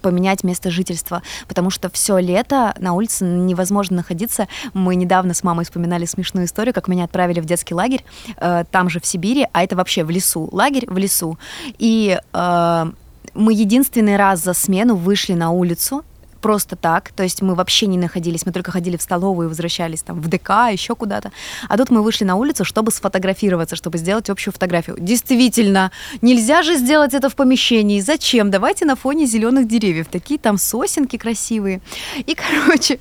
поменять 0.00 0.44
место 0.44 0.70
жительства, 0.70 1.22
потому 1.48 1.70
что 1.70 1.90
все 1.90 2.18
лето 2.18 2.74
на 2.78 2.92
улице 2.94 3.24
невозможно 3.24 3.96
находиться. 3.96 4.48
Мы 4.74 4.94
недавно 4.94 5.34
с 5.34 5.42
мамой 5.42 5.64
вспоминали 5.64 6.04
смешную 6.04 6.46
историю, 6.46 6.74
как 6.74 6.88
меня 6.88 7.04
отправили 7.04 7.40
в 7.40 7.44
детский 7.44 7.74
лагерь, 7.74 8.04
э, 8.36 8.64
там 8.70 8.88
же 8.88 9.00
в 9.00 9.06
Сибири, 9.06 9.46
а 9.52 9.64
это 9.64 9.76
вообще 9.76 10.04
в 10.04 10.10
лесу, 10.10 10.48
лагерь 10.52 10.86
в 10.88 10.96
лесу. 10.98 11.38
И 11.78 12.18
э, 12.32 12.86
мы 13.34 13.52
единственный 13.52 14.16
раз 14.16 14.42
за 14.42 14.54
смену 14.54 14.94
вышли 14.94 15.34
на 15.34 15.50
улицу, 15.50 16.04
просто 16.42 16.76
так, 16.76 17.12
то 17.12 17.22
есть 17.22 17.40
мы 17.40 17.54
вообще 17.54 17.86
не 17.86 17.96
находились, 17.96 18.44
мы 18.44 18.52
только 18.52 18.70
ходили 18.70 18.96
в 18.96 19.02
столовую 19.02 19.46
и 19.46 19.48
возвращались 19.48 20.02
там 20.02 20.20
в 20.20 20.28
ДК, 20.28 20.50
еще 20.72 20.94
куда-то. 20.94 21.30
А 21.68 21.76
тут 21.78 21.90
мы 21.90 22.02
вышли 22.02 22.24
на 22.24 22.34
улицу, 22.36 22.64
чтобы 22.64 22.90
сфотографироваться, 22.90 23.76
чтобы 23.76 23.98
сделать 23.98 24.28
общую 24.28 24.52
фотографию. 24.52 24.96
Действительно, 24.98 25.90
нельзя 26.20 26.62
же 26.62 26.76
сделать 26.76 27.14
это 27.14 27.28
в 27.28 27.34
помещении. 27.34 28.00
Зачем? 28.00 28.50
Давайте 28.50 28.84
на 28.84 28.96
фоне 28.96 29.26
зеленых 29.26 29.66
деревьев. 29.66 30.08
Такие 30.10 30.38
там 30.38 30.58
сосенки 30.58 31.16
красивые. 31.16 31.80
И, 32.26 32.34
короче, 32.34 32.98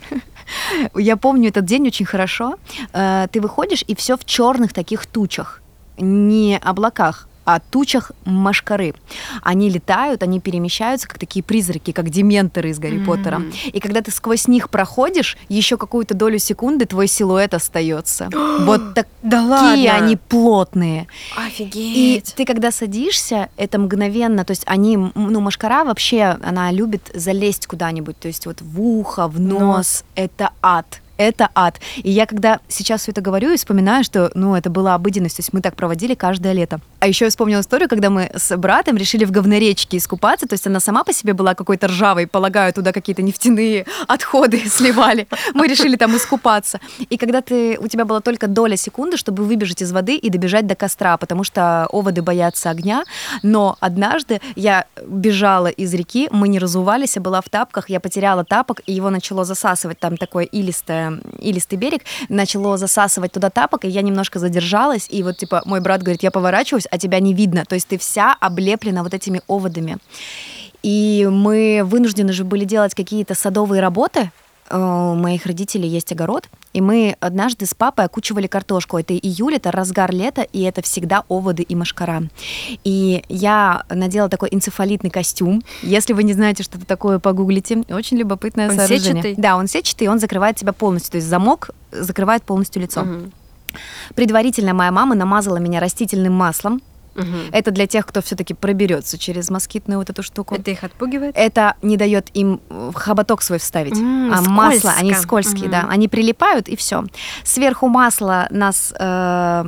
я 0.96 1.18
помню 1.18 1.50
этот 1.50 1.66
день 1.66 1.88
очень 1.88 2.06
хорошо. 2.06 2.56
Э, 2.94 3.28
ты 3.32 3.42
выходишь, 3.42 3.84
и 3.88 3.96
все 3.96 4.16
в 4.16 4.26
черных 4.26 4.72
таких 4.74 5.06
тучах 5.06 5.62
не 5.98 6.58
облаках, 6.58 7.28
о 7.46 7.60
тучах 7.60 8.12
машкары. 8.26 8.94
Они 9.42 9.70
летают, 9.70 10.24
они 10.24 10.40
перемещаются, 10.40 11.08
как 11.08 11.20
такие 11.20 11.44
призраки, 11.44 11.92
как 11.92 12.10
дементоры 12.10 12.70
из 12.70 12.80
Гарри 12.80 13.00
mm-hmm. 13.00 13.06
Поттера. 13.06 13.42
И 13.72 13.80
когда 13.80 14.02
ты 14.02 14.12
сквозь 14.12 14.48
них 14.48 14.70
проходишь, 14.70 15.38
еще 15.50 15.78
какую-то 15.78 16.14
долю 16.14 16.40
секунды 16.40 16.86
твой 16.86 17.08
силуэт 17.08 17.54
остается. 17.54 18.30
вот 18.62 18.94
такие 18.94 19.12
да 19.22 19.42
ладно? 19.44 19.96
они 19.96 20.16
плотные. 20.16 21.08
Офигеть. 21.38 22.30
И 22.30 22.36
ты 22.36 22.46
когда 22.46 22.72
садишься, 22.72 23.50
это 23.58 23.80
мгновенно, 23.80 24.44
то 24.46 24.52
есть 24.52 24.64
они, 24.66 24.98
ну, 24.98 25.40
машкара 25.40 25.84
вообще, 25.84 26.38
она 26.42 26.72
любит 26.72 27.12
залезть 27.14 27.68
куда-нибудь, 27.68 28.18
то 28.20 28.28
есть 28.28 28.46
вот 28.46 28.62
в 28.62 28.82
ухо, 28.82 29.28
в 29.28 29.40
нос, 29.40 29.60
нос. 29.60 30.04
это 30.16 30.52
ад 30.62 31.02
это 31.28 31.50
ад. 31.56 31.80
И 31.98 32.12
я 32.12 32.26
когда 32.26 32.60
сейчас 32.68 33.02
все 33.02 33.12
это 33.12 33.22
говорю 33.22 33.52
и 33.52 33.58
вспоминаю, 33.58 34.04
что, 34.04 34.32
ну, 34.34 34.56
это 34.56 34.70
была 34.70 34.96
обыденность, 34.96 35.38
то 35.38 35.42
есть 35.42 35.54
мы 35.54 35.62
так 35.62 35.76
проводили 35.76 36.16
каждое 36.16 36.54
лето. 36.54 36.80
А 37.00 37.08
еще 37.08 37.26
я 37.26 37.30
вспомнила 37.30 37.62
историю, 37.62 37.90
когда 37.90 38.10
мы 38.10 38.32
с 38.36 38.56
братом 38.58 38.98
решили 38.98 39.26
в 39.26 39.32
говноречке 39.32 39.98
искупаться, 39.98 40.48
то 40.48 40.54
есть 40.54 40.68
она 40.68 40.80
сама 40.80 41.04
по 41.04 41.14
себе 41.14 41.34
была 41.34 41.54
какой-то 41.54 41.88
ржавой, 41.88 42.28
полагаю, 42.28 42.74
туда 42.74 42.92
какие-то 42.92 43.22
нефтяные 43.22 43.86
отходы 44.08 44.58
сливали. 44.70 45.28
Мы 45.54 45.68
решили 45.68 45.96
там 45.96 46.16
искупаться. 46.16 46.80
И 47.10 47.18
когда 47.18 47.42
ты, 47.42 47.78
у 47.80 47.88
тебя 47.88 48.06
была 48.06 48.22
только 48.22 48.48
доля 48.48 48.78
секунды, 48.78 49.18
чтобы 49.18 49.44
выбежать 49.44 49.82
из 49.82 49.92
воды 49.92 50.16
и 50.16 50.30
добежать 50.30 50.68
до 50.68 50.76
костра, 50.76 51.18
потому 51.18 51.44
что 51.44 51.88
оводы 51.92 52.22
боятся 52.22 52.70
огня, 52.70 53.04
но 53.44 53.78
однажды 53.80 54.42
я 54.56 54.86
бежала 55.06 55.68
из 55.68 55.94
реки, 55.94 56.30
мы 56.32 56.48
не 56.48 56.60
разувались, 56.60 57.16
я 57.16 57.22
была 57.22 57.42
в 57.42 57.50
тапках, 57.50 57.90
я 57.90 58.00
потеряла 58.00 58.44
тапок, 58.44 58.82
и 58.86 58.94
его 58.94 59.10
начало 59.10 59.46
засасывать, 59.46 60.00
там 60.00 60.18
такое 60.18 60.46
илистое 60.46 61.11
илистый 61.40 61.78
берег, 61.78 62.02
начало 62.30 62.78
засасывать 62.78 63.32
туда 63.32 63.50
тапок, 63.50 63.86
и 63.86 63.90
я 63.90 64.02
немножко 64.02 64.40
задержалась, 64.40 65.08
и 65.10 65.24
вот, 65.24 65.38
типа, 65.38 65.62
мой 65.66 65.82
брат 65.82 66.02
говорит, 66.02 66.24
я 66.24 66.32
поворачиваюсь, 66.32 66.88
а 66.90 66.98
тебя 66.98 67.20
не 67.20 67.34
видно, 67.34 67.66
то 67.66 67.76
есть 67.76 67.88
ты 67.88 67.98
вся 67.98 68.36
облеплена 68.40 69.04
вот 69.04 69.14
этими 69.14 69.42
оводами. 69.48 69.98
И 70.84 71.28
мы 71.32 71.82
вынуждены 71.84 72.34
же 72.34 72.44
были 72.44 72.66
делать 72.66 72.96
какие-то 72.96 73.36
садовые 73.36 73.82
работы, 73.82 74.32
у 74.72 75.16
моих 75.16 75.46
родителей 75.46 75.88
есть 75.90 76.12
огород, 76.12 76.50
и 76.74 76.82
мы 76.82 77.16
однажды 77.20 77.66
с 77.66 77.74
папой 77.74 78.06
окучивали 78.06 78.48
картошку. 78.48 78.98
Это 78.98 79.16
июль, 79.16 79.56
это 79.56 79.72
разгар 79.72 80.12
лета, 80.12 80.42
и 80.42 80.62
это 80.62 80.82
всегда 80.82 81.24
оводы 81.28 81.64
и 81.64 81.76
машкара. 81.76 82.24
И 82.84 83.24
я 83.28 83.84
надела 83.90 84.30
такой 84.30 84.50
энцефалитный 84.52 85.10
костюм. 85.10 85.64
Если 85.82 86.14
вы 86.14 86.24
не 86.24 86.34
знаете, 86.34 86.64
что 86.64 86.78
это 86.78 86.88
такое, 86.88 87.20
погуглите. 87.20 87.84
Очень 87.90 88.18
любопытное 88.18 88.70
он 88.70 88.76
сооружение. 88.76 89.24
Сетчатый? 89.24 89.36
Да, 89.38 89.58
он 89.58 89.68
сетчатый, 89.68 90.06
и 90.06 90.10
он 90.10 90.20
закрывает 90.20 90.56
тебя 90.56 90.74
полностью. 90.74 91.12
То 91.12 91.18
есть 91.18 91.28
замок 91.28 91.72
закрывает 91.92 92.44
полностью 92.44 92.82
лицо. 92.82 93.02
Угу. 93.02 93.32
Предварительно 94.16 94.74
моя 94.74 94.92
мама 94.92 95.16
намазала 95.16 95.58
меня 95.58 95.80
растительным 95.80 96.34
маслом, 96.34 96.82
Угу. 97.16 97.26
Это 97.52 97.72
для 97.72 97.88
тех, 97.88 98.06
кто 98.06 98.22
все-таки 98.22 98.54
проберется 98.54 99.18
через 99.18 99.50
москитную 99.50 100.00
вот 100.00 100.10
эту 100.10 100.24
штуку. 100.24 100.56
Это 100.56 100.72
их 100.72 100.84
отпугивает? 100.84 101.36
Это 101.38 101.76
не 101.82 101.98
дает 101.98 102.30
им 102.34 102.62
в 102.70 102.94
хоботок 102.94 103.42
свой 103.42 103.60
вставить. 103.60 103.94
Mm, 103.94 104.34
а 104.34 104.42
масло, 104.42 104.94
они 104.98 105.14
скользкие, 105.14 105.66
угу. 105.66 105.72
да. 105.72 105.88
Они 105.90 106.08
прилипают 106.08 106.70
и 106.70 106.76
все. 106.76 107.04
Сверху 107.44 107.88
масла 107.88 108.48
нас 108.50 108.94
э, 108.98 109.64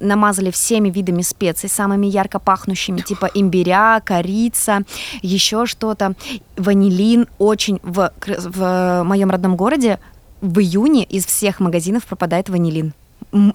намазали 0.00 0.50
всеми 0.50 0.90
видами 0.90 1.22
специй, 1.22 1.68
самыми 1.68 2.06
ярко 2.06 2.38
пахнущими, 2.38 3.00
типа 3.00 3.30
имбиря, 3.32 4.00
корица, 4.04 4.82
еще 5.22 5.66
что-то. 5.66 6.14
Ванилин 6.56 7.28
очень 7.38 7.80
в, 7.82 8.12
в 8.20 9.02
моем 9.04 9.30
родном 9.30 9.56
городе 9.56 9.98
в 10.40 10.58
июне 10.58 11.04
из 11.04 11.26
всех 11.26 11.60
магазинов 11.60 12.06
пропадает 12.06 12.48
ванилин 12.48 12.94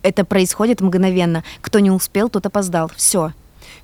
это 0.01 0.25
происходит 0.25 0.81
мгновенно. 0.81 1.43
Кто 1.61 1.79
не 1.79 1.91
успел, 1.91 2.29
тот 2.29 2.45
опоздал. 2.45 2.91
Все. 2.95 3.31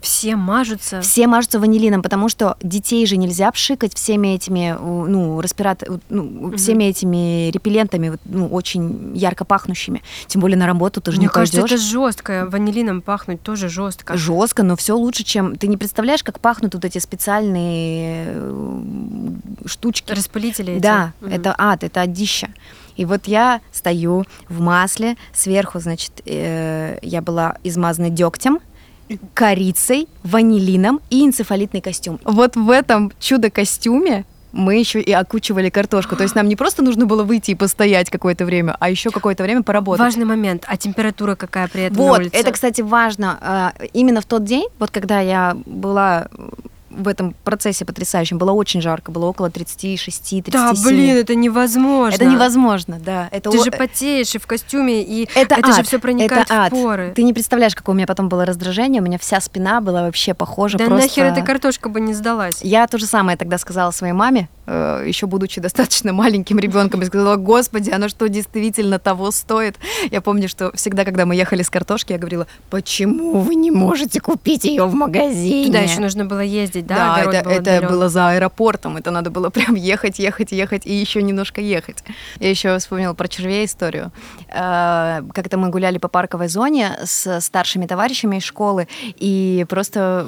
Все 0.02 0.36
мажутся. 0.36 1.02
Все 1.02 1.28
мажутся 1.28 1.60
ванилином, 1.60 2.02
потому 2.02 2.28
что 2.28 2.58
детей 2.62 3.06
же 3.06 3.18
нельзя 3.18 3.52
пшикать 3.52 3.94
всеми 3.94 4.30
этими, 4.30 4.76
ну, 4.80 5.40
респират, 5.40 5.84
ну, 6.10 6.24
угу. 6.24 6.58
всеми 6.58 6.86
этими 6.86 7.52
репеллентами, 7.52 8.18
ну, 8.26 8.48
очень 8.48 9.16
ярко 9.16 9.46
пахнущими. 9.46 10.02
Тем 10.26 10.42
более 10.42 10.58
на 10.58 10.66
работу 10.66 11.02
ты 11.02 11.12
же 11.12 11.18
Мне 11.18 11.26
не 11.26 11.30
кажется, 11.30 11.62
пойдешь. 11.62 11.78
это 11.78 11.84
жестко. 11.84 12.48
Ванилином 12.50 13.02
пахнуть 13.02 13.44
тоже 13.44 13.70
жестко. 13.70 14.18
Жестко, 14.18 14.64
но 14.64 14.76
все 14.76 14.98
лучше, 14.98 15.24
чем 15.24 15.56
ты 15.56 15.68
не 15.68 15.78
представляешь, 15.78 16.24
как 16.24 16.40
пахнут 16.40 16.74
вот 16.74 16.84
эти 16.84 16.98
специальные 16.98 18.26
э, 18.28 18.82
штучки. 19.68 20.12
Распылители. 20.12 20.74
Эти. 20.74 20.82
Да, 20.82 21.14
угу. 21.22 21.30
это 21.30 21.54
ад, 21.56 21.84
это 21.84 22.02
одища. 22.02 22.50
И 23.02 23.06
вот 23.06 23.26
я 23.26 23.62
стою 23.72 24.26
в 24.48 24.62
масле, 24.62 25.18
сверху, 25.34 25.80
значит, 25.80 26.22
э, 26.28 27.00
я 27.02 27.24
была 27.24 27.56
измазана 27.64 28.12
дегтем, 28.12 28.60
корицей, 29.34 30.08
ванилином 30.24 31.02
и 31.10 31.26
энцефалитный 31.26 31.82
костюм. 31.82 32.20
Вот 32.24 32.56
в 32.56 32.70
этом 32.70 33.12
чудо-костюме 33.20 34.24
мы 34.52 34.76
еще 34.76 35.02
и 35.02 35.12
окучивали 35.12 35.72
картошку. 35.72 36.16
То 36.16 36.22
есть 36.22 36.36
нам 36.36 36.48
не 36.48 36.56
просто 36.56 36.84
нужно 36.84 37.08
было 37.08 37.24
выйти 37.24 37.52
и 37.52 37.56
постоять 37.56 38.12
какое-то 38.12 38.46
время, 38.46 38.76
а 38.80 38.92
еще 38.92 39.10
какое-то 39.10 39.42
время 39.42 39.64
поработать. 39.64 40.02
Важный 40.02 40.26
момент. 40.26 40.64
А 40.68 40.78
температура 40.78 41.34
какая 41.34 41.68
при 41.70 41.84
этом 41.84 41.98
Вот, 41.98 42.22
это, 42.32 42.52
кстати, 42.52 42.82
важно. 42.82 43.40
А, 43.42 43.74
Именно 43.94 44.22
в 44.22 44.26
тот 44.26 44.44
день, 44.44 44.68
вот 44.78 44.92
когда 44.92 45.22
я 45.22 45.58
была 45.66 46.28
в 46.92 47.08
этом 47.08 47.36
процессе 47.44 47.86
потрясающем, 47.86 48.38
было 48.38 48.52
очень 48.52 48.82
жарко, 48.82 49.12
было 49.12 49.26
около 49.26 49.48
36-37. 49.50 50.52
Да, 50.52 50.74
блин, 50.84 51.18
это 51.18 51.36
невозможно. 51.36 52.16
Это 52.16 52.26
невозможно, 52.26 53.00
да. 53.04 53.28
Это 53.32 53.50
Ты 53.50 53.60
о- 53.60 53.64
же 53.64 53.72
потеешь 53.72 54.36
и 54.36 54.38
в 54.38 54.48
костюме, 54.48 55.02
и 55.04 55.28
это, 55.36 55.56
это 55.56 55.74
же 55.74 55.80
ад, 55.82 55.88
все 55.88 56.00
проникает 56.00 56.46
это 56.48 56.64
ад. 56.66 56.72
в 56.72 56.76
поры. 56.76 57.14
Ты 57.16 57.24
не 57.24 57.34
представляешь, 57.34 57.76
какое 57.76 57.94
у 57.94 57.98
меня 57.98 58.08
потом 58.08 58.30
было 58.30 58.46
раздражение. 58.46 59.02
У 59.02 59.06
меня 59.06 59.18
вся 59.18 59.40
спина 59.42 59.82
была 59.82 60.04
вообще 60.04 60.34
похожа 60.34 60.78
Да 60.78 60.86
просто... 60.86 61.08
нахер 61.08 61.26
эта 61.26 61.42
картошка 61.42 61.90
бы 61.90 62.02
не 62.02 62.14
сдалась. 62.14 62.60
Я 62.62 62.86
то 62.88 62.98
же 62.98 63.06
самое 63.06 63.38
тогда 63.38 63.58
сказала 63.58 63.92
своей 63.92 64.14
маме, 64.14 64.50
еще 65.06 65.28
будучи 65.28 65.60
достаточно 65.62 66.14
маленьким 66.14 66.60
ребенком, 66.60 67.02
и 67.02 67.06
сказала, 67.06 67.36
господи, 67.36 67.90
оно 67.90 68.10
что, 68.10 68.30
действительно 68.30 69.00
того 69.00 69.32
стоит? 69.32 69.78
Я 70.12 70.22
помню, 70.22 70.48
что 70.48 70.72
всегда, 70.76 71.06
когда 71.06 71.26
мы 71.26 71.36
ехали 71.36 71.64
с 71.64 71.70
картошки, 71.70 72.14
я 72.14 72.18
говорила, 72.18 72.48
почему 72.70 73.40
вы 73.40 73.56
не 73.56 73.72
можете 73.72 74.20
купить 74.20 74.64
ее 74.66 74.86
в 74.86 74.94
магазине? 74.94 75.68
Туда 75.68 75.80
еще 75.80 76.00
нужно 76.00 76.26
было 76.26 76.40
ездить, 76.42 76.86
да? 76.86 77.22
Да, 77.26 77.34
это, 77.34 77.50
это 77.50 77.88
было 77.88 78.10
за 78.10 78.30
аэропортом, 78.30 78.98
это 78.98 79.12
надо 79.12 79.30
было 79.30 79.50
прям 79.52 79.76
ехать, 79.76 80.20
ехать, 80.20 80.52
ехать 80.52 80.86
и 80.86 80.94
еще 80.94 81.22
немножко 81.22 81.62
ехать. 81.62 82.04
Я 82.40 82.50
еще 82.50 82.78
вспомнила 82.78 83.14
про 83.14 83.28
червей 83.28 83.66
историю. 83.66 84.12
Э, 84.50 85.22
Как-то 85.34 85.58
мы 85.58 85.70
гуляли 85.70 85.98
по 85.98 86.08
парковой 86.08 86.48
зоне 86.48 86.98
с 87.04 87.42
старшими 87.42 87.86
товарищами 87.88 88.38
из 88.38 88.44
школы, 88.44 88.88
и 89.16 89.66
просто 89.70 90.26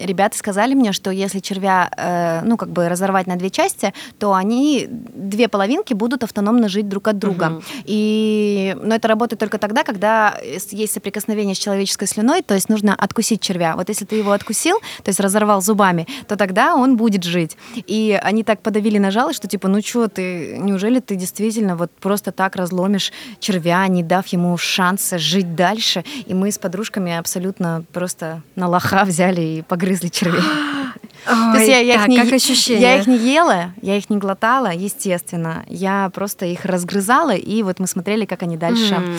ребята 0.00 0.36
сказали 0.36 0.74
мне, 0.74 0.92
что 0.92 1.10
если 1.10 1.40
червя, 1.40 1.90
э, 1.96 2.42
ну, 2.44 2.56
как 2.56 2.70
бы 2.70 2.88
разорвать 2.88 3.26
на 3.26 3.36
две 3.36 3.50
части, 3.50 3.85
то 4.18 4.34
они, 4.34 4.86
две 4.88 5.48
половинки 5.48 5.94
будут 5.94 6.24
автономно 6.24 6.68
жить 6.68 6.88
друг 6.88 7.08
от 7.08 7.18
друга. 7.18 7.50
Мгм. 7.50 7.62
И, 7.84 8.76
но 8.82 8.94
это 8.94 9.08
работает 9.08 9.40
только 9.40 9.58
тогда, 9.58 9.84
когда 9.84 10.38
есть 10.42 10.92
соприкосновение 10.92 11.54
с 11.54 11.58
человеческой 11.58 12.06
слюной, 12.06 12.42
то 12.42 12.54
есть 12.54 12.68
нужно 12.68 12.94
откусить 12.94 13.40
червя. 13.40 13.76
Вот 13.76 13.88
если 13.88 14.04
ты 14.04 14.16
его 14.16 14.32
откусил, 14.32 14.78
то 15.02 15.08
есть 15.08 15.20
разорвал 15.20 15.60
зубами, 15.62 16.06
то 16.28 16.36
тогда 16.36 16.74
он 16.74 16.96
будет 16.96 17.24
жить. 17.24 17.56
И 17.74 18.18
они 18.22 18.44
так 18.44 18.60
подавили 18.60 18.98
на 18.98 19.10
жалость, 19.10 19.38
что 19.38 19.48
типа, 19.48 19.68
ну 19.68 19.80
что 19.82 20.08
ты, 20.08 20.58
неужели 20.58 21.00
ты 21.00 21.16
действительно 21.16 21.76
вот 21.76 21.90
просто 21.92 22.32
так 22.32 22.56
разломишь 22.56 23.12
червя, 23.40 23.86
не 23.88 24.02
дав 24.02 24.26
ему 24.28 24.56
шанса 24.56 25.18
жить 25.18 25.54
дальше? 25.54 26.04
И 26.26 26.34
мы 26.34 26.50
с 26.50 26.58
подружками 26.58 27.16
абсолютно 27.16 27.84
просто 27.92 28.42
на 28.54 28.68
лоха 28.68 29.04
взяли 29.04 29.40
и 29.40 29.62
погрызли 29.62 30.08
червей. 30.08 30.42
То 31.24 31.54
есть 31.58 31.68
Ой, 31.68 31.68
я, 31.68 31.78
я 31.78 31.94
их 31.94 32.00
так, 32.00 32.08
не, 32.08 32.16
как 32.18 32.26
я 32.68 32.96
их 32.98 33.06
не 33.06 33.18
ела, 33.18 33.72
я 33.82 33.96
их 33.96 34.08
не 34.10 34.16
глотала, 34.18 34.72
естественно. 34.72 35.64
Я 35.68 36.10
просто 36.14 36.46
их 36.46 36.64
разгрызала, 36.64 37.34
и 37.34 37.62
вот 37.62 37.78
мы 37.80 37.86
смотрели, 37.86 38.24
как 38.24 38.42
они 38.42 38.56
дальше 38.56 38.94
М. 38.94 39.16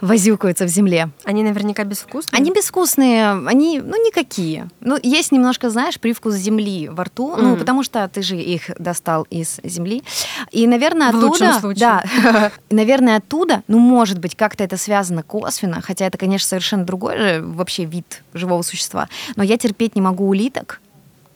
возюкаются 0.00 0.66
в 0.66 0.68
земле. 0.68 1.08
Они 1.24 1.42
наверняка 1.42 1.84
безвкусные. 1.84 2.38
Они 2.38 2.50
безвкусные, 2.52 3.30
они, 3.46 3.80
ну, 3.80 4.04
никакие. 4.04 4.68
Ну, 4.80 4.98
есть 5.02 5.32
немножко, 5.32 5.70
знаешь, 5.70 5.98
привкус 5.98 6.34
земли 6.34 6.88
во 6.90 7.04
рту, 7.04 7.36
ну, 7.36 7.50
Мгм. 7.50 7.58
потому 7.58 7.82
что 7.82 8.06
ты 8.12 8.20
же 8.22 8.36
их 8.36 8.70
достал 8.78 9.22
из 9.30 9.60
земли. 9.62 10.02
И, 10.50 10.66
наверное, 10.66 11.10
В 11.10 11.16
оттуда... 11.16 11.60
Да. 11.76 12.04
Наверное, 12.70 13.16
оттуда, 13.16 13.62
ну, 13.66 13.78
может 13.78 14.18
быть, 14.18 14.34
как-то 14.36 14.62
это 14.64 14.76
связано 14.76 15.22
косвенно, 15.22 15.80
хотя 15.80 16.06
это, 16.06 16.18
конечно, 16.18 16.48
совершенно 16.48 16.84
другой 16.84 17.16
же 17.16 17.42
вообще 17.42 17.84
вид 17.84 18.22
живого 18.34 18.60
существа. 18.62 19.08
Но 19.36 19.42
я 19.42 19.56
терпеть 19.56 19.94
не 19.94 20.02
могу 20.02 20.28
улиток 20.28 20.80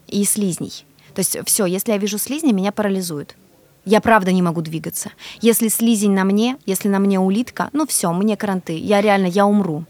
и 0.09 0.25
слизней. 0.25 0.85
То 1.15 1.21
есть 1.21 1.39
все, 1.45 1.67
если 1.67 1.93
я 1.93 1.99
вижу 1.99 2.19
слизни, 2.19 2.53
меня 2.53 2.73
парализует. 2.73 3.37
Я 3.85 4.01
правда 4.01 4.33
не 4.33 4.43
могу 4.43 4.61
двигаться. 4.61 5.13
Если 5.41 5.69
слизень 5.69 6.13
на 6.13 6.25
мне, 6.25 6.59
если 6.67 6.89
на 6.89 6.99
мне 6.99 7.19
улитка, 7.19 7.71
ну 7.73 7.87
все, 7.87 8.13
мне 8.13 8.37
каранты. 8.37 8.77
Я 8.79 9.01
реально, 9.01 9.27
я 9.27 9.47
умру. 9.47 9.85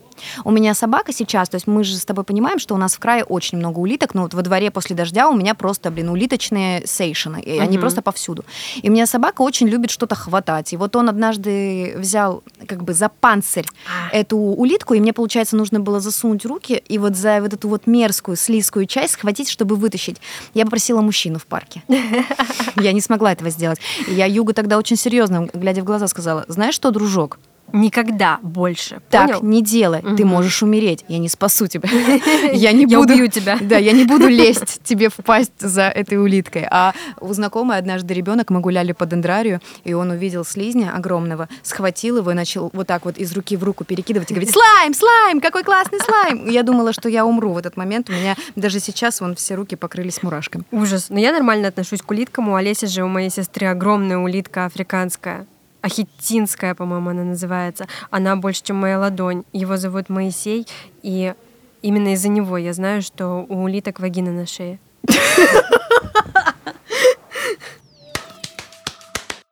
У 0.45 0.51
меня 0.51 0.75
собака 0.75 1.13
сейчас, 1.13 1.49
то 1.49 1.57
есть 1.57 1.67
мы 1.67 1.85
же 1.85 1.97
с 1.97 2.05
тобой 2.05 2.25
понимаем, 2.25 2.59
что 2.59 2.75
у 2.75 2.79
нас 2.79 2.95
в 2.95 2.99
крае 2.99 3.25
очень 3.25 3.59
много 3.59 3.79
улиток, 3.79 4.15
но 4.15 4.23
вот 4.23 4.35
во 4.35 4.43
дворе 4.43 4.71
после 4.71 4.95
дождя 4.97 5.29
у 5.29 5.35
меня 5.35 5.55
просто, 5.55 5.91
блин, 5.91 6.09
улиточные 6.11 6.87
сейшины, 6.87 7.41
и 7.41 7.59
они 7.59 7.73
Мгм. 7.73 7.81
просто 7.81 8.03
повсюду. 8.03 8.45
И 8.83 8.89
у 8.89 8.93
меня 8.93 9.07
собака 9.07 9.43
очень 9.43 9.69
любит 9.69 9.91
что-то 9.91 10.15
хватать. 10.15 10.73
И 10.73 10.77
вот 10.77 10.97
он 10.97 11.09
однажды 11.09 11.95
взял 11.97 12.43
как 12.67 12.83
бы 12.85 12.95
за 12.95 13.09
панцирь 13.09 13.67
эту 14.13 14.37
улитку, 14.37 14.95
и 14.95 15.01
мне, 15.01 15.13
получается, 15.13 15.57
нужно 15.57 15.81
было 15.81 16.01
засунуть 16.01 16.45
руки 16.47 16.83
и 16.89 16.99
вот 16.99 17.17
за 17.17 17.41
вот 17.41 17.53
эту 17.55 17.69
вот 17.69 17.87
мерзкую, 17.87 18.37
слизкую 18.37 18.87
часть 18.87 19.15
схватить, 19.15 19.49
чтобы 19.49 19.77
вытащить. 19.77 20.17
Я 20.55 20.65
попросила 20.65 21.01
мужчину 21.01 21.39
в 21.39 21.47
парке. 21.47 21.83
Я 22.77 22.93
не 22.93 23.01
смогла 23.01 23.33
этого 23.33 23.51
сделать. 23.51 23.79
И 24.07 24.15
я 24.15 24.27
Югу 24.27 24.53
тогда 24.53 24.79
очень 24.79 24.97
серьезно, 24.97 25.49
глядя 25.53 25.83
в 25.83 25.85
глаза, 25.85 26.07
сказала, 26.09 26.45
знаешь 26.49 26.75
что, 26.75 26.91
дружок, 26.91 27.39
Никогда 27.73 28.39
больше. 28.43 29.01
так 29.11 29.27
Понял? 29.29 29.43
не 29.43 29.63
делай, 29.63 30.01
ты 30.03 30.09
Мгм. 30.25 30.29
можешь 30.29 30.63
умереть, 30.63 31.05
я 31.09 31.19
не 31.19 31.29
спасу 31.29 31.67
тебя. 31.67 31.89
Я 32.53 32.73
не 32.73 32.85
Я 32.87 32.99
буду... 32.99 33.13
убью 33.15 33.29
тебя. 33.29 33.59
Да, 33.61 33.77
я 33.79 33.93
не 33.93 34.05
буду 34.05 34.27
лезть 34.29 34.81
тебе 34.85 35.09
в 35.11 35.17
пасть 35.17 35.53
за 35.59 35.83
этой 35.83 36.17
улиткой. 36.19 36.67
А 36.71 36.95
у 37.21 37.33
знакомой 37.33 37.79
однажды 37.79 38.15
ребенок, 38.15 38.51
мы 38.51 38.61
гуляли 38.61 38.93
по 38.93 39.07
дендрарию, 39.07 39.61
и 39.85 39.93
он 39.95 40.11
увидел 40.11 40.45
слизня 40.45 40.93
огромного, 40.95 41.49
схватил 41.63 42.19
его 42.19 42.31
и 42.31 42.35
начал 42.35 42.71
вот 42.73 42.87
так 42.87 43.05
вот 43.05 43.19
из 43.19 43.33
руки 43.33 43.57
в 43.57 43.65
руку 43.65 43.85
перекидывать 43.85 44.31
и 44.31 44.35
говорить, 44.35 44.53
слайм, 44.53 44.95
слайм, 44.95 45.41
какой 45.41 45.63
классный 45.65 45.99
слайм. 46.01 46.49
Я 46.49 46.63
думала, 46.63 46.93
что 46.93 47.09
я 47.09 47.25
умру 47.27 47.53
в 47.53 47.59
этот 47.59 47.77
момент. 47.77 48.09
У 48.09 48.13
меня 48.13 48.37
даже 48.57 48.81
сейчас 48.81 49.21
вон 49.21 49.35
все 49.35 49.55
руки 49.55 49.77
покрылись 49.77 50.23
мурашками. 50.23 50.65
Ужас. 50.71 51.07
Но 51.11 51.19
я 51.19 51.33
нормально 51.33 51.69
отношусь 51.69 52.03
к 52.03 52.11
улиткам. 52.11 52.49
У 52.49 52.55
Олеси 52.55 52.87
же, 52.87 53.03
у 53.03 53.09
моей 53.09 53.31
сестры, 53.31 53.67
огромная 53.67 54.19
улитка 54.19 54.65
африканская. 54.65 55.47
Ахитинская, 55.83 56.75
по-моему, 56.75 57.11
она 57.11 57.25
называется. 57.25 57.87
Она 58.11 58.37
больше, 58.37 58.63
чем 58.63 58.77
моя 58.77 58.99
ладонь. 58.99 59.45
Его 59.53 59.77
зовут 59.77 60.09
Моисей, 60.09 60.67
и 61.03 61.35
именно 61.83 62.15
из-за 62.15 62.29
него 62.29 62.57
я 62.59 62.73
знаю, 62.73 63.03
что 63.03 63.47
у 63.49 63.63
улиток 63.63 64.01
вагина 64.01 64.33
на 64.33 64.47
шее. 64.47 64.79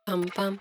Пам-пам. 0.05 0.59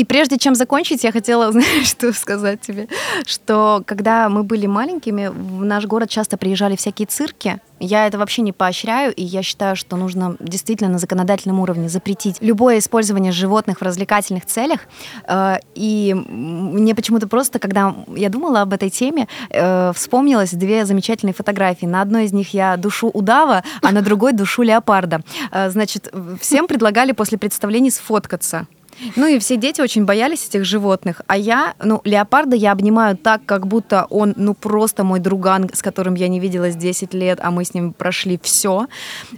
И 0.00 0.04
прежде 0.04 0.38
чем 0.38 0.54
закончить, 0.54 1.04
я 1.04 1.12
хотела, 1.12 1.52
знаешь, 1.52 1.88
что 1.88 2.10
сказать 2.14 2.62
тебе, 2.62 2.88
что 3.26 3.82
когда 3.84 4.30
мы 4.30 4.44
были 4.44 4.66
маленькими, 4.66 5.26
в 5.26 5.62
наш 5.62 5.84
город 5.84 6.08
часто 6.08 6.38
приезжали 6.38 6.74
всякие 6.74 7.04
цирки. 7.04 7.60
Я 7.80 8.06
это 8.06 8.16
вообще 8.16 8.40
не 8.40 8.52
поощряю, 8.52 9.12
и 9.12 9.22
я 9.22 9.42
считаю, 9.42 9.76
что 9.76 9.96
нужно 9.96 10.36
действительно 10.40 10.90
на 10.90 10.98
законодательном 10.98 11.60
уровне 11.60 11.90
запретить 11.90 12.36
любое 12.40 12.78
использование 12.78 13.30
животных 13.30 13.80
в 13.80 13.82
развлекательных 13.82 14.46
целях. 14.46 14.80
Э, 15.28 15.56
И 15.74 16.14
мне 16.14 16.94
почему-то 16.94 17.28
просто, 17.28 17.58
когда 17.58 17.94
я 18.16 18.30
думала 18.30 18.62
об 18.62 18.72
этой 18.72 18.88
теме, 18.88 19.28
э, 19.50 19.92
вспомнилось 19.94 20.52
две 20.52 20.86
замечательные 20.86 21.34
фотографии. 21.34 21.84
На 21.84 22.00
одной 22.00 22.24
из 22.24 22.32
них 22.32 22.54
я 22.54 22.78
душу 22.78 23.08
удава, 23.08 23.64
а 23.82 23.92
на 23.92 24.00
другой 24.00 24.32
душу 24.32 24.62
леопарда. 24.62 25.20
Э, 25.52 25.68
Значит, 25.70 26.10
всем 26.40 26.66
предлагали 26.66 27.12
после 27.12 27.36
представлений 27.36 27.90
сфоткаться. 27.90 28.66
Ну 29.16 29.26
и 29.26 29.38
все 29.38 29.56
дети 29.56 29.80
очень 29.80 30.04
боялись 30.04 30.46
этих 30.48 30.64
животных. 30.64 31.22
А 31.26 31.36
я, 31.36 31.74
ну, 31.82 32.00
леопарда 32.04 32.56
я 32.56 32.72
обнимаю 32.72 33.16
так, 33.16 33.44
как 33.46 33.66
будто 33.66 34.06
он, 34.10 34.34
ну, 34.36 34.54
просто 34.54 35.04
мой 35.04 35.20
друган, 35.20 35.70
с 35.72 35.82
которым 35.82 36.14
я 36.14 36.28
не 36.28 36.40
виделась 36.40 36.76
10 36.76 37.14
лет, 37.14 37.38
а 37.42 37.50
мы 37.50 37.64
с 37.64 37.74
ним 37.74 37.92
прошли 37.92 38.38
все. 38.42 38.86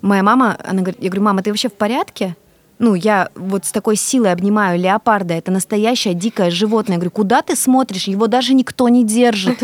Моя 0.00 0.22
мама, 0.22 0.56
она 0.64 0.80
говорит, 0.80 1.02
я 1.02 1.08
говорю, 1.08 1.22
мама, 1.22 1.42
ты 1.42 1.50
вообще 1.50 1.68
в 1.68 1.74
порядке? 1.74 2.36
Ну, 2.78 2.94
я 2.94 3.28
вот 3.36 3.64
с 3.64 3.70
такой 3.70 3.96
силой 3.96 4.32
обнимаю 4.32 4.78
леопарда, 4.78 5.34
это 5.34 5.52
настоящее 5.52 6.14
дикое 6.14 6.50
животное. 6.50 6.94
Я 6.94 6.98
говорю, 6.98 7.12
куда 7.12 7.42
ты 7.42 7.54
смотришь? 7.54 8.08
Его 8.08 8.26
даже 8.26 8.54
никто 8.54 8.88
не 8.88 9.04
держит. 9.04 9.62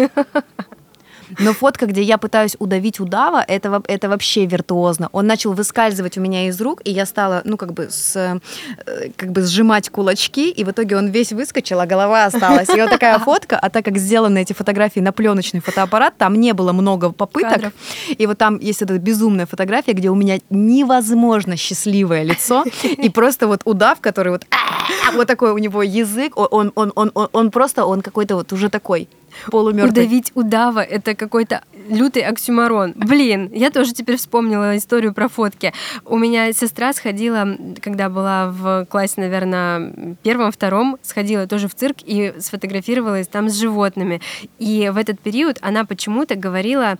Но 1.38 1.52
фотка, 1.52 1.86
где 1.86 2.02
я 2.02 2.18
пытаюсь 2.18 2.56
удавить 2.58 3.00
удава, 3.00 3.44
это, 3.46 3.82
это 3.86 4.08
вообще 4.08 4.46
виртуозно. 4.46 5.08
Он 5.12 5.26
начал 5.26 5.52
выскальзывать 5.52 6.18
у 6.18 6.20
меня 6.20 6.48
из 6.48 6.60
рук, 6.60 6.80
и 6.84 6.90
я 6.90 7.06
стала, 7.06 7.42
ну, 7.44 7.56
как 7.56 7.72
бы, 7.72 7.88
с, 7.90 8.16
э, 8.16 9.10
как 9.16 9.32
бы 9.32 9.42
сжимать 9.42 9.90
кулачки, 9.90 10.50
и 10.50 10.64
в 10.64 10.70
итоге 10.70 10.96
он 10.96 11.08
весь 11.08 11.32
выскочил, 11.32 11.80
а 11.80 11.86
голова 11.86 12.26
осталась. 12.26 12.68
И 12.68 12.80
вот 12.80 12.90
такая 12.90 13.18
фотка, 13.18 13.58
а 13.58 13.70
так 13.70 13.84
как 13.84 13.98
сделаны 13.98 14.42
эти 14.42 14.52
фотографии 14.52 15.00
на 15.00 15.12
пленочный 15.12 15.60
фотоаппарат, 15.60 16.16
там 16.16 16.34
не 16.34 16.52
было 16.52 16.72
много 16.72 17.12
попыток. 17.12 17.52
Кадров. 17.52 17.72
И 18.08 18.26
вот 18.26 18.38
там 18.38 18.58
есть 18.58 18.82
эта 18.82 18.98
безумная 18.98 19.46
фотография, 19.46 19.92
где 19.92 20.10
у 20.10 20.14
меня 20.14 20.38
невозможно 20.50 21.56
счастливое 21.56 22.22
лицо, 22.22 22.64
и 22.82 23.08
просто 23.08 23.46
вот 23.46 23.62
удав, 23.64 24.00
который 24.00 24.32
вот 24.32 24.44
«А-а-а», 24.50 25.12
вот 25.12 25.26
такой 25.26 25.52
у 25.52 25.58
него 25.58 25.82
язык, 25.82 26.36
он, 26.36 26.72
он, 26.74 26.92
он, 26.94 27.10
он, 27.14 27.28
он 27.32 27.50
просто, 27.50 27.84
он 27.84 28.02
какой-то 28.02 28.36
вот 28.36 28.52
уже 28.52 28.68
такой 28.68 29.08
полумертвый. 29.50 29.90
Удавить 30.04 30.32
удава— 30.34 30.80
это 30.82 31.14
какой-то 31.14 31.62
лютый 31.88 32.22
оксюмарон. 32.22 32.92
Блин, 32.96 33.50
я 33.52 33.70
тоже 33.70 33.92
теперь 33.92 34.16
вспомнила 34.16 34.76
историю 34.76 35.14
про 35.14 35.28
фотки. 35.28 35.72
У 36.04 36.18
меня 36.18 36.52
сестра 36.52 36.92
сходила, 36.92 37.56
когда 37.80 38.08
была 38.08 38.50
в 38.50 38.86
классе, 38.86 39.14
наверное, 39.18 40.16
первом-втором, 40.22 40.98
сходила 41.02 41.46
тоже 41.46 41.68
в 41.68 41.74
цирк 41.74 41.98
и 42.04 42.34
сфотографировалась 42.38 43.28
там 43.28 43.48
с 43.48 43.54
животными. 43.54 44.20
И 44.58 44.90
в 44.92 44.96
этот 44.96 45.20
период 45.20 45.58
она 45.62 45.84
почему-то 45.84 46.34
говорила 46.34 46.98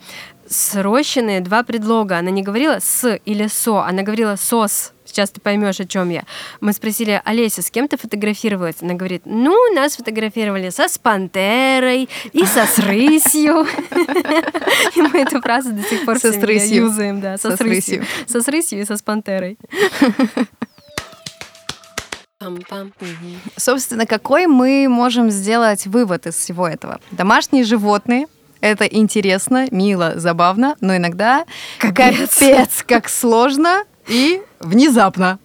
срощенные 0.49 1.41
два 1.41 1.62
предлога. 1.62 2.18
Она 2.18 2.31
не 2.31 2.43
говорила 2.43 2.79
«с» 2.81 3.18
или 3.24 3.47
«со», 3.49 3.85
она 3.85 4.03
говорила 4.03 4.37
«сос». 4.37 4.93
Сейчас 5.19 5.31
ты 5.31 5.41
поймешь, 5.41 5.81
о 5.81 5.85
чем 5.85 6.11
я. 6.11 6.23
Мы 6.61 6.73
спросили, 6.73 7.21
Олеся, 7.25 7.61
с 7.61 7.73
кем 7.73 7.89
ты 7.89 7.97
фотографировалась? 7.97 8.77
Она 8.83 8.95
говорит, 8.95 9.23
ну, 9.25 9.75
нас 9.75 9.97
фотографировали 9.97 10.71
со 10.71 10.89
с 10.89 10.97
пантерой 10.97 12.09
и 12.33 12.45
со 12.45 12.66
с 12.66 12.79
рысью. 12.79 13.66
И 14.95 15.03
мы 15.03 15.23
эту 15.23 15.41
фразу 15.41 15.73
до 15.73 15.83
сих 15.83 16.05
пор 16.05 16.21
со 16.21 16.29
юзаем. 16.29 17.21
Да, 17.21 17.37
со 17.37 17.57
с 17.57 17.61
рысью. 17.61 18.07
Со 18.29 18.41
с 18.41 18.47
рысью 18.47 18.81
и 18.81 18.85
со 18.85 18.97
с 18.97 19.03
пантерой. 19.03 19.59
Собственно, 23.57 24.07
какой 24.07 24.47
мы 24.47 24.87
можем 24.89 25.33
сделать 25.33 25.89
вывод 25.89 26.29
из 26.29 26.37
всего 26.37 26.69
этого? 26.69 27.01
Домашние 27.11 27.64
животные 27.64 28.27
это 28.61 28.85
интересно, 28.85 29.66
мило, 29.73 30.12
забавно, 30.16 30.77
но 30.81 30.97
иногда 30.97 31.45
капец, 31.79 32.39
капец 32.39 32.85
как 32.87 33.09
сложно 33.09 33.85
и 34.07 34.43
внезапно. 34.61 35.39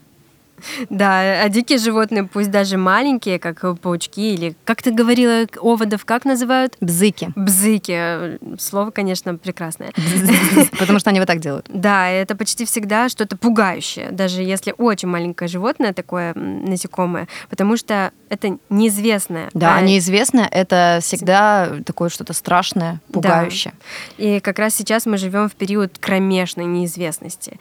Да, 0.90 1.44
а 1.44 1.50
дикие 1.50 1.78
животные, 1.78 2.24
пусть 2.24 2.52
даже 2.52 2.78
маленькие, 2.78 3.40
как 3.40 3.80
паучки 3.80 4.34
или, 4.34 4.56
как 4.64 4.82
ты 4.82 4.92
говорила, 4.92 5.46
оводов, 5.60 6.06
как 6.06 6.26
называют? 6.26 6.76
Бзыки. 6.80 7.30
Бзыки. 7.36 8.40
Слово, 8.60 8.92
конечно, 8.92 9.36
прекрасное. 9.36 9.92
Потому 10.80 11.00
что 11.00 11.10
они 11.10 11.20
вот 11.20 11.28
так 11.28 11.40
делают. 11.40 11.66
Да, 11.70 12.10
это 12.10 12.36
почти 12.36 12.66
всегда 12.66 13.10
что-то 13.10 13.38
пугающее, 13.38 14.12
даже 14.12 14.42
если 14.42 14.74
очень 14.78 15.08
маленькое 15.08 15.48
животное 15.48 15.94
такое 15.94 16.34
насекомое, 16.34 17.28
потому 17.50 17.78
что 17.78 18.12
это 18.30 18.58
неизвестное. 18.70 19.50
Да, 19.54 19.76
а... 19.76 19.82
неизвестное— 19.82 20.48
это 20.52 21.00
всегда 21.02 21.72
такое 21.86 22.10
что-то 22.10 22.34
страшное, 22.34 23.00
пугающее. 23.12 23.74
Да. 24.18 24.24
И 24.24 24.40
как 24.40 24.60
раз 24.60 24.76
сейчас 24.76 25.06
мы 25.06 25.18
живем 25.18 25.50
в 25.50 25.54
период 25.54 25.98
кромешной 26.00 26.66
неизвестности. 26.66 27.60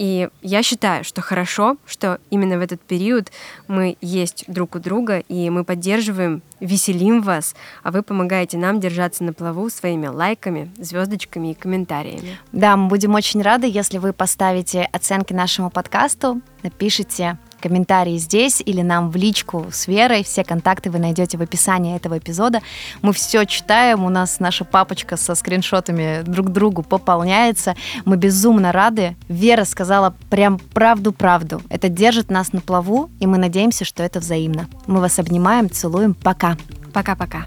И 0.00 0.30
я 0.40 0.62
считаю, 0.62 1.04
что 1.04 1.20
хорошо, 1.20 1.76
что 1.84 2.20
именно 2.30 2.56
в 2.56 2.62
этот 2.62 2.80
период 2.80 3.30
мы 3.68 3.98
есть 4.00 4.44
друг 4.46 4.76
у 4.76 4.78
друга, 4.78 5.18
и 5.18 5.50
мы 5.50 5.62
поддерживаем, 5.62 6.40
веселим 6.58 7.20
вас, 7.20 7.54
а 7.82 7.90
вы 7.90 8.02
помогаете 8.02 8.56
нам 8.56 8.80
держаться 8.80 9.24
на 9.24 9.34
плаву 9.34 9.68
своими 9.68 10.06
лайками, 10.06 10.70
звездочками 10.78 11.50
и 11.50 11.54
комментариями. 11.54 12.38
Да, 12.50 12.78
мы 12.78 12.88
будем 12.88 13.14
очень 13.14 13.42
рады, 13.42 13.66
если 13.66 13.98
вы 13.98 14.14
поставите 14.14 14.88
оценки 14.90 15.34
нашему 15.34 15.68
подкасту, 15.68 16.40
напишите 16.62 17.36
комментарии 17.60 18.18
здесь 18.18 18.62
или 18.64 18.82
нам 18.82 19.10
в 19.10 19.16
личку 19.16 19.66
с 19.72 19.86
Верой. 19.86 20.24
Все 20.24 20.44
контакты 20.44 20.90
вы 20.90 20.98
найдете 20.98 21.38
в 21.38 21.42
описании 21.42 21.96
этого 21.96 22.18
эпизода. 22.18 22.60
Мы 23.02 23.12
все 23.12 23.44
читаем, 23.44 24.04
у 24.04 24.08
нас 24.08 24.40
наша 24.40 24.64
папочка 24.64 25.16
со 25.16 25.34
скриншотами 25.34 26.22
друг 26.22 26.50
другу 26.50 26.82
пополняется. 26.82 27.74
Мы 28.04 28.16
безумно 28.16 28.72
рады. 28.72 29.16
Вера 29.28 29.64
сказала 29.64 30.14
прям 30.30 30.58
правду-правду. 30.58 31.62
Это 31.68 31.88
держит 31.88 32.30
нас 32.30 32.52
на 32.52 32.60
плаву, 32.60 33.10
и 33.20 33.26
мы 33.26 33.38
надеемся, 33.38 33.84
что 33.84 34.02
это 34.02 34.20
взаимно. 34.20 34.68
Мы 34.86 35.00
вас 35.00 35.18
обнимаем, 35.18 35.70
целуем. 35.70 36.14
Пока. 36.14 36.56
Пока-пока. 36.92 37.44